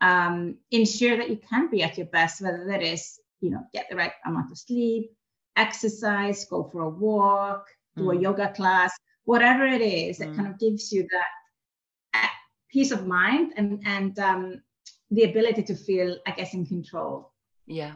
um, 0.00 0.56
ensure 0.70 1.16
that 1.16 1.28
you 1.28 1.40
can 1.50 1.70
be 1.70 1.82
at 1.82 1.98
your 1.98 2.06
best 2.06 2.40
whether 2.40 2.66
that 2.68 2.82
is 2.82 3.18
you 3.40 3.50
know 3.50 3.62
get 3.72 3.86
the 3.90 3.96
right 3.96 4.12
amount 4.26 4.50
of 4.50 4.58
sleep 4.58 5.10
exercise 5.56 6.44
go 6.44 6.68
for 6.70 6.82
a 6.82 6.88
walk 6.88 7.66
do 7.96 8.04
mm. 8.04 8.16
a 8.16 8.20
yoga 8.20 8.52
class 8.52 8.92
whatever 9.24 9.66
it 9.66 9.82
is 9.82 10.18
that 10.18 10.28
mm. 10.28 10.36
kind 10.36 10.48
of 10.48 10.58
gives 10.58 10.92
you 10.92 11.06
that 11.10 12.30
peace 12.70 12.90
of 12.90 13.06
mind 13.06 13.52
and 13.56 13.82
and 13.86 14.18
um, 14.18 14.62
the 15.10 15.24
ability 15.24 15.62
to 15.64 15.74
feel, 15.74 16.16
I 16.26 16.32
guess, 16.32 16.54
in 16.54 16.66
control. 16.66 17.32
Yeah. 17.66 17.94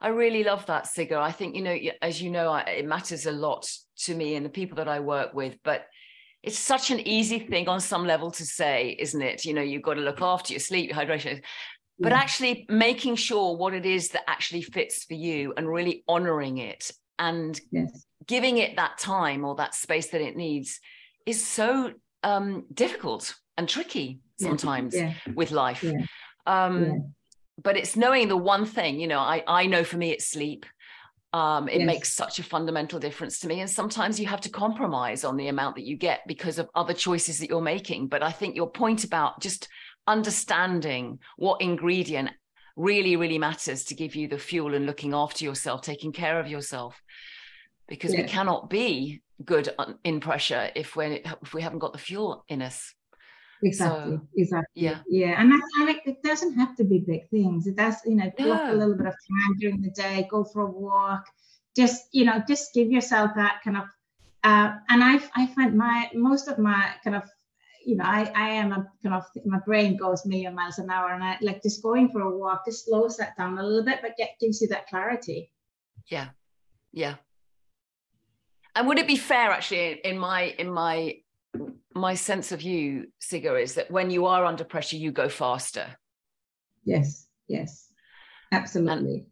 I 0.00 0.08
really 0.08 0.44
love 0.44 0.66
that, 0.66 0.84
Sigga. 0.84 1.16
I 1.16 1.32
think, 1.32 1.56
you 1.56 1.62
know, 1.62 1.76
as 2.02 2.20
you 2.20 2.30
know, 2.30 2.54
it 2.54 2.86
matters 2.86 3.26
a 3.26 3.32
lot 3.32 3.68
to 4.00 4.14
me 4.14 4.34
and 4.34 4.44
the 4.44 4.50
people 4.50 4.76
that 4.76 4.88
I 4.88 5.00
work 5.00 5.32
with, 5.34 5.56
but 5.64 5.86
it's 6.42 6.58
such 6.58 6.90
an 6.90 7.00
easy 7.00 7.38
thing 7.38 7.68
on 7.68 7.80
some 7.80 8.06
level 8.06 8.30
to 8.32 8.44
say, 8.44 8.96
isn't 8.98 9.22
it? 9.22 9.44
You 9.44 9.54
know, 9.54 9.62
you've 9.62 9.82
got 9.82 9.94
to 9.94 10.00
look 10.00 10.22
after 10.22 10.52
your 10.52 10.60
sleep, 10.60 10.90
your 10.90 10.98
hydration, 10.98 11.42
but 11.98 12.12
yeah. 12.12 12.18
actually 12.18 12.66
making 12.68 13.16
sure 13.16 13.56
what 13.56 13.74
it 13.74 13.86
is 13.86 14.10
that 14.10 14.28
actually 14.28 14.62
fits 14.62 15.04
for 15.04 15.14
you 15.14 15.54
and 15.56 15.68
really 15.68 16.04
honoring 16.06 16.58
it 16.58 16.90
and 17.18 17.58
yes. 17.72 18.06
giving 18.26 18.58
it 18.58 18.76
that 18.76 18.98
time 18.98 19.44
or 19.44 19.56
that 19.56 19.74
space 19.74 20.08
that 20.08 20.20
it 20.20 20.36
needs 20.36 20.78
is 21.24 21.44
so 21.44 21.92
um, 22.22 22.64
difficult 22.72 23.34
and 23.56 23.68
tricky 23.68 24.20
sometimes 24.38 24.94
yeah. 24.94 25.14
Yeah. 25.26 25.32
with 25.34 25.50
life. 25.50 25.84
Um, 26.46 27.14
but 27.62 27.76
it's 27.76 27.96
knowing 27.96 28.28
the 28.28 28.36
one 28.36 28.66
thing, 28.66 29.00
you 29.00 29.06
know, 29.06 29.18
I, 29.18 29.42
I 29.46 29.66
know 29.66 29.84
for 29.84 29.96
me 29.96 30.10
it's 30.10 30.26
sleep. 30.26 30.66
Um, 31.32 31.68
it 31.68 31.80
yes. 31.80 31.86
makes 31.86 32.12
such 32.12 32.38
a 32.38 32.42
fundamental 32.42 32.98
difference 32.98 33.40
to 33.40 33.48
me. 33.48 33.60
And 33.60 33.68
sometimes 33.68 34.18
you 34.18 34.26
have 34.26 34.40
to 34.42 34.48
compromise 34.48 35.24
on 35.24 35.36
the 35.36 35.48
amount 35.48 35.76
that 35.76 35.84
you 35.84 35.96
get 35.96 36.20
because 36.26 36.58
of 36.58 36.68
other 36.74 36.94
choices 36.94 37.38
that 37.38 37.48
you're 37.48 37.60
making. 37.60 38.08
But 38.08 38.22
I 38.22 38.30
think 38.30 38.56
your 38.56 38.70
point 38.70 39.04
about 39.04 39.40
just 39.40 39.68
understanding 40.06 41.18
what 41.36 41.60
ingredient 41.60 42.30
really, 42.76 43.16
really 43.16 43.38
matters 43.38 43.84
to 43.84 43.94
give 43.94 44.14
you 44.14 44.28
the 44.28 44.38
fuel 44.38 44.74
and 44.74 44.86
looking 44.86 45.14
after 45.14 45.44
yourself, 45.44 45.82
taking 45.82 46.12
care 46.12 46.38
of 46.38 46.48
yourself, 46.48 47.00
because 47.88 48.14
yeah. 48.14 48.22
we 48.22 48.28
cannot 48.28 48.70
be 48.70 49.22
good 49.44 49.68
in 50.04 50.20
pressure 50.20 50.70
if 50.74 50.96
we 50.96 51.22
if 51.42 51.52
we 51.52 51.62
haven't 51.62 51.80
got 51.80 51.92
the 51.92 51.98
fuel 51.98 52.44
in 52.48 52.62
us. 52.62 52.94
Exactly. 53.62 54.16
So, 54.16 54.28
exactly. 54.36 54.82
Yeah. 54.82 54.98
Yeah. 55.08 55.40
And 55.40 55.52
I, 55.52 55.58
I 55.78 56.00
it 56.04 56.22
doesn't 56.22 56.54
have 56.58 56.76
to 56.76 56.84
be 56.84 56.98
big 56.98 57.28
things. 57.30 57.66
It 57.66 57.76
does, 57.76 57.96
you 58.04 58.16
know, 58.16 58.30
block 58.36 58.64
no. 58.64 58.72
a 58.72 58.76
little 58.76 58.94
bit 58.94 59.06
of 59.06 59.14
time 59.14 59.56
during 59.58 59.80
the 59.80 59.90
day, 59.90 60.26
go 60.30 60.44
for 60.44 60.62
a 60.62 60.70
walk, 60.70 61.24
just, 61.74 62.08
you 62.12 62.24
know, 62.24 62.42
just 62.46 62.74
give 62.74 62.90
yourself 62.90 63.32
that 63.36 63.60
kind 63.64 63.76
of 63.76 63.84
uh, 64.46 64.76
and 64.88 65.02
I, 65.02 65.20
I 65.34 65.46
find 65.48 65.76
my 65.76 66.08
most 66.14 66.46
of 66.46 66.58
my 66.58 66.90
kind 67.02 67.16
of 67.16 67.24
you 67.84 67.96
know 67.96 68.04
I, 68.04 68.30
I 68.34 68.48
am 68.50 68.70
a 68.72 68.86
kind 69.02 69.14
of 69.16 69.24
my 69.44 69.58
brain 69.66 69.96
goes 69.96 70.24
million 70.24 70.54
miles 70.54 70.78
an 70.78 70.88
hour 70.88 71.12
and 71.12 71.24
I 71.24 71.36
like 71.40 71.64
just 71.64 71.82
going 71.82 72.08
for 72.10 72.20
a 72.20 72.38
walk 72.38 72.64
just 72.64 72.86
slows 72.86 73.16
that 73.16 73.36
down 73.36 73.58
a 73.58 73.62
little 73.62 73.84
bit 73.84 73.98
but 74.02 74.16
get 74.16 74.36
gives 74.40 74.60
you 74.60 74.68
that 74.68 74.86
clarity 74.86 75.50
yeah 76.06 76.28
yeah 76.92 77.16
and 78.76 78.86
would 78.86 79.00
it 79.00 79.08
be 79.08 79.16
fair 79.16 79.50
actually 79.50 79.94
in 80.04 80.16
my 80.16 80.54
in 80.58 80.70
my 80.70 81.16
my 81.94 82.14
sense 82.14 82.52
of 82.52 82.62
you, 82.62 83.08
Sigga, 83.20 83.60
is 83.60 83.74
that 83.74 83.90
when 83.90 84.10
you 84.10 84.26
are 84.26 84.44
under 84.44 84.64
pressure, 84.64 84.96
you 84.96 85.12
go 85.12 85.28
faster. 85.28 85.96
Yes, 86.84 87.26
yes, 87.48 87.90
absolutely. 88.52 89.14
And 89.14 89.26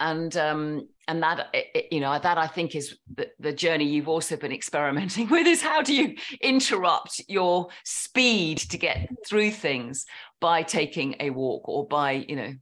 and, 0.00 0.36
um, 0.36 0.88
and 1.08 1.22
that 1.22 1.54
you 1.90 2.00
know 2.00 2.18
that 2.18 2.38
I 2.38 2.46
think 2.46 2.76
is 2.76 2.96
the, 3.16 3.28
the 3.40 3.52
journey 3.52 3.84
you've 3.84 4.08
also 4.08 4.36
been 4.36 4.52
experimenting 4.52 5.28
with 5.30 5.46
is 5.46 5.62
how 5.62 5.82
do 5.82 5.94
you 5.94 6.16
interrupt 6.40 7.22
your 7.28 7.68
speed 7.84 8.58
to 8.58 8.78
get 8.78 9.08
through 9.26 9.52
things 9.52 10.04
by 10.40 10.62
taking 10.62 11.16
a 11.20 11.30
walk 11.30 11.68
or 11.68 11.86
by 11.86 12.12
you 12.12 12.36
know 12.36 12.52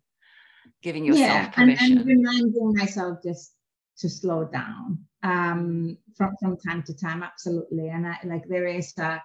giving 0.82 1.04
yourself 1.04 1.28
yeah, 1.28 1.48
permission. 1.48 1.98
And, 1.98 2.00
and 2.00 2.08
reminding 2.08 2.74
myself 2.74 3.18
just 3.22 3.52
to 3.98 4.08
slow 4.08 4.44
down 4.44 4.98
um, 5.27 5.99
from 6.16 6.37
from 6.41 6.57
time 6.57 6.83
to 6.85 6.95
time, 6.95 7.22
absolutely. 7.22 7.89
And 7.89 8.07
I 8.07 8.18
like 8.24 8.45
there 8.49 8.66
is 8.66 8.93
a, 8.99 9.20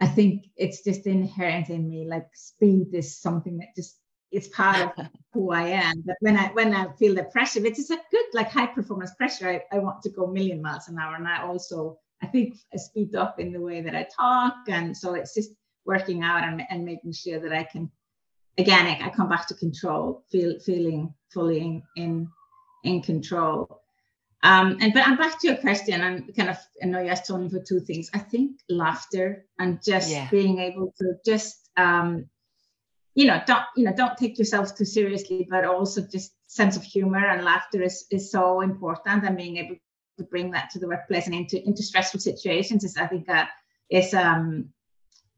I 0.00 0.06
think 0.06 0.46
it's 0.56 0.82
just 0.82 1.06
inherent 1.06 1.68
in 1.68 1.88
me. 1.88 2.08
Like 2.08 2.28
speed 2.34 2.94
is 2.94 3.20
something 3.20 3.58
that 3.58 3.76
just 3.76 3.98
it's 4.30 4.48
part 4.48 4.80
of 4.80 5.06
who 5.32 5.52
I 5.52 5.64
am. 5.68 6.02
But 6.06 6.16
when 6.20 6.36
I 6.36 6.46
when 6.52 6.74
I 6.74 6.92
feel 6.98 7.14
the 7.14 7.24
pressure, 7.24 7.64
it 7.64 7.78
is 7.78 7.90
a 7.90 8.00
good 8.10 8.26
like 8.32 8.50
high 8.50 8.66
performance 8.66 9.12
pressure. 9.14 9.48
I, 9.48 9.76
I 9.76 9.78
want 9.80 10.02
to 10.02 10.10
go 10.10 10.24
a 10.24 10.32
million 10.32 10.62
miles 10.62 10.88
an 10.88 10.98
hour, 10.98 11.14
and 11.14 11.28
I 11.28 11.42
also 11.42 11.98
I 12.22 12.26
think 12.26 12.56
I 12.72 12.78
speed 12.78 13.14
up 13.14 13.38
in 13.38 13.52
the 13.52 13.60
way 13.60 13.82
that 13.82 13.94
I 13.94 14.08
talk, 14.16 14.54
and 14.68 14.96
so 14.96 15.14
it's 15.14 15.34
just 15.34 15.50
working 15.84 16.22
out 16.22 16.44
and, 16.44 16.62
and 16.70 16.84
making 16.84 17.12
sure 17.12 17.40
that 17.40 17.52
I 17.52 17.64
can 17.64 17.90
again 18.56 18.86
I, 18.86 19.06
I 19.06 19.10
come 19.10 19.28
back 19.28 19.46
to 19.48 19.54
control, 19.54 20.24
feel 20.30 20.58
feeling 20.60 21.12
fully 21.32 21.60
in 21.60 21.82
in, 21.96 22.28
in 22.84 23.02
control. 23.02 23.82
Um, 24.42 24.78
and 24.80 24.94
but 24.94 25.06
I'm 25.06 25.16
back 25.16 25.40
to 25.40 25.48
your 25.48 25.56
question. 25.56 26.00
I'm 26.00 26.32
kind 26.32 26.48
of 26.48 26.58
I 26.82 26.86
know 26.86 27.00
you 27.00 27.08
asked 27.08 27.26
Tony 27.26 27.48
for 27.48 27.60
two 27.60 27.80
things. 27.80 28.08
I 28.14 28.18
think 28.18 28.60
laughter 28.68 29.46
and 29.58 29.82
just 29.82 30.10
yeah. 30.10 30.28
being 30.30 30.60
able 30.60 30.94
to 30.98 31.14
just 31.26 31.68
um, 31.76 32.26
you 33.14 33.26
know 33.26 33.42
don't 33.46 33.64
you 33.76 33.84
know 33.84 33.92
don't 33.96 34.16
take 34.16 34.38
yourself 34.38 34.76
too 34.76 34.84
seriously, 34.84 35.46
but 35.50 35.64
also 35.64 36.02
just 36.02 36.34
sense 36.46 36.76
of 36.76 36.84
humor 36.84 37.26
and 37.26 37.44
laughter 37.44 37.82
is 37.82 38.06
is 38.12 38.30
so 38.30 38.60
important. 38.60 39.24
And 39.24 39.36
being 39.36 39.56
able 39.56 39.76
to 40.18 40.24
bring 40.24 40.52
that 40.52 40.70
to 40.70 40.78
the 40.78 40.86
workplace 40.86 41.26
and 41.26 41.34
into 41.34 41.64
into 41.66 41.82
stressful 41.82 42.20
situations 42.20 42.84
is 42.84 42.96
I 42.96 43.08
think 43.08 43.28
uh, 43.28 43.46
is 43.90 44.14
um 44.14 44.68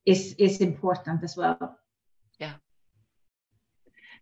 is 0.04 0.34
is 0.38 0.60
important 0.60 1.24
as 1.24 1.38
well. 1.38 1.78
Yeah. 2.38 2.54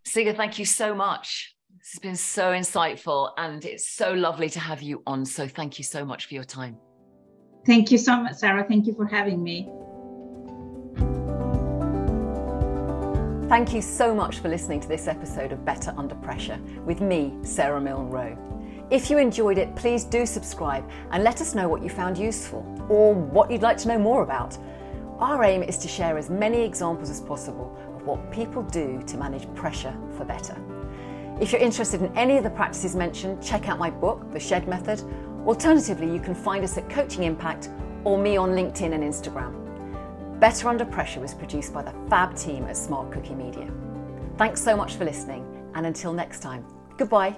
Sigga, 0.05 0.37
thank 0.37 0.57
you 0.57 0.65
so 0.65 0.95
much. 0.95 1.53
This 1.79 1.93
has 1.93 1.99
been 1.99 2.15
so 2.17 2.51
insightful 2.51 3.31
and 3.37 3.63
it's 3.63 3.87
so 3.87 4.11
lovely 4.11 4.49
to 4.49 4.59
have 4.59 4.81
you 4.81 5.01
on. 5.07 5.25
So 5.25 5.47
thank 5.47 5.77
you 5.77 5.85
so 5.85 6.03
much 6.03 6.25
for 6.25 6.33
your 6.33 6.43
time. 6.43 6.77
Thank 7.65 7.89
you 7.89 7.97
so 7.97 8.21
much, 8.21 8.35
Sarah. 8.35 8.65
Thank 8.67 8.85
you 8.85 8.93
for 8.93 9.05
having 9.05 9.41
me. 9.41 9.69
Thank 13.47 13.73
you 13.73 13.81
so 13.81 14.13
much 14.13 14.39
for 14.39 14.49
listening 14.49 14.81
to 14.81 14.89
this 14.89 15.07
episode 15.07 15.53
of 15.53 15.63
Better 15.63 15.93
Under 15.95 16.15
Pressure 16.15 16.59
with 16.83 16.99
me, 16.99 17.37
Sarah 17.43 17.79
Milne 17.79 18.09
Rowe. 18.09 18.37
If 18.91 19.09
you 19.09 19.17
enjoyed 19.17 19.57
it, 19.57 19.73
please 19.77 20.03
do 20.03 20.25
subscribe 20.25 20.87
and 21.11 21.23
let 21.23 21.39
us 21.39 21.55
know 21.55 21.69
what 21.69 21.81
you 21.81 21.89
found 21.89 22.17
useful 22.17 22.65
or 22.89 23.13
what 23.13 23.49
you'd 23.49 23.61
like 23.61 23.77
to 23.77 23.87
know 23.87 23.99
more 23.99 24.23
about. 24.23 24.57
Our 25.19 25.45
aim 25.45 25.63
is 25.63 25.77
to 25.77 25.87
share 25.87 26.17
as 26.17 26.29
many 26.29 26.61
examples 26.61 27.09
as 27.09 27.21
possible 27.21 27.77
of 27.95 28.03
what 28.03 28.31
people 28.33 28.63
do 28.63 29.01
to 29.07 29.17
manage 29.17 29.51
pressure 29.55 29.95
for 30.17 30.25
better. 30.25 30.61
If 31.39 31.53
you're 31.53 31.61
interested 31.61 32.01
in 32.01 32.15
any 32.17 32.35
of 32.37 32.43
the 32.43 32.49
practices 32.49 32.95
mentioned, 32.95 33.41
check 33.41 33.69
out 33.69 33.79
my 33.79 33.89
book, 33.89 34.29
The 34.31 34.39
Shed 34.39 34.67
Method. 34.67 35.01
Alternatively, 35.45 36.11
you 36.11 36.19
can 36.19 36.35
find 36.35 36.65
us 36.65 36.77
at 36.77 36.89
Coaching 36.89 37.23
Impact 37.23 37.69
or 38.03 38.17
me 38.17 38.35
on 38.35 38.49
LinkedIn 38.49 38.93
and 38.93 39.03
Instagram. 39.03 39.55
Better 40.41 40.67
Under 40.67 40.85
Pressure 40.85 41.21
was 41.21 41.33
produced 41.33 41.73
by 41.73 41.81
the 41.81 41.93
fab 42.09 42.35
team 42.35 42.65
at 42.65 42.75
Smart 42.75 43.11
Cookie 43.11 43.35
Media. 43.35 43.69
Thanks 44.37 44.61
so 44.61 44.75
much 44.75 44.95
for 44.95 45.05
listening, 45.05 45.45
and 45.75 45.85
until 45.85 46.11
next 46.11 46.41
time, 46.41 46.65
goodbye. 46.97 47.35